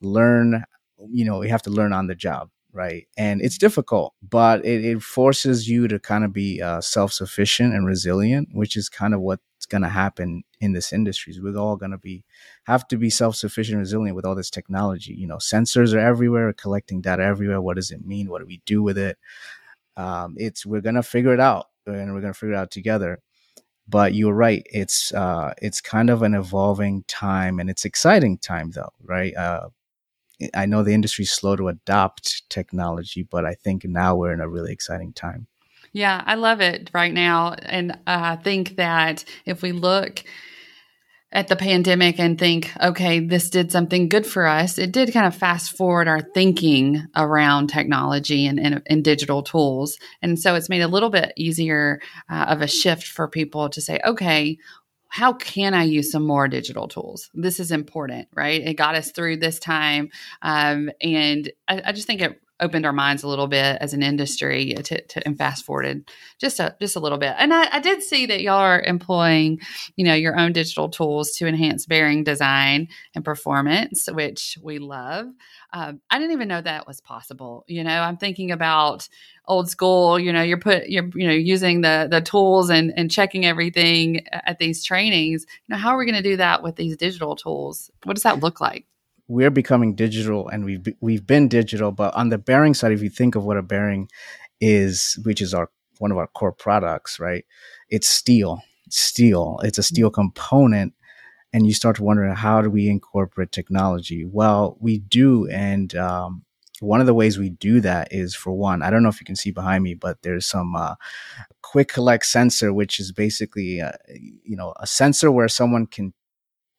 Learn. 0.00 0.64
You 1.10 1.24
know, 1.24 1.42
you 1.42 1.50
have 1.50 1.62
to 1.62 1.70
learn 1.70 1.92
on 1.92 2.06
the 2.06 2.14
job, 2.14 2.50
right? 2.72 3.08
And 3.18 3.42
it's 3.42 3.58
difficult, 3.58 4.14
but 4.22 4.64
it, 4.64 4.84
it 4.84 5.02
forces 5.02 5.68
you 5.68 5.88
to 5.88 5.98
kind 5.98 6.24
of 6.24 6.32
be 6.32 6.62
uh, 6.62 6.80
self 6.80 7.12
sufficient 7.12 7.74
and 7.74 7.86
resilient, 7.86 8.50
which 8.52 8.76
is 8.76 8.88
kind 8.88 9.12
of 9.14 9.20
what's 9.20 9.66
going 9.66 9.82
to 9.82 9.88
happen 9.88 10.44
in 10.60 10.74
this 10.74 10.92
industry. 10.92 11.34
We're 11.42 11.58
all 11.58 11.76
going 11.76 11.90
to 11.90 11.98
be 11.98 12.24
have 12.64 12.86
to 12.88 12.96
be 12.96 13.10
self 13.10 13.34
sufficient, 13.34 13.80
resilient 13.80 14.14
with 14.14 14.24
all 14.24 14.36
this 14.36 14.48
technology. 14.48 15.12
You 15.12 15.26
know, 15.26 15.38
sensors 15.38 15.92
are 15.92 15.98
everywhere, 15.98 16.52
collecting 16.52 17.00
data 17.00 17.24
everywhere. 17.24 17.60
What 17.60 17.74
does 17.74 17.90
it 17.90 18.06
mean? 18.06 18.30
What 18.30 18.38
do 18.38 18.46
we 18.46 18.62
do 18.64 18.80
with 18.80 18.96
it? 18.96 19.18
Um, 19.96 20.34
it's 20.36 20.64
we're 20.66 20.80
gonna 20.80 21.02
figure 21.02 21.34
it 21.34 21.40
out 21.40 21.66
and 21.86 22.14
we're 22.14 22.20
gonna 22.20 22.34
figure 22.34 22.54
it 22.54 22.58
out 22.58 22.70
together. 22.70 23.20
But 23.86 24.14
you're 24.14 24.34
right 24.34 24.66
it's 24.70 25.12
uh, 25.12 25.52
it's 25.60 25.80
kind 25.80 26.10
of 26.10 26.22
an 26.22 26.34
evolving 26.34 27.04
time 27.06 27.60
and 27.60 27.68
it's 27.68 27.84
exciting 27.84 28.38
time 28.38 28.70
though 28.70 28.92
right? 29.02 29.34
Uh, 29.36 29.68
i 30.54 30.66
know 30.66 30.82
the 30.82 30.92
industry's 30.92 31.30
slow 31.30 31.54
to 31.56 31.68
adopt 31.68 32.48
technology 32.50 33.22
but 33.22 33.44
i 33.44 33.54
think 33.54 33.84
now 33.84 34.16
we're 34.16 34.32
in 34.32 34.40
a 34.40 34.48
really 34.48 34.72
exciting 34.72 35.12
time. 35.12 35.46
Yeah 35.92 36.22
i 36.26 36.34
love 36.34 36.60
it 36.60 36.90
right 36.92 37.14
now 37.14 37.54
and 37.62 37.96
i 38.06 38.36
think 38.36 38.76
that 38.76 39.24
if 39.46 39.62
we 39.62 39.70
look 39.72 40.24
at 41.34 41.48
the 41.48 41.56
pandemic 41.56 42.20
and 42.20 42.38
think, 42.38 42.70
okay, 42.80 43.18
this 43.18 43.50
did 43.50 43.72
something 43.72 44.08
good 44.08 44.24
for 44.24 44.46
us, 44.46 44.78
it 44.78 44.92
did 44.92 45.12
kind 45.12 45.26
of 45.26 45.34
fast 45.34 45.76
forward 45.76 46.06
our 46.06 46.20
thinking 46.20 47.04
around 47.16 47.66
technology 47.66 48.46
and, 48.46 48.60
and, 48.60 48.80
and 48.86 49.02
digital 49.04 49.42
tools. 49.42 49.98
And 50.22 50.38
so 50.38 50.54
it's 50.54 50.68
made 50.68 50.82
a 50.82 50.88
little 50.88 51.10
bit 51.10 51.32
easier 51.36 52.00
uh, 52.30 52.46
of 52.48 52.62
a 52.62 52.68
shift 52.68 53.08
for 53.08 53.26
people 53.26 53.68
to 53.70 53.80
say, 53.80 53.98
okay, 54.06 54.58
how 55.08 55.32
can 55.32 55.74
I 55.74 55.84
use 55.84 56.10
some 56.10 56.26
more 56.26 56.48
digital 56.48 56.88
tools? 56.88 57.30
This 57.34 57.60
is 57.60 57.72
important, 57.72 58.28
right? 58.34 58.60
It 58.60 58.74
got 58.74 58.94
us 58.94 59.10
through 59.10 59.38
this 59.38 59.58
time. 59.58 60.10
Um, 60.42 60.90
and 61.00 61.50
I, 61.68 61.82
I 61.86 61.92
just 61.92 62.06
think 62.06 62.20
it 62.20 62.40
opened 62.60 62.86
our 62.86 62.92
minds 62.92 63.22
a 63.22 63.28
little 63.28 63.48
bit 63.48 63.78
as 63.80 63.94
an 63.94 64.02
industry 64.02 64.74
to, 64.74 65.00
to 65.02 65.26
and 65.26 65.36
fast 65.36 65.64
forwarded 65.64 66.08
just 66.40 66.60
a 66.60 66.76
just 66.80 66.94
a 66.94 67.00
little 67.00 67.18
bit. 67.18 67.34
And 67.36 67.52
I, 67.52 67.76
I, 67.76 67.80
did 67.80 68.02
see 68.02 68.26
that 68.26 68.42
y'all 68.42 68.60
are 68.60 68.80
employing, 68.80 69.60
you 69.96 70.04
know, 70.04 70.14
your 70.14 70.38
own 70.38 70.52
digital 70.52 70.88
tools 70.88 71.32
to 71.32 71.46
enhance 71.46 71.84
bearing 71.84 72.22
design 72.22 72.88
and 73.14 73.24
performance, 73.24 74.08
which 74.10 74.56
we 74.62 74.78
love. 74.78 75.26
Um, 75.72 76.00
I 76.10 76.18
didn't 76.18 76.32
even 76.32 76.48
know 76.48 76.60
that 76.60 76.86
was 76.86 77.00
possible. 77.00 77.64
You 77.66 77.82
know, 77.82 78.00
I'm 78.00 78.16
thinking 78.16 78.52
about 78.52 79.08
old 79.46 79.68
school. 79.68 80.18
You 80.18 80.32
know, 80.32 80.42
you're 80.42 80.58
put 80.58 80.88
you're 80.88 81.10
you 81.14 81.26
know 81.26 81.34
using 81.34 81.80
the 81.80 82.06
the 82.08 82.20
tools 82.20 82.70
and 82.70 82.92
and 82.96 83.10
checking 83.10 83.44
everything 83.44 84.26
at 84.28 84.58
these 84.58 84.84
trainings. 84.84 85.44
You 85.66 85.74
know, 85.74 85.78
how 85.78 85.90
are 85.90 85.98
we 85.98 86.06
going 86.06 86.22
to 86.22 86.28
do 86.28 86.36
that 86.36 86.62
with 86.62 86.76
these 86.76 86.96
digital 86.96 87.34
tools? 87.34 87.90
What 88.04 88.14
does 88.14 88.22
that 88.22 88.40
look 88.40 88.60
like? 88.60 88.86
We're 89.28 89.50
becoming 89.50 89.94
digital 89.94 90.48
and 90.48 90.64
we've 90.64 90.86
we've 91.00 91.26
been 91.26 91.48
digital 91.48 91.90
but 91.90 92.14
on 92.14 92.28
the 92.28 92.38
bearing 92.38 92.74
side 92.74 92.92
if 92.92 93.02
you 93.02 93.10
think 93.10 93.34
of 93.34 93.44
what 93.44 93.56
a 93.56 93.62
bearing 93.62 94.08
is 94.60 95.18
which 95.24 95.40
is 95.40 95.54
our 95.54 95.70
one 95.98 96.10
of 96.10 96.18
our 96.18 96.26
core 96.28 96.52
products 96.52 97.18
right? 97.18 97.44
It's 97.88 98.08
steel 98.08 98.62
it's 98.86 98.98
steel. 99.00 99.60
It's 99.62 99.78
a 99.78 99.82
steel 99.82 100.10
component 100.10 100.92
and 101.52 101.66
you 101.66 101.72
start 101.72 101.96
to 101.96 102.02
wonder 102.02 102.32
how 102.34 102.60
do 102.60 102.68
we 102.68 102.88
incorporate 102.88 103.52
technology? 103.52 104.24
Well 104.24 104.76
we 104.80 104.98
do 104.98 105.48
and 105.48 105.94
um, 105.96 106.44
one 106.80 107.00
of 107.00 107.06
the 107.06 107.14
ways 107.14 107.38
we 107.38 107.50
do 107.50 107.80
that 107.80 108.08
is 108.10 108.34
for 108.34 108.52
one 108.52 108.82
i 108.82 108.90
don't 108.90 109.02
know 109.02 109.08
if 109.08 109.20
you 109.20 109.24
can 109.24 109.36
see 109.36 109.52
behind 109.52 109.82
me 109.84 109.94
but 109.94 110.20
there's 110.22 110.44
some 110.44 110.74
uh, 110.74 110.94
quick 111.62 111.88
collect 111.88 112.26
sensor 112.26 112.72
which 112.72 112.98
is 112.98 113.12
basically 113.12 113.80
uh, 113.80 113.92
you 114.08 114.56
know 114.56 114.74
a 114.80 114.86
sensor 114.86 115.30
where 115.30 115.48
someone 115.48 115.86
can 115.86 116.12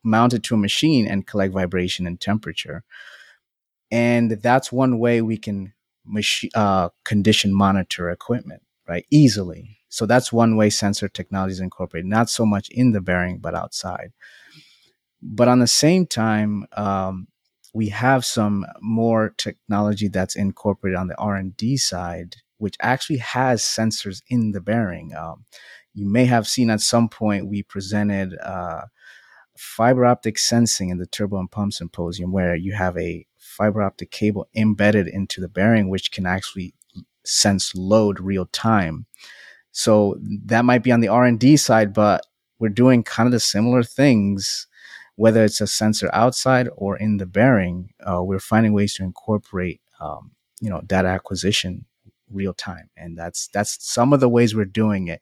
mount 0.06 0.34
it 0.34 0.44
to 0.44 0.56
a 0.56 0.58
machine 0.58 1.08
and 1.08 1.28
collect 1.28 1.54
vibration 1.54 2.08
and 2.08 2.22
temperature. 2.22 2.84
And 3.92 4.32
that's 4.32 4.72
one 4.72 5.00
way 5.00 5.22
we 5.22 5.38
can 5.38 5.74
mach- 6.06 6.50
uh, 6.54 6.90
condition 7.04 7.54
monitor 7.54 8.10
equipment, 8.10 8.62
right? 8.88 9.06
Easily. 9.12 9.78
So 9.90 10.06
that's 10.06 10.32
one 10.32 10.56
way 10.58 10.70
sensor 10.70 11.08
technology 11.08 11.54
is 11.54 11.60
incorporated, 11.60 12.10
not 12.10 12.30
so 12.30 12.46
much 12.46 12.70
in 12.70 12.92
the 12.92 13.02
bearing, 13.02 13.40
but 13.40 13.56
outside. 13.56 14.12
But 15.22 15.48
on 15.48 15.60
the 15.60 15.68
same 15.68 16.06
time, 16.06 16.66
um, 16.76 17.28
we 17.74 17.90
have 17.90 18.26
some 18.26 18.66
more 18.82 19.34
technology 19.38 20.08
that's 20.08 20.36
incorporated 20.36 20.98
on 20.98 21.08
the 21.08 21.18
R&D 21.18 21.78
side, 21.78 22.36
which 22.58 22.76
actually 22.80 23.18
has 23.18 23.62
sensors 23.62 24.22
in 24.30 24.52
the 24.52 24.62
bearing. 24.62 25.14
Um, 25.16 25.46
you 25.94 26.08
may 26.08 26.26
have 26.26 26.48
seen 26.48 26.70
at 26.70 26.82
some 26.82 27.10
point 27.10 27.48
we 27.48 27.64
presented 27.64 28.38
uh, 28.42 28.84
fiber 29.58 30.06
optic 30.06 30.38
sensing 30.38 30.90
in 30.90 30.98
the 30.98 31.06
turbo 31.06 31.40
and 31.40 31.52
pump 31.52 31.74
symposium 31.74 32.32
where 32.32 32.56
you 32.56 32.74
have 32.74 32.98
a 32.98 33.26
fiber 33.38 33.82
optic 33.82 34.12
cable 34.12 34.48
embedded 34.56 35.08
into 35.08 35.40
the 35.40 35.48
bearing 35.48 35.90
which 35.90 36.12
can 36.12 36.26
actually 36.26 36.74
sense 37.24 37.74
load 37.76 38.20
real 38.20 38.46
time. 38.48 39.06
So 39.72 40.18
that 40.46 40.66
might 40.66 40.84
be 40.84 40.92
on 40.92 41.02
the 41.02 41.08
r&d 41.08 41.58
side 41.58 41.94
but 41.94 42.26
we're 42.60 42.70
doing 42.70 43.04
kind 43.04 43.28
of 43.28 43.32
the 43.32 43.40
similar 43.40 43.84
things 43.84 44.68
whether 45.16 45.44
it's 45.44 45.62
a 45.62 45.68
sensor 45.68 46.10
outside 46.14 46.68
or 46.76 46.98
in 46.98 47.18
the 47.18 47.26
bearing 47.26 47.92
uh, 48.06 48.22
we're 48.22 48.40
finding 48.40 48.74
ways 48.74 48.94
to 48.96 49.04
incorporate 49.04 49.82
um, 50.00 50.32
you 50.62 50.70
know 50.70 50.82
data 50.82 51.08
acquisition 51.08 51.86
real 52.30 52.54
time. 52.54 52.90
And 52.98 53.18
that's 53.18 53.48
that's 53.48 53.78
some 53.86 54.14
of 54.14 54.20
the 54.20 54.30
ways 54.30 54.56
we're 54.56 54.66
doing 54.66 55.08
it. 55.08 55.22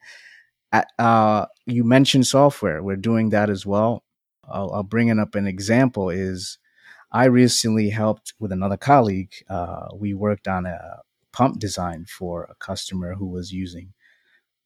Uh, 0.97 1.45
you 1.65 1.83
mentioned 1.83 2.25
software. 2.25 2.81
We're 2.81 2.95
doing 2.95 3.29
that 3.29 3.49
as 3.49 3.65
well 3.65 4.03
I'll, 4.49 4.71
I'll 4.73 4.83
bring 4.83 5.09
it 5.09 5.19
up 5.19 5.35
an 5.35 5.47
example 5.47 6.09
is 6.09 6.57
I 7.11 7.25
recently 7.25 7.89
helped 7.89 8.33
with 8.39 8.51
another 8.51 8.77
colleague. 8.77 9.33
Uh, 9.49 9.87
we 9.95 10.13
worked 10.13 10.47
on 10.47 10.65
a 10.65 10.99
pump 11.31 11.59
design 11.59 12.05
for 12.05 12.45
a 12.45 12.55
customer 12.55 13.15
who 13.15 13.27
was 13.27 13.51
using 13.51 13.93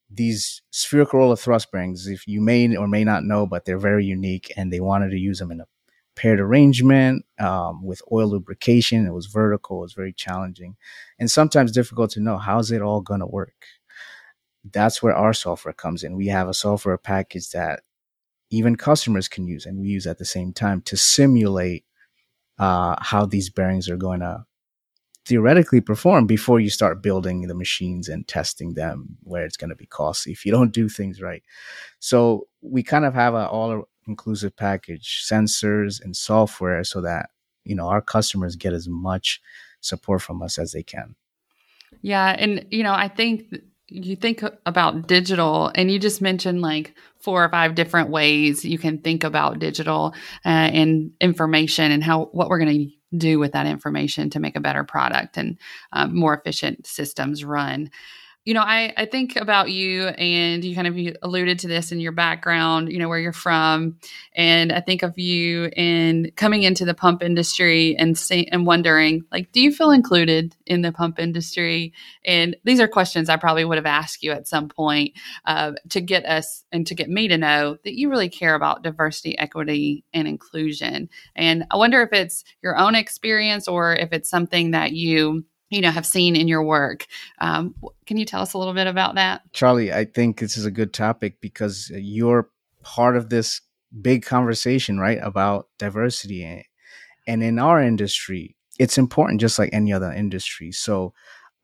these 0.09 0.61
spherical 0.71 1.19
roller 1.19 1.35
thrust 1.35 1.71
bearings. 1.71 2.07
If 2.07 2.27
you 2.27 2.41
may 2.41 2.75
or 2.75 2.87
may 2.87 3.03
not 3.03 3.23
know, 3.23 3.45
but 3.45 3.65
they're 3.65 3.77
very 3.77 4.05
unique, 4.05 4.51
and 4.55 4.71
they 4.71 4.79
wanted 4.79 5.09
to 5.11 5.17
use 5.17 5.39
them 5.39 5.51
in 5.51 5.61
a 5.61 5.67
paired 6.15 6.39
arrangement 6.39 7.25
um, 7.39 7.85
with 7.85 8.01
oil 8.11 8.27
lubrication. 8.29 9.05
It 9.05 9.13
was 9.13 9.27
vertical. 9.27 9.79
It 9.79 9.81
was 9.81 9.93
very 9.93 10.13
challenging, 10.13 10.77
and 11.19 11.29
sometimes 11.29 11.71
difficult 11.71 12.11
to 12.11 12.21
know 12.21 12.37
how's 12.37 12.71
it 12.71 12.81
all 12.81 13.01
going 13.01 13.19
to 13.19 13.27
work. 13.27 13.55
That's 14.69 15.01
where 15.01 15.15
our 15.15 15.33
software 15.33 15.73
comes 15.73 16.03
in. 16.03 16.15
We 16.15 16.27
have 16.27 16.49
a 16.49 16.53
software 16.53 16.97
package 16.97 17.49
that 17.51 17.81
even 18.49 18.75
customers 18.75 19.27
can 19.27 19.45
use, 19.45 19.65
and 19.65 19.79
we 19.79 19.87
use 19.87 20.07
at 20.07 20.17
the 20.17 20.25
same 20.25 20.53
time 20.53 20.81
to 20.83 20.97
simulate 20.97 21.85
uh, 22.59 22.95
how 22.99 23.25
these 23.25 23.49
bearings 23.49 23.89
are 23.89 23.97
going 23.97 24.21
to 24.21 24.45
theoretically 25.27 25.81
perform 25.81 26.25
before 26.25 26.59
you 26.59 26.69
start 26.69 27.03
building 27.03 27.41
the 27.41 27.53
machines 27.53 28.07
and 28.07 28.27
testing 28.27 28.75
them 28.75 29.17
where 29.23 29.43
it's 29.43 29.57
going 29.57 29.69
to 29.69 29.75
be 29.75 29.85
costly 29.85 30.31
if 30.31 30.45
you 30.45 30.51
don't 30.51 30.71
do 30.71 30.87
things 30.87 31.21
right. 31.21 31.43
So 31.99 32.47
we 32.61 32.81
kind 32.81 33.03
of 33.03 33.13
have 33.13 33.33
an 33.33 33.45
all 33.45 33.83
inclusive 34.07 34.55
package 34.55 35.25
sensors 35.29 36.01
and 36.01 36.15
software 36.15 36.83
so 36.85 37.01
that 37.01 37.29
you 37.65 37.75
know 37.75 37.87
our 37.87 38.01
customers 38.01 38.55
get 38.55 38.71
as 38.71 38.87
much 38.87 39.41
support 39.81 40.21
from 40.21 40.41
us 40.41 40.57
as 40.57 40.71
they 40.71 40.83
can. 40.83 41.15
Yeah 42.01 42.35
and 42.37 42.65
you 42.71 42.83
know 42.83 42.93
i 42.93 43.07
think 43.07 43.53
you 43.89 44.15
think 44.15 44.43
about 44.65 45.07
digital 45.07 45.71
and 45.75 45.89
you 45.89 45.99
just 45.99 46.21
mentioned 46.21 46.61
like 46.61 46.93
four 47.19 47.43
or 47.43 47.49
five 47.49 47.75
different 47.75 48.09
ways 48.09 48.65
you 48.65 48.77
can 48.77 48.97
think 48.97 49.23
about 49.23 49.59
digital 49.59 50.13
uh, 50.45 50.49
and 50.49 51.11
information 51.21 51.91
and 51.91 52.03
how 52.03 52.25
what 52.25 52.49
we're 52.49 52.59
going 52.59 52.89
to 52.89 53.17
do 53.17 53.39
with 53.39 53.53
that 53.53 53.65
information 53.65 54.29
to 54.29 54.39
make 54.39 54.57
a 54.57 54.61
better 54.61 54.83
product 54.83 55.37
and 55.37 55.57
um, 55.93 56.13
more 56.15 56.37
efficient 56.37 56.85
systems 56.85 57.45
run 57.45 57.89
you 58.47 58.53
know, 58.53 58.61
I, 58.61 58.93
I 58.95 59.03
think 59.03 59.35
about 59.35 59.71
you 59.71 60.07
and 60.07 60.63
you 60.63 60.73
kind 60.73 60.87
of 60.87 61.17
alluded 61.21 61.59
to 61.59 61.67
this 61.67 61.91
in 61.91 61.99
your 61.99 62.13
background, 62.13 62.89
you 62.89 62.97
know, 62.97 63.09
where 63.09 63.19
you're 63.19 63.33
from. 63.33 63.97
And 64.37 64.71
I 64.71 64.79
think 64.79 65.03
of 65.03 65.19
you 65.19 65.69
in 65.75 66.31
coming 66.37 66.63
into 66.63 66.85
the 66.85 66.93
pump 66.93 67.21
industry 67.21 67.97
and 67.97 68.17
say, 68.17 68.47
and 68.49 68.65
wondering, 68.65 69.23
like, 69.33 69.51
do 69.51 69.59
you 69.59 69.73
feel 69.73 69.91
included 69.91 70.55
in 70.65 70.81
the 70.81 70.93
pump 70.93 71.19
industry? 71.19 71.91
And 72.23 72.55
these 72.63 72.79
are 72.79 72.87
questions 72.87 73.27
I 73.27 73.35
probably 73.35 73.65
would 73.65 73.79
have 73.79 73.85
asked 73.85 74.23
you 74.23 74.31
at 74.31 74.47
some 74.47 74.69
point 74.69 75.11
uh, 75.43 75.73
to 75.89 75.99
get 75.99 76.25
us 76.25 76.63
and 76.71 76.87
to 76.87 76.95
get 76.95 77.09
me 77.09 77.27
to 77.27 77.37
know 77.37 77.75
that 77.83 77.99
you 77.99 78.09
really 78.09 78.29
care 78.29 78.55
about 78.55 78.81
diversity, 78.81 79.37
equity, 79.37 80.05
and 80.13 80.25
inclusion. 80.25 81.09
And 81.35 81.65
I 81.69 81.75
wonder 81.75 82.01
if 82.01 82.13
it's 82.13 82.45
your 82.63 82.77
own 82.77 82.95
experience 82.95 83.67
or 83.67 83.93
if 83.93 84.13
it's 84.13 84.29
something 84.29 84.71
that 84.71 84.93
you 84.93 85.43
you 85.69 85.81
know 85.81 85.91
have 85.91 86.05
seen 86.05 86.35
in 86.35 86.47
your 86.47 86.63
work. 86.63 87.07
Um, 87.39 87.75
can 88.05 88.17
you 88.17 88.25
tell 88.25 88.41
us 88.41 88.53
a 88.53 88.57
little 88.57 88.73
bit 88.73 88.87
about 88.87 89.15
that? 89.15 89.41
Charlie 89.53 89.93
i 89.93 90.05
think 90.05 90.39
this 90.39 90.57
is 90.57 90.65
a 90.65 90.71
good 90.71 90.93
topic 90.93 91.39
because 91.41 91.91
you're 91.93 92.49
part 92.83 93.17
of 93.17 93.29
this 93.29 93.61
big 94.01 94.25
conversation 94.25 94.99
right 94.99 95.19
about 95.21 95.67
diversity 95.77 96.65
and 97.25 97.43
in 97.43 97.59
our 97.59 97.81
industry 97.81 98.55
it's 98.79 98.97
important 98.97 99.41
just 99.41 99.59
like 99.59 99.69
any 99.73 99.91
other 99.91 100.11
industry. 100.11 100.71
So 100.71 101.13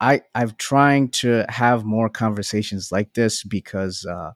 i 0.02 0.22
i'm 0.34 0.52
trying 0.58 1.08
to 1.10 1.46
have 1.50 1.86
more 1.86 2.10
conversations 2.10 2.92
like 2.92 3.14
this 3.14 3.44
because 3.44 4.06
uh, 4.06 4.32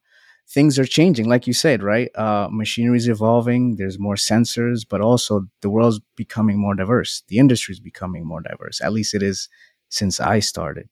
things 0.49 0.79
are 0.79 0.85
changing 0.85 1.27
like 1.27 1.45
you 1.45 1.53
said 1.53 1.83
right? 1.83 2.09
Uh, 2.15 2.47
machinery 2.51 2.97
is 2.97 3.07
evolving 3.07 3.75
there's 3.75 3.99
more 3.99 4.15
sensors 4.15 4.85
but 4.87 5.01
also 5.01 5.47
the 5.61 5.69
world's 5.69 5.99
becoming 6.15 6.59
more 6.59 6.75
diverse. 6.75 7.23
The 7.27 7.39
industry 7.39 7.73
is 7.73 7.79
becoming 7.79 8.25
more 8.25 8.41
diverse 8.41 8.81
at 8.81 8.93
least 8.93 9.13
it 9.13 9.23
is 9.23 9.49
since 9.89 10.19
i 10.19 10.39
started. 10.39 10.89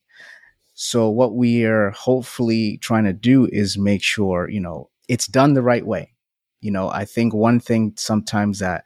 So 0.73 1.09
what 1.09 1.35
we 1.35 1.63
are 1.65 1.91
hopefully 1.91 2.77
trying 2.81 3.05
to 3.05 3.13
do 3.13 3.47
is 3.51 3.77
make 3.77 4.03
sure 4.03 4.49
you 4.49 4.59
know 4.59 4.89
it's 5.07 5.27
done 5.27 5.53
the 5.53 5.61
right 5.61 5.85
way. 5.85 6.13
You 6.61 6.71
know 6.71 6.89
i 6.89 7.05
think 7.05 7.33
one 7.33 7.59
thing 7.59 7.93
sometimes 7.95 8.59
that 8.59 8.83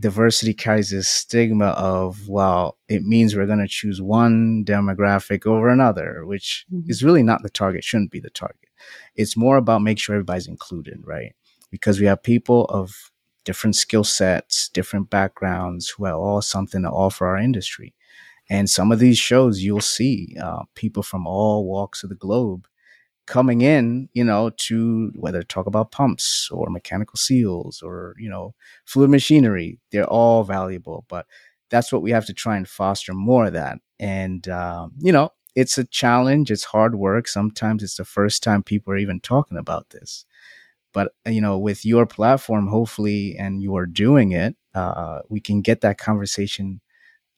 diversity 0.00 0.54
carries 0.54 0.90
this 0.90 1.08
stigma 1.08 1.66
of 1.66 2.28
well 2.28 2.78
it 2.88 3.02
means 3.02 3.36
we're 3.36 3.46
going 3.46 3.58
to 3.58 3.68
choose 3.68 4.00
one 4.00 4.64
demographic 4.64 5.46
over 5.46 5.68
another 5.68 6.24
which 6.24 6.64
mm-hmm. 6.72 6.90
is 6.90 7.04
really 7.04 7.22
not 7.22 7.42
the 7.42 7.50
target 7.50 7.84
shouldn't 7.84 8.10
be 8.10 8.18
the 8.18 8.30
target 8.30 8.69
it's 9.16 9.36
more 9.36 9.56
about 9.56 9.82
make 9.82 9.98
sure 9.98 10.14
everybody's 10.14 10.48
included, 10.48 11.00
right? 11.04 11.34
Because 11.70 12.00
we 12.00 12.06
have 12.06 12.22
people 12.22 12.64
of 12.66 13.10
different 13.44 13.76
skill 13.76 14.04
sets, 14.04 14.68
different 14.68 15.10
backgrounds 15.10 15.88
who 15.88 16.04
have 16.04 16.16
all 16.16 16.42
something 16.42 16.82
to 16.82 16.90
offer 16.90 17.26
our 17.26 17.38
industry. 17.38 17.94
And 18.48 18.68
some 18.68 18.90
of 18.90 18.98
these 18.98 19.18
shows, 19.18 19.62
you'll 19.62 19.80
see 19.80 20.36
uh, 20.42 20.64
people 20.74 21.02
from 21.02 21.26
all 21.26 21.66
walks 21.66 22.02
of 22.02 22.10
the 22.10 22.16
globe 22.16 22.66
coming 23.26 23.60
in, 23.60 24.08
you 24.12 24.24
know, 24.24 24.50
to 24.50 25.12
whether 25.14 25.42
talk 25.42 25.66
about 25.66 25.92
pumps 25.92 26.48
or 26.50 26.68
mechanical 26.68 27.16
seals 27.16 27.80
or, 27.80 28.16
you 28.18 28.28
know, 28.28 28.54
fluid 28.86 29.08
machinery. 29.10 29.78
They're 29.92 30.04
all 30.04 30.42
valuable, 30.42 31.04
but 31.08 31.26
that's 31.70 31.92
what 31.92 32.02
we 32.02 32.10
have 32.10 32.26
to 32.26 32.34
try 32.34 32.56
and 32.56 32.68
foster 32.68 33.14
more 33.14 33.46
of 33.46 33.52
that. 33.52 33.78
And, 34.00 34.48
um, 34.48 34.92
you 34.98 35.12
know, 35.12 35.30
it's 35.54 35.78
a 35.78 35.84
challenge. 35.84 36.50
It's 36.50 36.64
hard 36.64 36.94
work. 36.94 37.28
Sometimes 37.28 37.82
it's 37.82 37.96
the 37.96 38.04
first 38.04 38.42
time 38.42 38.62
people 38.62 38.92
are 38.92 38.98
even 38.98 39.20
talking 39.20 39.58
about 39.58 39.90
this. 39.90 40.24
But 40.92 41.12
you 41.26 41.40
know, 41.40 41.58
with 41.58 41.84
your 41.84 42.06
platform, 42.06 42.66
hopefully, 42.68 43.36
and 43.38 43.62
you 43.62 43.76
are 43.76 43.86
doing 43.86 44.32
it, 44.32 44.56
uh, 44.74 45.20
we 45.28 45.40
can 45.40 45.62
get 45.62 45.82
that 45.82 45.98
conversation 45.98 46.80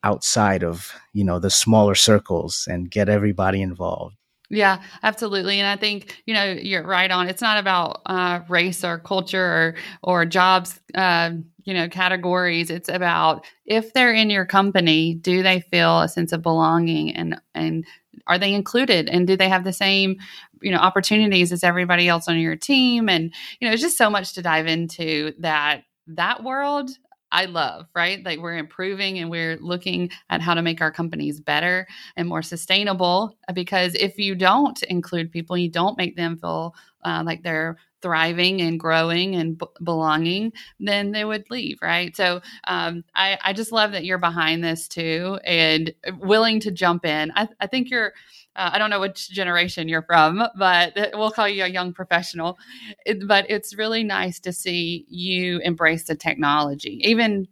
outside 0.05 0.65
of 0.65 0.93
you 1.13 1.25
know 1.25 1.39
the 1.39 1.51
smaller 1.51 1.95
circles 1.95 2.67
and 2.71 2.91
get 2.91 3.09
everybody 3.09 3.63
involved. 3.63 4.17
Yeah, 4.53 4.83
absolutely. 5.03 5.61
And 5.61 5.67
I 5.67 5.81
think, 5.81 6.23
you 6.27 6.35
know, 6.35 6.45
you're 6.45 6.83
right 6.87 7.11
on. 7.11 7.27
It's 7.27 7.41
not 7.41 7.57
about 7.57 8.03
uh, 8.05 8.41
race 8.51 8.85
or 8.85 8.99
culture 8.99 9.43
or, 9.43 9.75
or 10.03 10.27
jobs, 10.27 10.79
uh, 10.95 11.31
you 11.65 11.73
know, 11.73 11.89
categories. 11.89 12.69
It's 12.69 12.91
about 12.91 13.47
if 13.65 13.95
they're 13.95 14.13
in 14.13 14.29
your 14.29 14.45
company, 14.45 15.15
do 15.15 15.43
they 15.43 15.61
feel 15.61 16.03
a 16.03 16.09
sense 16.09 16.33
of 16.33 16.43
belonging 16.43 17.17
and, 17.17 17.41
and 17.55 17.87
are 18.27 18.39
they 18.39 18.53
included 18.53 19.09
and 19.09 19.27
do 19.27 19.37
they 19.37 19.49
have 19.49 19.65
the 19.65 19.73
same 19.73 20.17
you 20.61 20.71
know 20.71 20.79
opportunities 20.79 21.53
as 21.53 21.65
everybody 21.65 22.09
else 22.09 22.29
on 22.29 22.39
your 22.39 22.57
team 22.57 23.09
and 23.09 23.33
you 23.61 23.67
know 23.67 23.73
it's 23.73 23.83
just 23.83 23.99
so 23.99 24.11
much 24.11 24.33
to 24.33 24.43
dive 24.43 24.67
into 24.67 25.33
that 25.39 25.83
that 26.07 26.43
world 26.43 26.91
I 27.33 27.47
love, 27.47 27.89
right? 27.95 28.23
Like 28.23 28.41
we're 28.41 28.59
improving 28.59 29.19
and 29.19 29.31
we're 29.31 29.57
looking 29.57 30.11
at 30.29 30.43
how 30.43 30.53
to 30.53 30.61
make 30.61 30.83
our 30.83 30.93
companies 30.93 31.41
better 31.41 31.89
and 32.15 32.29
more 32.29 32.43
sustainable. 32.43 33.37
Because 33.55 33.95
if 33.95 34.19
you 34.19 34.35
don't 34.35 34.81
include 34.85 35.33
people, 35.33 35.57
you 35.57 35.71
don't 35.71 35.97
make 35.97 36.15
them 36.15 36.37
feel 36.37 36.75
uh, 37.05 37.23
like 37.25 37.43
they're 37.43 37.79
thriving 38.03 38.61
and 38.61 38.79
growing 38.79 39.35
and 39.37 39.57
b- 39.57 39.67
belonging, 39.83 40.53
then 40.81 41.13
they 41.13 41.25
would 41.25 41.45
leave, 41.51 41.79
right? 41.81 42.15
So 42.17 42.43
um, 42.67 43.05
I, 43.15 43.39
I 43.43 43.53
just 43.53 43.73
love 43.73 43.93
that 43.93 44.05
you're 44.05 44.19
behind 44.19 44.63
this 44.63 44.89
too 44.89 45.39
and 45.45 45.95
willing 46.19 46.61
to 46.61 46.71
jump 46.71 47.07
in. 47.07 47.33
I, 47.35 47.49
I 47.61 47.67
think 47.67 47.91
you're. 47.91 48.13
Uh, 48.55 48.69
I 48.75 48.79
don't 48.79 48.91
know 48.91 49.01
which 49.01 49.31
generation 49.31 49.89
you're 49.89 50.03
from, 50.03 50.47
but 50.59 50.93
we'll 51.15 51.31
call 51.31 51.49
you 51.49 51.65
a 51.65 51.69
young 51.69 51.95
professional. 51.95 52.59
It, 53.07 53.27
but 53.27 53.47
it's 53.49 53.75
really 53.75 54.05
nice 54.05 54.39
to 54.41 54.53
see 54.53 55.07
you 55.09 55.59
embrace 55.61 56.05
the 56.05 56.15
technology. 56.15 57.01
Even 57.03 57.49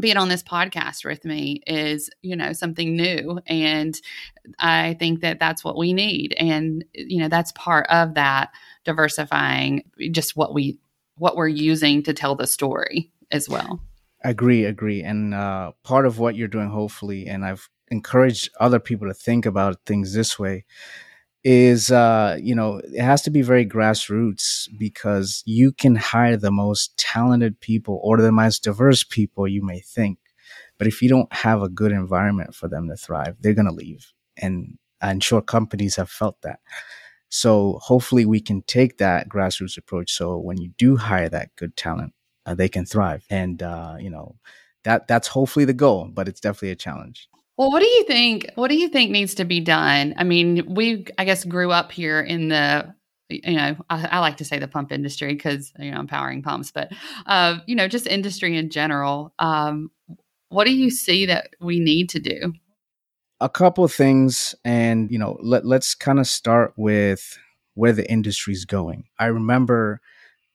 being 0.00 0.16
on 0.16 0.28
this 0.28 0.42
podcast 0.42 1.04
with 1.04 1.24
me 1.24 1.62
is, 1.66 2.10
you 2.22 2.34
know, 2.34 2.52
something 2.52 2.96
new. 2.96 3.40
And 3.46 3.98
I 4.58 4.96
think 4.98 5.20
that 5.20 5.38
that's 5.38 5.64
what 5.64 5.76
we 5.76 5.92
need. 5.92 6.34
And, 6.38 6.84
you 6.94 7.20
know, 7.20 7.28
that's 7.28 7.52
part 7.52 7.86
of 7.88 8.14
that 8.14 8.50
diversifying 8.84 9.84
just 10.10 10.36
what 10.36 10.54
we 10.54 10.78
what 11.16 11.36
we're 11.36 11.48
using 11.48 12.02
to 12.02 12.12
tell 12.12 12.34
the 12.34 12.46
story 12.46 13.10
as 13.30 13.48
well 13.48 13.80
agree 14.22 14.64
agree 14.64 15.02
and 15.02 15.34
uh, 15.34 15.72
part 15.82 16.06
of 16.06 16.18
what 16.18 16.34
you're 16.34 16.48
doing 16.48 16.68
hopefully 16.68 17.26
and 17.26 17.44
i've 17.44 17.68
encouraged 17.88 18.50
other 18.58 18.80
people 18.80 19.06
to 19.06 19.14
think 19.14 19.46
about 19.46 19.78
things 19.86 20.14
this 20.14 20.38
way 20.38 20.64
is 21.44 21.90
uh, 21.90 22.38
you 22.40 22.54
know 22.54 22.80
it 22.84 23.02
has 23.02 23.22
to 23.22 23.30
be 23.30 23.42
very 23.42 23.66
grassroots 23.66 24.68
because 24.78 25.42
you 25.46 25.72
can 25.72 25.94
hire 25.96 26.36
the 26.36 26.50
most 26.50 26.96
talented 26.98 27.60
people 27.60 28.00
or 28.02 28.18
the 28.18 28.32
most 28.32 28.62
diverse 28.64 29.04
people 29.04 29.46
you 29.46 29.62
may 29.62 29.80
think 29.80 30.18
but 30.78 30.86
if 30.86 31.02
you 31.02 31.08
don't 31.08 31.32
have 31.32 31.62
a 31.62 31.68
good 31.68 31.92
environment 31.92 32.54
for 32.54 32.68
them 32.68 32.88
to 32.88 32.96
thrive 32.96 33.36
they're 33.40 33.54
going 33.54 33.66
to 33.68 33.72
leave 33.74 34.12
and 34.38 34.78
i'm 35.02 35.20
sure 35.20 35.42
companies 35.42 35.96
have 35.96 36.10
felt 36.10 36.40
that 36.42 36.60
so 37.28 37.78
hopefully 37.82 38.24
we 38.26 38.40
can 38.40 38.62
take 38.62 38.98
that 38.98 39.28
grassroots 39.28 39.76
approach. 39.76 40.12
So 40.12 40.38
when 40.38 40.60
you 40.60 40.70
do 40.78 40.96
hire 40.96 41.28
that 41.30 41.54
good 41.56 41.76
talent, 41.76 42.12
uh, 42.46 42.54
they 42.54 42.68
can 42.68 42.86
thrive. 42.86 43.24
And, 43.28 43.62
uh, 43.62 43.96
you 43.98 44.10
know, 44.10 44.36
that 44.84 45.08
that's 45.08 45.28
hopefully 45.28 45.64
the 45.64 45.72
goal, 45.72 46.08
but 46.12 46.28
it's 46.28 46.40
definitely 46.40 46.70
a 46.70 46.76
challenge. 46.76 47.28
Well, 47.56 47.70
what 47.70 47.80
do 47.80 47.86
you 47.86 48.04
think? 48.04 48.50
What 48.56 48.68
do 48.68 48.76
you 48.76 48.88
think 48.88 49.10
needs 49.10 49.34
to 49.34 49.44
be 49.44 49.60
done? 49.60 50.14
I 50.16 50.24
mean, 50.24 50.74
we, 50.74 51.06
I 51.18 51.24
guess, 51.24 51.44
grew 51.44 51.70
up 51.70 51.92
here 51.92 52.20
in 52.20 52.48
the, 52.48 52.94
you 53.28 53.56
know, 53.56 53.76
I, 53.88 54.06
I 54.06 54.18
like 54.18 54.38
to 54.38 54.44
say 54.44 54.58
the 54.58 54.68
pump 54.68 54.90
industry 54.92 55.34
because 55.34 55.72
you 55.78 55.90
know 55.90 55.98
I'm 55.98 56.06
powering 56.06 56.42
pumps, 56.42 56.72
but 56.72 56.90
uh, 57.26 57.58
you 57.66 57.76
know, 57.76 57.88
just 57.88 58.06
industry 58.06 58.56
in 58.56 58.70
general. 58.70 59.32
Um, 59.38 59.90
what 60.48 60.64
do 60.64 60.74
you 60.74 60.90
see 60.90 61.26
that 61.26 61.50
we 61.60 61.80
need 61.80 62.10
to 62.10 62.20
do? 62.20 62.52
a 63.40 63.48
couple 63.48 63.82
of 63.82 63.92
things 63.92 64.54
and 64.64 65.10
you 65.10 65.18
know 65.18 65.36
let, 65.42 65.66
let's 65.66 65.94
kind 65.94 66.20
of 66.20 66.26
start 66.26 66.72
with 66.76 67.36
where 67.74 67.92
the 67.92 68.08
industry's 68.08 68.64
going 68.64 69.04
i 69.18 69.26
remember 69.26 70.00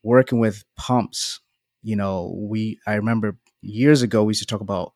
working 0.01 0.39
with 0.39 0.63
pumps 0.77 1.41
You 1.81 1.95
know, 1.95 2.35
we 2.35 2.79
I 2.85 2.95
remember 2.95 3.37
years 3.61 4.01
ago 4.01 4.23
we 4.23 4.31
used 4.31 4.41
to 4.41 4.45
talk 4.45 4.61
about 4.61 4.93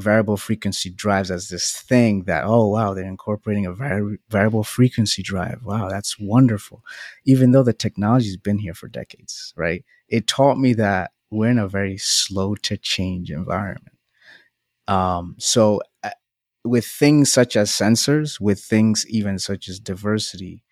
variable 0.00 0.36
frequency 0.36 0.90
drives 0.90 1.30
as 1.30 1.48
this 1.48 1.72
thing 1.72 2.24
that 2.24 2.44
oh 2.44 2.68
wow 2.68 2.94
they're 2.94 3.04
incorporating 3.04 3.66
a 3.66 3.72
vari- 3.72 4.18
variable 4.28 4.64
frequency 4.64 5.22
drive. 5.22 5.60
Wow 5.64 5.88
that's 5.88 6.18
wonderful. 6.18 6.82
Even 7.24 7.52
though 7.52 7.62
the 7.62 7.72
technology's 7.72 8.36
been 8.36 8.58
here 8.58 8.74
for 8.74 8.88
decades 8.88 9.52
right? 9.56 9.84
It 10.08 10.26
taught 10.26 10.58
me 10.58 10.74
that 10.74 11.12
we're 11.30 11.50
in 11.50 11.58
a 11.58 11.68
very 11.68 11.96
slow 11.98 12.54
to 12.56 12.76
change 12.76 13.30
environment. 13.30 13.96
Um, 14.88 15.36
so 15.38 15.80
uh, 16.02 16.10
with 16.64 16.84
things 16.84 17.32
such 17.32 17.56
as 17.56 17.70
sensors 17.70 18.40
with 18.40 18.60
things 18.60 19.06
even 19.08 19.38
such 19.38 19.68
as 19.68 19.78
diversity 19.78 20.64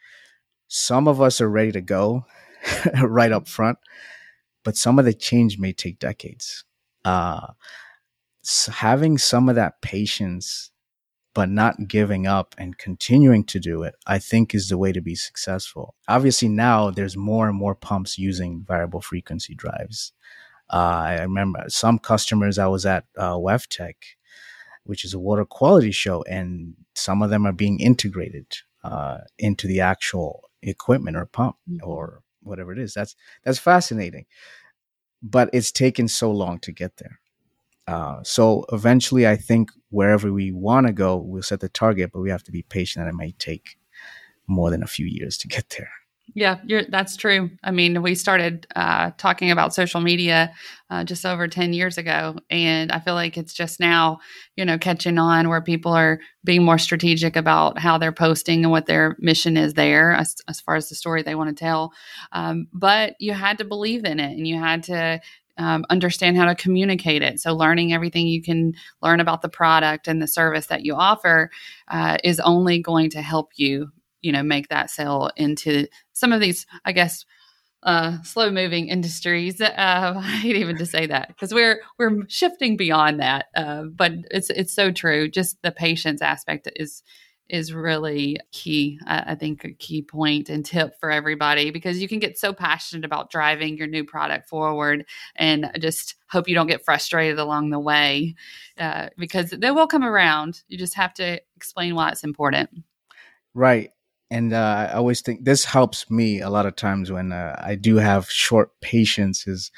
some 0.66 1.08
of 1.08 1.20
us 1.20 1.40
are 1.40 1.48
ready 1.48 1.72
to 1.72 1.80
go 1.80 2.26
right 3.02 3.32
up 3.32 3.48
front 3.48 3.78
but 4.68 4.76
some 4.76 4.98
of 4.98 5.06
the 5.06 5.14
change 5.14 5.58
may 5.58 5.72
take 5.72 5.98
decades. 5.98 6.64
Uh, 7.02 7.46
having 8.72 9.18
some 9.18 9.48
of 9.48 9.56
that 9.56 9.80
patience 9.82 10.70
but 11.34 11.48
not 11.48 11.86
giving 11.86 12.26
up 12.26 12.54
and 12.58 12.78
continuing 12.78 13.44
to 13.44 13.60
do 13.60 13.84
it, 13.84 13.94
I 14.06 14.18
think 14.18 14.54
is 14.54 14.68
the 14.68 14.78
way 14.78 14.90
to 14.90 15.00
be 15.00 15.14
successful. 15.14 15.94
Obviously, 16.08 16.48
now 16.48 16.90
there's 16.90 17.16
more 17.16 17.48
and 17.48 17.56
more 17.56 17.76
pumps 17.76 18.18
using 18.18 18.64
variable 18.66 19.00
frequency 19.00 19.54
drives. 19.54 20.12
Uh, 20.68 20.76
I 20.76 21.22
remember 21.22 21.64
some 21.68 21.98
customers 21.98 22.58
I 22.58 22.66
was 22.66 22.84
at 22.84 23.04
uh, 23.16 23.34
WEFTEC, 23.34 23.94
which 24.82 25.04
is 25.04 25.14
a 25.14 25.18
water 25.18 25.44
quality 25.44 25.92
show, 25.92 26.24
and 26.28 26.74
some 26.94 27.22
of 27.22 27.30
them 27.30 27.46
are 27.46 27.52
being 27.52 27.78
integrated 27.78 28.46
uh, 28.82 29.18
into 29.38 29.66
the 29.66 29.80
actual 29.80 30.50
equipment 30.62 31.16
or 31.16 31.26
pump 31.26 31.56
mm-hmm. 31.70 31.88
or 31.88 32.22
whatever 32.42 32.72
it 32.72 32.78
is. 32.78 32.94
That's 32.94 33.14
that's 33.44 33.58
fascinating, 33.58 34.26
but 35.22 35.50
it's 35.52 35.70
taken 35.70 36.08
so 36.08 36.30
long 36.32 36.58
to 36.60 36.72
get 36.72 36.96
there. 36.96 37.20
Uh, 37.88 38.22
so 38.22 38.66
eventually, 38.70 39.26
I 39.26 39.36
think 39.36 39.70
wherever 39.88 40.30
we 40.30 40.52
want 40.52 40.86
to 40.86 40.92
go, 40.92 41.16
we'll 41.16 41.42
set 41.42 41.60
the 41.60 41.70
target, 41.70 42.12
but 42.12 42.20
we 42.20 42.28
have 42.28 42.44
to 42.44 42.52
be 42.52 42.62
patient, 42.62 43.06
and 43.06 43.10
it 43.10 43.16
might 43.16 43.38
take 43.38 43.78
more 44.46 44.70
than 44.70 44.82
a 44.82 44.86
few 44.86 45.06
years 45.06 45.38
to 45.38 45.48
get 45.48 45.70
there. 45.70 45.90
Yeah, 46.34 46.58
that's 46.90 47.16
true. 47.16 47.50
I 47.64 47.70
mean, 47.70 48.02
we 48.02 48.14
started 48.14 48.66
uh, 48.76 49.12
talking 49.16 49.50
about 49.50 49.74
social 49.74 50.02
media 50.02 50.52
uh, 50.90 51.02
just 51.02 51.24
over 51.24 51.48
10 51.48 51.72
years 51.72 51.96
ago. 51.96 52.36
And 52.50 52.92
I 52.92 53.00
feel 53.00 53.14
like 53.14 53.38
it's 53.38 53.54
just 53.54 53.80
now, 53.80 54.18
you 54.54 54.66
know, 54.66 54.76
catching 54.76 55.18
on 55.18 55.48
where 55.48 55.62
people 55.62 55.92
are 55.92 56.20
being 56.44 56.64
more 56.64 56.76
strategic 56.76 57.34
about 57.34 57.78
how 57.78 57.96
they're 57.96 58.12
posting 58.12 58.62
and 58.62 58.70
what 58.70 58.84
their 58.84 59.16
mission 59.18 59.56
is 59.56 59.72
there 59.72 60.12
as, 60.12 60.36
as 60.48 60.60
far 60.60 60.76
as 60.76 60.90
the 60.90 60.94
story 60.94 61.22
they 61.22 61.34
want 61.34 61.48
to 61.48 61.58
tell. 61.58 61.92
Um, 62.32 62.68
but 62.74 63.14
you 63.18 63.32
had 63.32 63.56
to 63.58 63.64
believe 63.64 64.04
in 64.04 64.20
it 64.20 64.36
and 64.36 64.46
you 64.46 64.58
had 64.58 64.82
to 64.84 65.20
um, 65.58 65.84
understand 65.90 66.36
how 66.36 66.46
to 66.46 66.54
communicate 66.54 67.22
it. 67.22 67.40
So, 67.40 67.54
learning 67.54 67.92
everything 67.92 68.26
you 68.26 68.42
can 68.42 68.74
learn 69.02 69.20
about 69.20 69.42
the 69.42 69.48
product 69.48 70.08
and 70.08 70.22
the 70.22 70.28
service 70.28 70.66
that 70.66 70.84
you 70.84 70.94
offer 70.94 71.50
uh, 71.88 72.18
is 72.24 72.40
only 72.40 72.80
going 72.80 73.10
to 73.10 73.22
help 73.22 73.50
you, 73.56 73.90
you 74.22 74.32
know, 74.32 74.42
make 74.42 74.68
that 74.68 74.90
sale 74.90 75.30
into 75.36 75.86
some 76.12 76.32
of 76.32 76.40
these, 76.40 76.66
I 76.84 76.92
guess, 76.92 77.24
uh, 77.82 78.20
slow 78.22 78.50
moving 78.50 78.88
industries. 78.88 79.60
Uh, 79.78 80.14
I 80.16 80.22
hate 80.22 80.56
even 80.56 80.76
to 80.78 80.86
say 80.86 81.06
that 81.06 81.28
because 81.28 81.54
we're 81.54 81.80
we're 81.98 82.26
shifting 82.28 82.76
beyond 82.76 83.20
that. 83.20 83.46
Uh, 83.54 83.84
but 83.84 84.12
it's 84.30 84.50
it's 84.50 84.72
so 84.72 84.90
true. 84.90 85.28
Just 85.28 85.60
the 85.62 85.70
patience 85.70 86.20
aspect 86.20 86.68
is 86.76 87.02
is 87.48 87.72
really 87.72 88.38
key. 88.52 88.98
I, 89.06 89.34
think 89.34 89.64
a 89.64 89.72
key 89.72 90.02
point 90.02 90.48
and 90.48 90.64
tip 90.64 90.98
for 91.00 91.10
everybody 91.10 91.70
because 91.70 92.00
you 92.00 92.08
can 92.08 92.18
get 92.18 92.38
so 92.38 92.52
passionate 92.52 93.04
about 93.04 93.30
driving 93.30 93.76
your 93.76 93.86
new 93.86 94.04
product 94.04 94.48
forward, 94.48 95.06
and 95.36 95.70
just 95.78 96.16
hope 96.30 96.48
you 96.48 96.54
don't 96.54 96.66
get 96.66 96.84
frustrated 96.84 97.38
along 97.38 97.70
the 97.70 97.78
way 97.78 98.34
uh, 98.78 99.08
because 99.16 99.50
they 99.50 99.70
will 99.70 99.86
come 99.86 100.04
around. 100.04 100.62
You 100.68 100.76
just 100.76 100.94
have 100.94 101.14
to 101.14 101.40
explain 101.56 101.94
why 101.94 102.10
it's 102.10 102.24
important. 102.24 102.70
Right. 103.54 103.90
And 104.30 104.52
uh, 104.52 104.88
I 104.90 104.92
always 104.92 105.22
think 105.22 105.44
this 105.44 105.64
helps 105.64 106.10
me 106.10 106.40
a 106.40 106.50
lot 106.50 106.66
of 106.66 106.76
times 106.76 107.10
when 107.10 107.32
uh, 107.32 107.58
I 107.64 107.76
do 107.76 107.96
have 107.96 108.30
short 108.30 108.78
patience. 108.82 109.46
Is 109.46 109.70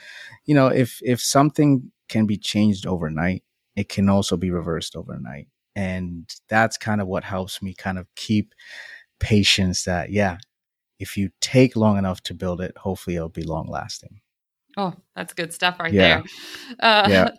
you 0.44 0.54
know 0.54 0.66
if 0.66 1.00
if 1.04 1.20
something 1.20 1.92
can 2.08 2.26
be 2.26 2.36
changed 2.36 2.84
overnight, 2.84 3.44
it 3.76 3.88
can 3.88 4.08
also 4.08 4.36
be 4.36 4.50
reversed 4.50 4.96
overnight 4.96 5.46
and 5.76 6.28
that's 6.48 6.76
kind 6.76 7.00
of 7.00 7.06
what 7.06 7.24
helps 7.24 7.62
me 7.62 7.74
kind 7.74 7.98
of 7.98 8.06
keep 8.16 8.54
patience 9.18 9.84
that 9.84 10.10
yeah 10.10 10.38
if 10.98 11.16
you 11.16 11.30
take 11.40 11.76
long 11.76 11.98
enough 11.98 12.20
to 12.22 12.34
build 12.34 12.60
it 12.60 12.76
hopefully 12.76 13.16
it'll 13.16 13.28
be 13.28 13.42
long 13.42 13.68
lasting 13.68 14.20
oh 14.76 14.94
that's 15.14 15.32
good 15.32 15.52
stuff 15.52 15.78
right 15.78 15.92
yeah. 15.92 16.22
there 16.22 16.24
uh, 16.80 17.08
yeah. 17.08 17.30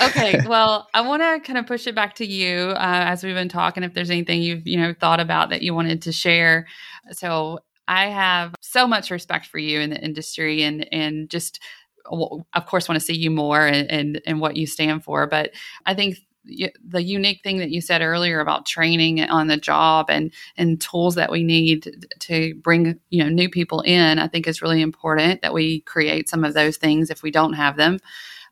okay 0.02 0.40
well 0.46 0.88
i 0.94 1.00
want 1.00 1.22
to 1.22 1.40
kind 1.40 1.58
of 1.58 1.66
push 1.66 1.86
it 1.86 1.94
back 1.94 2.14
to 2.14 2.26
you 2.26 2.70
uh, 2.70 3.04
as 3.06 3.24
we've 3.24 3.34
been 3.34 3.48
talking 3.48 3.82
if 3.82 3.94
there's 3.94 4.10
anything 4.10 4.42
you've 4.42 4.66
you 4.66 4.78
know 4.78 4.94
thought 4.98 5.20
about 5.20 5.50
that 5.50 5.62
you 5.62 5.74
wanted 5.74 6.02
to 6.02 6.12
share 6.12 6.66
so 7.12 7.58
i 7.88 8.06
have 8.06 8.54
so 8.60 8.86
much 8.86 9.10
respect 9.10 9.46
for 9.46 9.58
you 9.58 9.80
in 9.80 9.90
the 9.90 10.02
industry 10.02 10.62
and 10.62 10.92
and 10.92 11.30
just 11.30 11.60
of 12.06 12.66
course 12.66 12.88
want 12.88 12.98
to 12.98 13.04
see 13.04 13.16
you 13.16 13.30
more 13.30 13.66
and, 13.66 13.90
and 13.90 14.20
and 14.26 14.40
what 14.40 14.56
you 14.56 14.66
stand 14.66 15.04
for 15.04 15.26
but 15.26 15.50
i 15.86 15.94
think 15.94 16.18
the 16.44 17.02
unique 17.02 17.42
thing 17.42 17.58
that 17.58 17.70
you 17.70 17.80
said 17.80 18.00
earlier 18.00 18.40
about 18.40 18.64
training 18.66 19.20
on 19.22 19.46
the 19.46 19.58
job 19.58 20.08
and 20.08 20.32
and 20.56 20.80
tools 20.80 21.14
that 21.14 21.30
we 21.30 21.42
need 21.42 22.06
to 22.18 22.54
bring 22.62 22.98
you 23.10 23.22
know 23.22 23.28
new 23.28 23.48
people 23.48 23.82
in 23.82 24.18
i 24.18 24.26
think 24.26 24.46
is 24.48 24.62
really 24.62 24.80
important 24.80 25.42
that 25.42 25.52
we 25.52 25.80
create 25.82 26.30
some 26.30 26.42
of 26.42 26.54
those 26.54 26.78
things 26.78 27.10
if 27.10 27.22
we 27.22 27.30
don't 27.30 27.52
have 27.52 27.76
them 27.76 27.98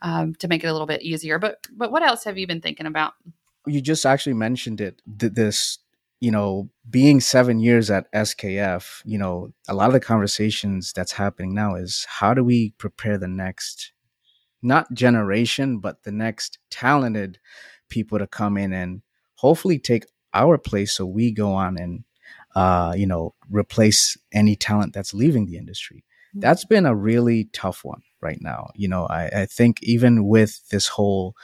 um, 0.02 0.34
to 0.36 0.48
make 0.48 0.64
it 0.64 0.68
a 0.68 0.72
little 0.72 0.86
bit 0.86 1.02
easier. 1.02 1.38
But 1.38 1.66
but 1.72 1.90
what 1.90 2.02
else 2.02 2.24
have 2.24 2.38
you 2.38 2.46
been 2.46 2.60
thinking 2.60 2.86
about? 2.86 3.14
You 3.66 3.80
just 3.80 4.06
actually 4.06 4.34
mentioned 4.34 4.80
it 4.80 5.00
this 5.06 5.78
you 6.20 6.30
know 6.30 6.68
being 6.90 7.20
seven 7.20 7.60
years 7.60 7.92
at 7.92 8.12
skf 8.12 9.02
you 9.04 9.16
know 9.16 9.52
a 9.68 9.74
lot 9.74 9.86
of 9.86 9.92
the 9.92 10.00
conversations 10.00 10.92
that's 10.92 11.12
happening 11.12 11.54
now 11.54 11.76
is 11.76 12.04
how 12.08 12.34
do 12.34 12.42
we 12.42 12.70
prepare 12.70 13.16
the 13.16 13.28
next 13.28 13.92
not 14.60 14.92
generation 14.92 15.78
but 15.78 16.02
the 16.02 16.10
next 16.10 16.58
talented 16.70 17.38
people 17.88 18.18
to 18.18 18.26
come 18.26 18.56
in 18.56 18.72
and 18.72 19.02
hopefully 19.36 19.78
take 19.78 20.04
our 20.34 20.58
place 20.58 20.92
so 20.92 21.06
we 21.06 21.30
go 21.30 21.52
on 21.52 21.78
and 21.78 22.04
uh, 22.54 22.94
you 22.96 23.06
know 23.06 23.34
replace 23.50 24.16
any 24.32 24.56
talent 24.56 24.92
that's 24.92 25.14
leaving 25.14 25.46
the 25.46 25.56
industry 25.56 26.04
mm-hmm. 26.30 26.40
that's 26.40 26.64
been 26.64 26.86
a 26.86 26.94
really 26.94 27.44
tough 27.52 27.84
one 27.84 28.02
right 28.20 28.38
now 28.40 28.68
you 28.74 28.88
know 28.88 29.06
I, 29.06 29.26
I 29.42 29.46
think 29.46 29.82
even 29.82 30.26
with 30.26 30.68
this 30.70 30.88
whole 30.88 31.34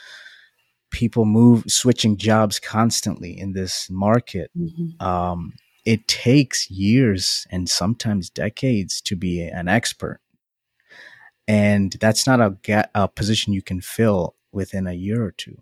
people 0.90 1.24
move 1.24 1.64
switching 1.66 2.16
jobs 2.16 2.58
constantly 2.58 3.38
in 3.38 3.52
this 3.52 3.88
market 3.90 4.50
mm-hmm. 4.56 5.04
um, 5.04 5.52
it 5.84 6.08
takes 6.08 6.70
years 6.70 7.46
and 7.50 7.68
sometimes 7.68 8.30
decades 8.30 9.00
to 9.02 9.16
be 9.16 9.40
an 9.42 9.68
expert 9.68 10.20
and 11.46 11.96
that's 12.00 12.26
not 12.26 12.40
a, 12.40 12.88
a 12.94 13.08
position 13.08 13.52
you 13.52 13.62
can 13.62 13.80
fill 13.80 14.34
within 14.52 14.86
a 14.86 14.94
year 14.94 15.22
or 15.22 15.32
two 15.32 15.58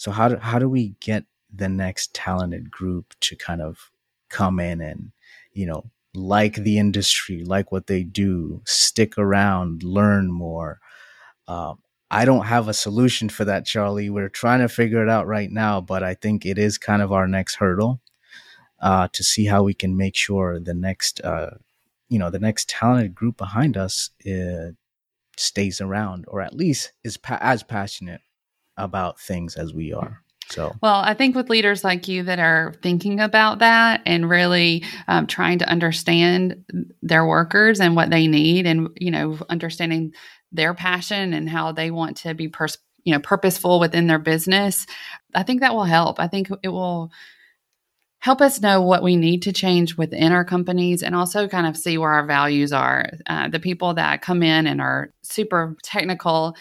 so 0.00 0.12
how 0.12 0.28
do, 0.28 0.36
how 0.36 0.58
do 0.58 0.66
we 0.66 0.94
get 1.00 1.24
the 1.54 1.68
next 1.68 2.14
talented 2.14 2.70
group 2.70 3.12
to 3.20 3.36
kind 3.36 3.60
of 3.60 3.90
come 4.30 4.58
in 4.58 4.80
and, 4.80 5.12
you 5.52 5.66
know, 5.66 5.90
like 6.14 6.54
the 6.54 6.78
industry, 6.78 7.44
like 7.44 7.70
what 7.70 7.86
they 7.86 8.02
do, 8.02 8.62
stick 8.64 9.18
around, 9.18 9.82
learn 9.82 10.32
more. 10.32 10.80
Um, 11.46 11.80
I 12.10 12.24
don't 12.24 12.46
have 12.46 12.66
a 12.66 12.72
solution 12.72 13.28
for 13.28 13.44
that, 13.44 13.66
Charlie. 13.66 14.08
We're 14.08 14.30
trying 14.30 14.60
to 14.60 14.70
figure 14.70 15.02
it 15.02 15.10
out 15.10 15.26
right 15.26 15.50
now, 15.50 15.82
but 15.82 16.02
I 16.02 16.14
think 16.14 16.46
it 16.46 16.56
is 16.56 16.78
kind 16.78 17.02
of 17.02 17.12
our 17.12 17.28
next 17.28 17.56
hurdle 17.56 18.00
uh, 18.80 19.08
to 19.12 19.22
see 19.22 19.44
how 19.44 19.62
we 19.64 19.74
can 19.74 19.98
make 19.98 20.16
sure 20.16 20.58
the 20.58 20.72
next, 20.72 21.20
uh, 21.20 21.50
you 22.08 22.18
know, 22.18 22.30
the 22.30 22.38
next 22.38 22.70
talented 22.70 23.14
group 23.14 23.36
behind 23.36 23.76
us 23.76 24.08
uh, 24.26 24.70
stays 25.36 25.78
around, 25.78 26.24
or 26.28 26.40
at 26.40 26.56
least 26.56 26.92
is 27.04 27.18
pa- 27.18 27.38
as 27.42 27.62
passionate 27.62 28.22
about 28.82 29.20
things 29.20 29.56
as 29.56 29.72
we 29.72 29.92
are. 29.92 30.22
So, 30.50 30.74
well, 30.82 30.96
I 30.96 31.14
think 31.14 31.36
with 31.36 31.48
leaders 31.48 31.84
like 31.84 32.08
you 32.08 32.24
that 32.24 32.40
are 32.40 32.74
thinking 32.82 33.20
about 33.20 33.60
that 33.60 34.02
and 34.04 34.28
really 34.28 34.84
um, 35.06 35.28
trying 35.28 35.60
to 35.60 35.68
understand 35.68 36.64
their 37.02 37.24
workers 37.24 37.78
and 37.78 37.94
what 37.94 38.10
they 38.10 38.26
need, 38.26 38.66
and 38.66 38.88
you 38.96 39.12
know, 39.12 39.38
understanding 39.48 40.12
their 40.50 40.74
passion 40.74 41.32
and 41.32 41.48
how 41.48 41.70
they 41.70 41.92
want 41.92 42.16
to 42.18 42.34
be, 42.34 42.48
pers- 42.48 42.78
you 43.04 43.12
know, 43.12 43.20
purposeful 43.20 43.78
within 43.78 44.08
their 44.08 44.18
business, 44.18 44.86
I 45.34 45.44
think 45.44 45.60
that 45.60 45.74
will 45.74 45.84
help. 45.84 46.18
I 46.18 46.26
think 46.26 46.48
it 46.64 46.68
will 46.68 47.12
help 48.18 48.40
us 48.40 48.60
know 48.60 48.82
what 48.82 49.02
we 49.02 49.16
need 49.16 49.42
to 49.42 49.52
change 49.52 49.96
within 49.96 50.32
our 50.32 50.44
companies 50.44 51.02
and 51.02 51.14
also 51.14 51.48
kind 51.48 51.66
of 51.66 51.76
see 51.76 51.96
where 51.96 52.10
our 52.10 52.26
values 52.26 52.72
are. 52.72 53.08
Uh, 53.26 53.48
the 53.48 53.60
people 53.60 53.94
that 53.94 54.20
come 54.20 54.42
in 54.42 54.66
and 54.66 54.80
are 54.80 55.10
super 55.22 55.76
technical 55.82 56.54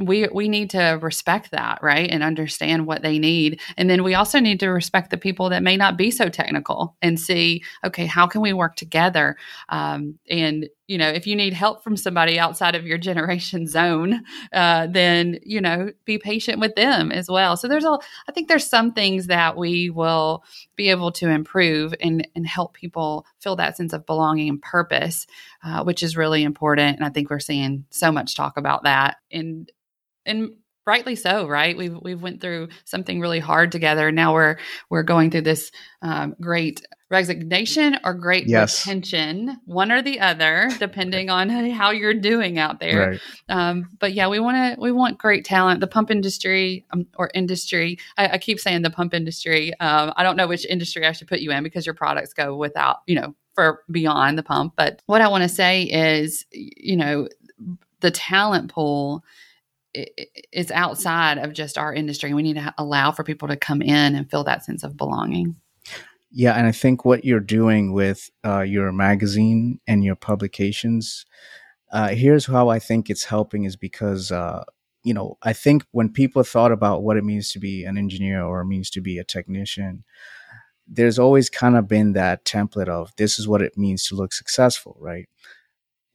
we 0.00 0.28
we 0.28 0.48
need 0.48 0.70
to 0.70 0.98
respect 1.02 1.50
that 1.50 1.82
right 1.82 2.10
and 2.10 2.22
understand 2.22 2.86
what 2.86 3.02
they 3.02 3.18
need. 3.18 3.60
And 3.76 3.88
then 3.88 4.02
we 4.02 4.14
also 4.14 4.38
need 4.38 4.60
to 4.60 4.68
respect 4.68 5.10
the 5.10 5.16
people 5.16 5.48
that 5.50 5.62
may 5.62 5.76
not 5.76 5.96
be 5.96 6.10
so 6.10 6.28
technical 6.28 6.96
and 7.02 7.18
see 7.18 7.62
okay 7.84 8.06
how 8.06 8.26
can 8.26 8.40
we 8.40 8.52
work 8.52 8.76
together 8.76 9.36
um, 9.68 10.18
and 10.28 10.68
you 10.90 10.98
know, 10.98 11.08
if 11.08 11.24
you 11.24 11.36
need 11.36 11.52
help 11.52 11.84
from 11.84 11.96
somebody 11.96 12.36
outside 12.36 12.74
of 12.74 12.84
your 12.84 12.98
generation 13.10 13.68
zone, 13.68 14.24
uh, 14.52 14.88
then, 14.88 15.38
you 15.44 15.60
know, 15.60 15.92
be 16.04 16.18
patient 16.18 16.58
with 16.58 16.74
them 16.74 17.12
as 17.12 17.28
well. 17.28 17.56
So 17.56 17.68
there's 17.68 17.84
a, 17.84 17.96
I 18.28 18.32
think 18.32 18.48
there's 18.48 18.66
some 18.66 18.92
things 18.92 19.28
that 19.28 19.56
we 19.56 19.88
will 19.88 20.42
be 20.74 20.90
able 20.90 21.12
to 21.12 21.28
improve 21.28 21.94
and, 22.00 22.26
and 22.34 22.44
help 22.44 22.74
people 22.74 23.24
feel 23.38 23.54
that 23.54 23.76
sense 23.76 23.92
of 23.92 24.04
belonging 24.04 24.48
and 24.48 24.60
purpose, 24.60 25.28
uh, 25.62 25.84
which 25.84 26.02
is 26.02 26.16
really 26.16 26.42
important. 26.42 26.96
And 26.96 27.06
I 27.06 27.10
think 27.10 27.30
we're 27.30 27.38
seeing 27.38 27.84
so 27.90 28.10
much 28.10 28.34
talk 28.34 28.56
about 28.56 28.82
that. 28.82 29.18
And, 29.30 29.70
and 30.26 30.56
rightly 30.90 31.14
so 31.14 31.46
right 31.46 31.76
we've 31.76 31.96
we've 32.02 32.20
went 32.20 32.40
through 32.40 32.68
something 32.84 33.20
really 33.20 33.38
hard 33.38 33.70
together 33.70 34.10
now 34.10 34.34
we're 34.34 34.56
we're 34.88 35.04
going 35.04 35.30
through 35.30 35.40
this 35.40 35.70
um, 36.02 36.34
great 36.40 36.84
resignation 37.10 37.96
or 38.02 38.12
great 38.12 38.48
yes. 38.48 38.84
retention 38.84 39.56
one 39.66 39.92
or 39.92 40.02
the 40.02 40.18
other 40.18 40.68
depending 40.80 41.30
on 41.30 41.48
how 41.70 41.92
you're 41.92 42.12
doing 42.12 42.58
out 42.58 42.80
there 42.80 43.10
right. 43.10 43.20
um, 43.48 43.88
but 44.00 44.14
yeah 44.14 44.26
we 44.26 44.40
want 44.40 44.56
to 44.56 44.80
we 44.80 44.90
want 44.90 45.16
great 45.16 45.44
talent 45.44 45.78
the 45.78 45.86
pump 45.86 46.10
industry 46.10 46.84
um, 46.92 47.06
or 47.16 47.30
industry 47.34 47.96
I, 48.18 48.30
I, 48.30 48.38
keep 48.38 48.58
saying 48.58 48.82
the 48.82 48.90
pump 48.90 49.14
industry 49.14 49.72
um, 49.78 50.12
i 50.16 50.24
don't 50.24 50.34
know 50.34 50.48
which 50.48 50.66
industry 50.66 51.06
i 51.06 51.12
should 51.12 51.28
put 51.28 51.38
you 51.38 51.52
in 51.52 51.62
because 51.62 51.86
your 51.86 51.94
products 51.94 52.34
go 52.34 52.56
without 52.56 53.02
you 53.06 53.14
know 53.14 53.32
for 53.54 53.84
beyond 53.92 54.36
the 54.36 54.42
pump 54.42 54.72
but 54.76 55.02
what 55.06 55.20
i 55.20 55.28
want 55.28 55.42
to 55.42 55.48
say 55.48 55.82
is 55.82 56.46
you 56.50 56.96
know 56.96 57.28
the 58.00 58.10
talent 58.10 58.72
pool 58.72 59.22
is 59.94 60.70
outside 60.70 61.38
of 61.38 61.52
just 61.52 61.78
our 61.78 61.92
industry. 61.92 62.32
We 62.34 62.42
need 62.42 62.56
to 62.56 62.74
allow 62.78 63.12
for 63.12 63.24
people 63.24 63.48
to 63.48 63.56
come 63.56 63.82
in 63.82 64.14
and 64.14 64.30
feel 64.30 64.44
that 64.44 64.64
sense 64.64 64.82
of 64.82 64.96
belonging. 64.96 65.56
Yeah, 66.32 66.52
and 66.54 66.66
I 66.66 66.72
think 66.72 67.04
what 67.04 67.24
you're 67.24 67.40
doing 67.40 67.92
with 67.92 68.30
uh, 68.44 68.60
your 68.60 68.92
magazine 68.92 69.80
and 69.86 70.04
your 70.04 70.14
publications, 70.14 71.26
uh, 71.92 72.08
here's 72.08 72.46
how 72.46 72.68
I 72.68 72.78
think 72.78 73.10
it's 73.10 73.24
helping 73.24 73.64
is 73.64 73.76
because, 73.76 74.30
uh, 74.30 74.62
you 75.02 75.12
know, 75.12 75.38
I 75.42 75.52
think 75.52 75.84
when 75.90 76.08
people 76.08 76.44
thought 76.44 76.70
about 76.70 77.02
what 77.02 77.16
it 77.16 77.24
means 77.24 77.50
to 77.50 77.58
be 77.58 77.84
an 77.84 77.98
engineer 77.98 78.44
or 78.44 78.60
it 78.60 78.66
means 78.66 78.90
to 78.90 79.00
be 79.00 79.18
a 79.18 79.24
technician, 79.24 80.04
there's 80.86 81.18
always 81.18 81.50
kind 81.50 81.76
of 81.76 81.88
been 81.88 82.12
that 82.12 82.44
template 82.44 82.88
of 82.88 83.12
this 83.16 83.38
is 83.38 83.48
what 83.48 83.62
it 83.62 83.76
means 83.76 84.04
to 84.04 84.14
look 84.14 84.32
successful, 84.32 84.96
right? 85.00 85.28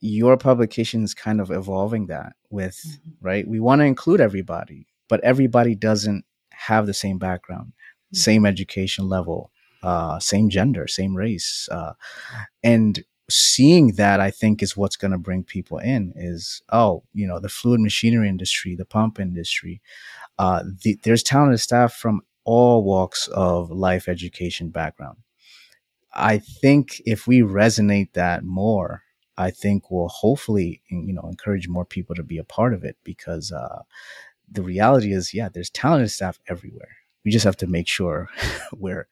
Your 0.06 0.36
publication 0.36 1.02
is 1.02 1.14
kind 1.14 1.40
of 1.40 1.50
evolving 1.50 2.06
that 2.06 2.34
with 2.50 2.80
mm-hmm. 2.86 3.26
right 3.26 3.48
we 3.48 3.60
want 3.60 3.80
to 3.80 3.84
include 3.84 4.20
everybody 4.20 4.86
but 5.08 5.20
everybody 5.24 5.74
doesn't 5.74 6.24
have 6.50 6.86
the 6.86 6.94
same 6.94 7.18
background 7.18 7.72
mm-hmm. 7.72 8.16
same 8.16 8.46
education 8.46 9.08
level 9.08 9.50
uh, 9.82 10.18
same 10.18 10.48
gender 10.48 10.86
same 10.86 11.16
race 11.16 11.68
uh, 11.70 11.92
and 12.62 13.04
seeing 13.28 13.92
that 13.92 14.20
i 14.20 14.30
think 14.30 14.62
is 14.62 14.76
what's 14.76 14.96
going 14.96 15.10
to 15.10 15.18
bring 15.18 15.42
people 15.42 15.78
in 15.78 16.12
is 16.14 16.62
oh 16.70 17.02
you 17.12 17.26
know 17.26 17.40
the 17.40 17.48
fluid 17.48 17.80
machinery 17.80 18.28
industry 18.28 18.76
the 18.76 18.84
pump 18.84 19.18
industry 19.18 19.80
uh, 20.38 20.62
the, 20.82 20.98
there's 21.02 21.22
talented 21.22 21.58
staff 21.58 21.92
from 21.92 22.20
all 22.44 22.84
walks 22.84 23.26
of 23.28 23.70
life 23.70 24.08
education 24.08 24.70
background 24.70 25.18
i 26.14 26.38
think 26.38 27.02
if 27.04 27.26
we 27.26 27.40
resonate 27.40 28.12
that 28.12 28.44
more 28.44 29.02
I 29.38 29.50
think 29.50 29.90
will 29.90 30.08
hopefully 30.08 30.82
you 30.88 31.12
know 31.12 31.28
encourage 31.28 31.68
more 31.68 31.84
people 31.84 32.14
to 32.14 32.22
be 32.22 32.38
a 32.38 32.44
part 32.44 32.74
of 32.74 32.84
it 32.84 32.96
because 33.04 33.52
uh, 33.52 33.82
the 34.50 34.62
reality 34.62 35.12
is, 35.12 35.34
yeah, 35.34 35.48
there's 35.48 35.70
talented 35.70 36.10
staff 36.10 36.38
everywhere. 36.48 36.96
We 37.24 37.30
just 37.30 37.44
have 37.44 37.56
to 37.58 37.66
make 37.66 37.88
sure 37.88 38.28
we're 38.72 39.08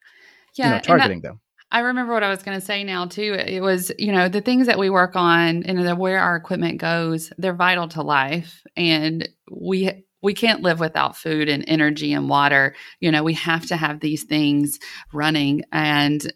yeah, 0.55 0.67
you 0.67 0.75
know, 0.75 0.81
targeting 0.81 1.21
them. 1.21 1.41
I 1.71 1.81
remember 1.81 2.13
what 2.13 2.23
I 2.23 2.29
was 2.29 2.43
going 2.43 2.59
to 2.59 2.65
say 2.65 2.85
now 2.85 3.07
too. 3.07 3.35
It 3.35 3.61
was, 3.61 3.91
you 3.99 4.13
know, 4.13 4.29
the 4.29 4.41
things 4.41 4.67
that 4.69 4.79
we 4.79 4.91
work 4.91 5.17
on 5.17 5.65
and 5.65 5.85
the, 5.85 5.97
where 5.97 6.21
our 6.21 6.37
equipment 6.37 6.79
goes, 6.79 7.33
they're 7.37 7.53
vital 7.55 7.89
to 7.89 8.03
life, 8.03 8.63
and 8.77 9.29
we 9.51 10.05
we 10.23 10.35
can't 10.35 10.63
live 10.63 10.81
without 10.81 11.17
food 11.17 11.49
and 11.49 11.65
energy 11.67 12.13
and 12.13 12.29
water. 12.29 12.75
You 13.01 13.11
know, 13.11 13.23
we 13.25 13.35
have 13.35 13.67
to 13.67 13.77
have 13.77 14.01
these 14.01 14.23
things 14.23 14.79
running, 15.13 15.65
and 15.73 16.33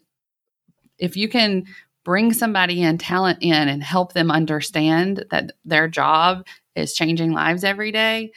if 0.97 1.15
you 1.15 1.29
can 1.29 1.63
bring 2.09 2.33
somebody 2.33 2.81
in, 2.81 2.97
talent 2.97 3.37
in, 3.41 3.67
and 3.67 3.83
help 3.83 4.13
them 4.13 4.31
understand 4.31 5.25
that 5.29 5.51
their 5.63 5.87
job 5.87 6.43
is 6.75 6.95
changing 6.95 7.33
lives 7.33 7.63
every 7.63 7.91
day. 7.91 8.31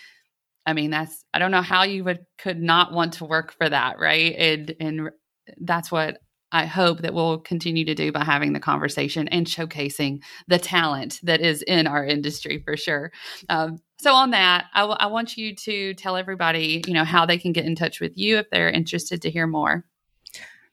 I 0.66 0.74
mean, 0.74 0.90
that's 0.90 1.24
I 1.32 1.38
don't 1.38 1.52
know 1.52 1.62
how 1.62 1.84
you 1.84 2.04
would 2.04 2.26
could 2.36 2.60
not 2.60 2.92
want 2.92 3.14
to 3.14 3.24
work 3.24 3.54
for 3.56 3.66
that, 3.66 3.98
right? 3.98 4.34
And 4.36 4.74
and 4.78 5.10
that's 5.58 5.90
what 5.90 6.18
I 6.52 6.66
hope 6.66 7.00
that 7.00 7.14
we'll 7.14 7.38
continue 7.38 7.86
to 7.86 7.94
do 7.94 8.12
by 8.12 8.24
having 8.24 8.52
the 8.52 8.60
conversation 8.60 9.26
and 9.28 9.46
showcasing 9.46 10.22
the 10.48 10.58
talent 10.58 11.20
that 11.22 11.40
is 11.40 11.62
in 11.62 11.86
our 11.86 12.04
industry 12.04 12.62
for 12.62 12.76
sure. 12.76 13.10
Um, 13.48 13.78
so 13.98 14.12
on 14.12 14.32
that, 14.32 14.66
I, 14.74 14.80
w- 14.80 14.98
I 15.00 15.06
want 15.06 15.38
you 15.38 15.56
to 15.56 15.94
tell 15.94 16.18
everybody, 16.18 16.84
you 16.86 16.92
know, 16.92 17.04
how 17.04 17.24
they 17.24 17.38
can 17.38 17.52
get 17.52 17.64
in 17.64 17.74
touch 17.74 18.02
with 18.02 18.18
you 18.18 18.36
if 18.36 18.50
they're 18.50 18.68
interested 18.68 19.22
to 19.22 19.30
hear 19.30 19.46
more. 19.46 19.86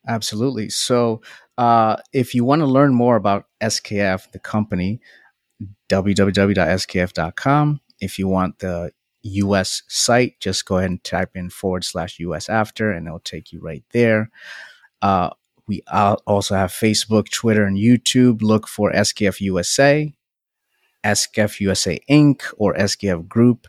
Absolutely. 0.09 0.69
So 0.69 1.21
uh, 1.57 1.97
if 2.11 2.33
you 2.33 2.43
want 2.43 2.61
to 2.61 2.65
learn 2.65 2.93
more 2.95 3.15
about 3.15 3.45
SKF, 3.61 4.31
the 4.31 4.39
company, 4.39 4.99
www.skf.com. 5.89 7.81
If 8.01 8.17
you 8.17 8.27
want 8.27 8.59
the 8.59 8.91
US 9.21 9.83
site, 9.87 10.39
just 10.39 10.65
go 10.65 10.77
ahead 10.77 10.89
and 10.89 11.03
type 11.03 11.31
in 11.35 11.49
forward 11.49 11.83
slash 11.83 12.19
US 12.19 12.49
after, 12.49 12.91
and 12.91 13.05
it'll 13.05 13.19
take 13.19 13.51
you 13.51 13.59
right 13.59 13.83
there. 13.91 14.31
Uh, 15.01 15.29
we 15.67 15.83
also 15.91 16.55
have 16.55 16.71
Facebook, 16.71 17.29
Twitter, 17.29 17.63
and 17.65 17.77
YouTube. 17.77 18.41
Look 18.41 18.67
for 18.67 18.91
SKF 18.91 19.39
USA, 19.41 20.11
SKF 21.03 21.59
USA 21.59 21.99
Inc., 22.09 22.41
or 22.57 22.73
SKF 22.73 23.27
Group. 23.27 23.67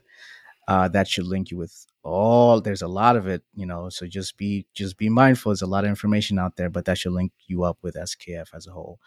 Uh, 0.67 0.89
that 0.89 1.09
should 1.09 1.27
link 1.27 1.51
you 1.51 1.59
with 1.59 1.87
all 2.03 2.61
there's 2.61 2.83
a 2.83 2.89
lot 2.89 3.17
of 3.17 3.27
it 3.27 3.43
you 3.55 3.67
know 3.67 3.89
so 3.89 4.07
just 4.07 4.37
be 4.37 4.67
just 4.75 4.97
be 4.97 5.09
mindful 5.09 5.51
there's 5.51 5.63
a 5.63 5.67
lot 5.67 5.85
of 5.85 5.91
information 5.91 6.39
out 6.39 6.57
there 6.57 6.71
but 6.71 6.85
that 6.85 6.99
should 6.99 7.13
link 7.13 7.33
you 7.47 7.63
up 7.63 7.79
with 7.83 7.95
skf 7.95 8.47
as 8.55 8.67
a 8.67 8.73
whole 8.73 8.99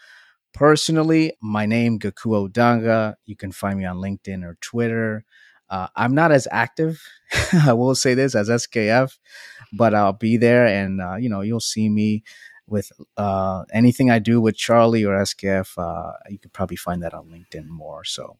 personally 0.53 1.33
my 1.41 1.65
name 1.65 1.97
gakuo 1.99 2.47
danga 2.49 3.15
you 3.25 3.35
can 3.35 3.51
find 3.51 3.79
me 3.79 3.85
on 3.85 3.97
linkedin 3.97 4.43
or 4.43 4.57
twitter 4.61 5.25
uh, 5.69 5.87
i'm 5.95 6.13
not 6.13 6.31
as 6.31 6.47
active 6.51 7.01
i 7.65 7.73
will 7.73 7.95
say 7.95 8.13
this 8.13 8.35
as 8.35 8.49
skf 8.49 9.17
but 9.73 9.95
i'll 9.95 10.13
be 10.13 10.37
there 10.37 10.67
and 10.67 11.01
uh, 11.01 11.15
you 11.15 11.29
know 11.29 11.41
you'll 11.41 11.59
see 11.59 11.89
me 11.89 12.23
with 12.67 12.91
uh, 13.17 13.63
anything 13.73 14.11
i 14.11 14.19
do 14.19 14.39
with 14.39 14.55
charlie 14.55 15.03
or 15.03 15.17
skf 15.23 15.77
uh, 15.77 16.13
you 16.29 16.37
could 16.37 16.53
probably 16.53 16.77
find 16.77 17.01
that 17.01 17.13
on 17.13 17.25
linkedin 17.29 17.67
more 17.67 18.03
so 18.03 18.37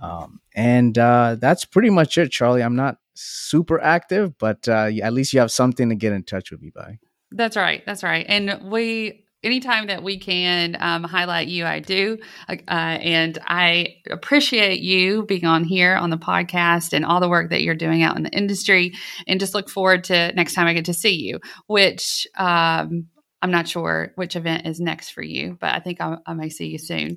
um, 0.00 0.40
and 0.54 0.96
uh, 0.98 1.36
that's 1.38 1.64
pretty 1.64 1.90
much 1.90 2.18
it, 2.18 2.30
Charlie. 2.30 2.62
I'm 2.62 2.76
not 2.76 2.96
super 3.20 3.80
active, 3.80 4.38
but 4.38 4.68
uh, 4.68 4.90
at 5.02 5.12
least 5.12 5.32
you 5.32 5.40
have 5.40 5.50
something 5.50 5.88
to 5.88 5.94
get 5.94 6.12
in 6.12 6.22
touch 6.22 6.50
with 6.50 6.60
me 6.60 6.70
by. 6.74 6.98
That's 7.30 7.56
right. 7.56 7.84
That's 7.86 8.02
right. 8.02 8.24
And 8.28 8.70
we, 8.70 9.24
anytime 9.42 9.86
that 9.86 10.02
we 10.02 10.18
can 10.18 10.76
um, 10.80 11.04
highlight 11.04 11.48
you, 11.48 11.64
I 11.64 11.80
do. 11.80 12.18
Uh, 12.48 12.54
and 12.68 13.38
I 13.46 13.96
appreciate 14.10 14.80
you 14.80 15.24
being 15.24 15.44
on 15.44 15.64
here 15.64 15.94
on 15.94 16.10
the 16.10 16.18
podcast 16.18 16.92
and 16.92 17.04
all 17.04 17.20
the 17.20 17.28
work 17.28 17.50
that 17.50 17.62
you're 17.62 17.74
doing 17.74 18.02
out 18.02 18.16
in 18.16 18.24
the 18.24 18.30
industry. 18.30 18.94
And 19.26 19.38
just 19.38 19.54
look 19.54 19.68
forward 19.68 20.04
to 20.04 20.32
next 20.32 20.54
time 20.54 20.66
I 20.66 20.74
get 20.74 20.86
to 20.86 20.94
see 20.94 21.14
you, 21.14 21.40
which 21.66 22.26
um, 22.36 23.06
I'm 23.42 23.50
not 23.50 23.68
sure 23.68 24.12
which 24.16 24.34
event 24.34 24.66
is 24.66 24.80
next 24.80 25.10
for 25.10 25.22
you, 25.22 25.56
but 25.60 25.74
I 25.74 25.80
think 25.80 26.00
I, 26.00 26.16
I 26.26 26.34
may 26.34 26.48
see 26.48 26.66
you 26.66 26.78
soon. 26.78 27.16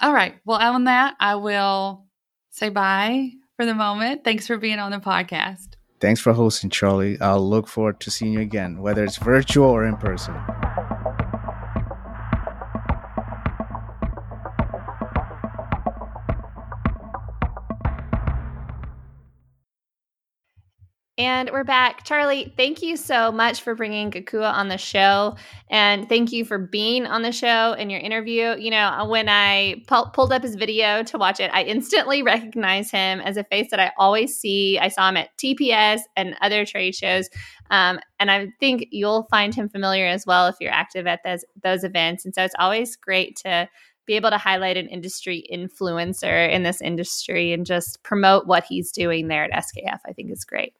All 0.00 0.12
right. 0.12 0.36
Well, 0.44 0.60
on 0.60 0.84
that, 0.84 1.16
I 1.20 1.34
will 1.34 2.06
say 2.50 2.68
bye 2.68 3.30
for 3.60 3.66
the 3.66 3.74
moment. 3.74 4.24
Thanks 4.24 4.46
for 4.46 4.56
being 4.56 4.78
on 4.78 4.90
the 4.90 5.00
podcast. 5.00 5.74
Thanks 6.00 6.18
for 6.18 6.32
hosting, 6.32 6.70
Charlie. 6.70 7.20
I'll 7.20 7.46
look 7.46 7.68
forward 7.68 8.00
to 8.00 8.10
seeing 8.10 8.32
you 8.32 8.40
again, 8.40 8.80
whether 8.80 9.04
it's 9.04 9.18
virtual 9.18 9.68
or 9.68 9.84
in 9.84 9.98
person. 9.98 10.34
And 21.20 21.50
we're 21.50 21.64
back. 21.64 22.04
Charlie, 22.04 22.50
thank 22.56 22.80
you 22.80 22.96
so 22.96 23.30
much 23.30 23.60
for 23.60 23.74
bringing 23.74 24.10
Gakuo 24.10 24.50
on 24.50 24.68
the 24.68 24.78
show. 24.78 25.36
And 25.68 26.08
thank 26.08 26.32
you 26.32 26.46
for 26.46 26.56
being 26.56 27.04
on 27.04 27.20
the 27.20 27.30
show 27.30 27.74
and 27.74 27.92
your 27.92 28.00
interview. 28.00 28.56
You 28.56 28.70
know, 28.70 29.06
when 29.06 29.28
I 29.28 29.84
pu- 29.86 30.08
pulled 30.14 30.32
up 30.32 30.42
his 30.42 30.54
video 30.54 31.02
to 31.02 31.18
watch 31.18 31.38
it, 31.38 31.50
I 31.52 31.64
instantly 31.64 32.22
recognized 32.22 32.90
him 32.90 33.20
as 33.20 33.36
a 33.36 33.44
face 33.44 33.68
that 33.70 33.78
I 33.78 33.92
always 33.98 34.34
see. 34.34 34.78
I 34.78 34.88
saw 34.88 35.10
him 35.10 35.18
at 35.18 35.28
TPS 35.36 36.00
and 36.16 36.36
other 36.40 36.64
trade 36.64 36.94
shows. 36.94 37.28
Um, 37.70 38.00
and 38.18 38.30
I 38.30 38.48
think 38.58 38.86
you'll 38.90 39.24
find 39.30 39.54
him 39.54 39.68
familiar 39.68 40.06
as 40.06 40.24
well 40.24 40.46
if 40.46 40.54
you're 40.58 40.72
active 40.72 41.06
at 41.06 41.20
those, 41.22 41.44
those 41.62 41.84
events. 41.84 42.24
And 42.24 42.34
so 42.34 42.44
it's 42.44 42.54
always 42.58 42.96
great 42.96 43.36
to 43.44 43.68
be 44.06 44.14
able 44.14 44.30
to 44.30 44.38
highlight 44.38 44.78
an 44.78 44.88
industry 44.88 45.44
influencer 45.52 46.50
in 46.50 46.62
this 46.62 46.80
industry 46.80 47.52
and 47.52 47.66
just 47.66 48.02
promote 48.04 48.46
what 48.46 48.64
he's 48.64 48.90
doing 48.90 49.28
there 49.28 49.44
at 49.44 49.64
SKF. 49.64 49.98
I 50.06 50.14
think 50.14 50.32
is 50.32 50.46
great. 50.46 50.72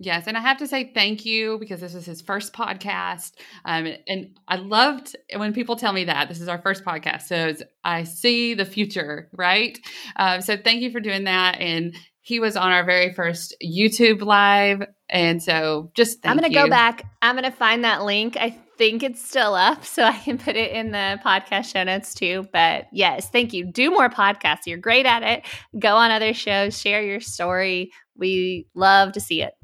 Yes, 0.00 0.28
and 0.28 0.36
I 0.36 0.40
have 0.40 0.58
to 0.58 0.68
say 0.68 0.92
thank 0.94 1.24
you 1.26 1.58
because 1.58 1.80
this 1.80 1.94
is 1.96 2.06
his 2.06 2.22
first 2.22 2.52
podcast, 2.52 3.32
um, 3.64 3.92
and 4.06 4.38
I 4.46 4.54
loved 4.54 5.16
when 5.36 5.52
people 5.52 5.74
tell 5.74 5.92
me 5.92 6.04
that 6.04 6.28
this 6.28 6.40
is 6.40 6.46
our 6.46 6.62
first 6.62 6.84
podcast. 6.84 7.22
So 7.22 7.54
I 7.82 8.04
see 8.04 8.54
the 8.54 8.64
future, 8.64 9.28
right? 9.32 9.76
Um, 10.14 10.40
so 10.40 10.56
thank 10.56 10.82
you 10.82 10.92
for 10.92 11.00
doing 11.00 11.24
that, 11.24 11.58
and 11.58 11.96
he 12.20 12.38
was 12.38 12.56
on 12.56 12.70
our 12.70 12.84
very 12.84 13.12
first 13.12 13.56
YouTube 13.60 14.22
live, 14.22 14.82
and 15.08 15.42
so 15.42 15.90
just 15.96 16.18
I'm 16.24 16.36
going 16.36 16.48
to 16.48 16.54
go 16.54 16.68
back. 16.68 17.04
I'm 17.20 17.34
going 17.34 17.50
to 17.50 17.56
find 17.56 17.82
that 17.82 18.04
link. 18.04 18.36
I 18.36 18.50
think 18.76 19.02
it's 19.02 19.26
still 19.26 19.54
up, 19.54 19.84
so 19.84 20.04
I 20.04 20.16
can 20.16 20.38
put 20.38 20.54
it 20.54 20.70
in 20.70 20.92
the 20.92 21.18
podcast 21.24 21.72
show 21.72 21.82
notes 21.82 22.14
too. 22.14 22.46
But 22.52 22.86
yes, 22.92 23.30
thank 23.30 23.52
you. 23.52 23.64
Do 23.72 23.90
more 23.90 24.08
podcasts. 24.08 24.66
You're 24.66 24.78
great 24.78 25.06
at 25.06 25.24
it. 25.24 25.44
Go 25.76 25.96
on 25.96 26.12
other 26.12 26.34
shows. 26.34 26.80
Share 26.80 27.02
your 27.02 27.20
story. 27.20 27.90
We 28.14 28.68
love 28.74 29.12
to 29.12 29.20
see 29.20 29.42
it. 29.42 29.54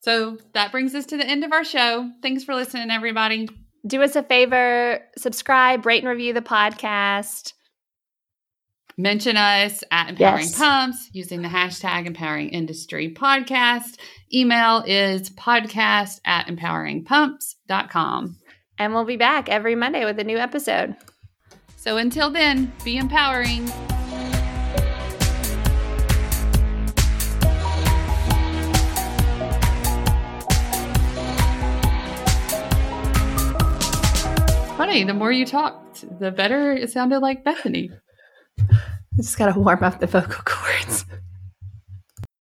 So 0.00 0.38
that 0.54 0.72
brings 0.72 0.94
us 0.94 1.06
to 1.06 1.16
the 1.16 1.26
end 1.26 1.44
of 1.44 1.52
our 1.52 1.64
show. 1.64 2.10
Thanks 2.22 2.42
for 2.42 2.54
listening, 2.54 2.90
everybody. 2.90 3.48
Do 3.86 4.02
us 4.02 4.16
a 4.16 4.22
favor, 4.22 5.00
subscribe, 5.16 5.86
rate, 5.86 6.02
and 6.02 6.08
review 6.08 6.32
the 6.32 6.42
podcast. 6.42 7.52
Mention 8.96 9.36
us 9.36 9.82
at 9.90 10.10
Empowering 10.10 10.44
yes. 10.44 10.58
Pumps 10.58 11.08
using 11.12 11.40
the 11.42 11.48
hashtag 11.48 12.06
Empowering 12.06 12.50
Industry 12.50 13.14
Podcast. 13.14 13.98
Email 14.32 14.82
is 14.86 15.30
podcast 15.30 16.20
at 16.26 16.46
empoweringpumps.com. 16.48 18.36
And 18.78 18.94
we'll 18.94 19.04
be 19.04 19.16
back 19.16 19.48
every 19.48 19.74
Monday 19.74 20.04
with 20.04 20.18
a 20.18 20.24
new 20.24 20.36
episode. 20.38 20.96
So 21.76 21.96
until 21.96 22.30
then, 22.30 22.72
be 22.84 22.98
empowering. 22.98 23.70
Funny. 34.90 35.04
The 35.04 35.14
more 35.14 35.30
you 35.30 35.46
talked, 35.46 36.04
the 36.18 36.32
better 36.32 36.72
it 36.72 36.90
sounded 36.90 37.20
like 37.20 37.44
Bethany. 37.44 37.90
I 38.58 38.74
just 39.16 39.38
got 39.38 39.52
to 39.52 39.58
warm 39.58 39.84
up 39.84 40.00
the 40.00 40.06
vocal 40.06 40.42
cords. 40.44 41.04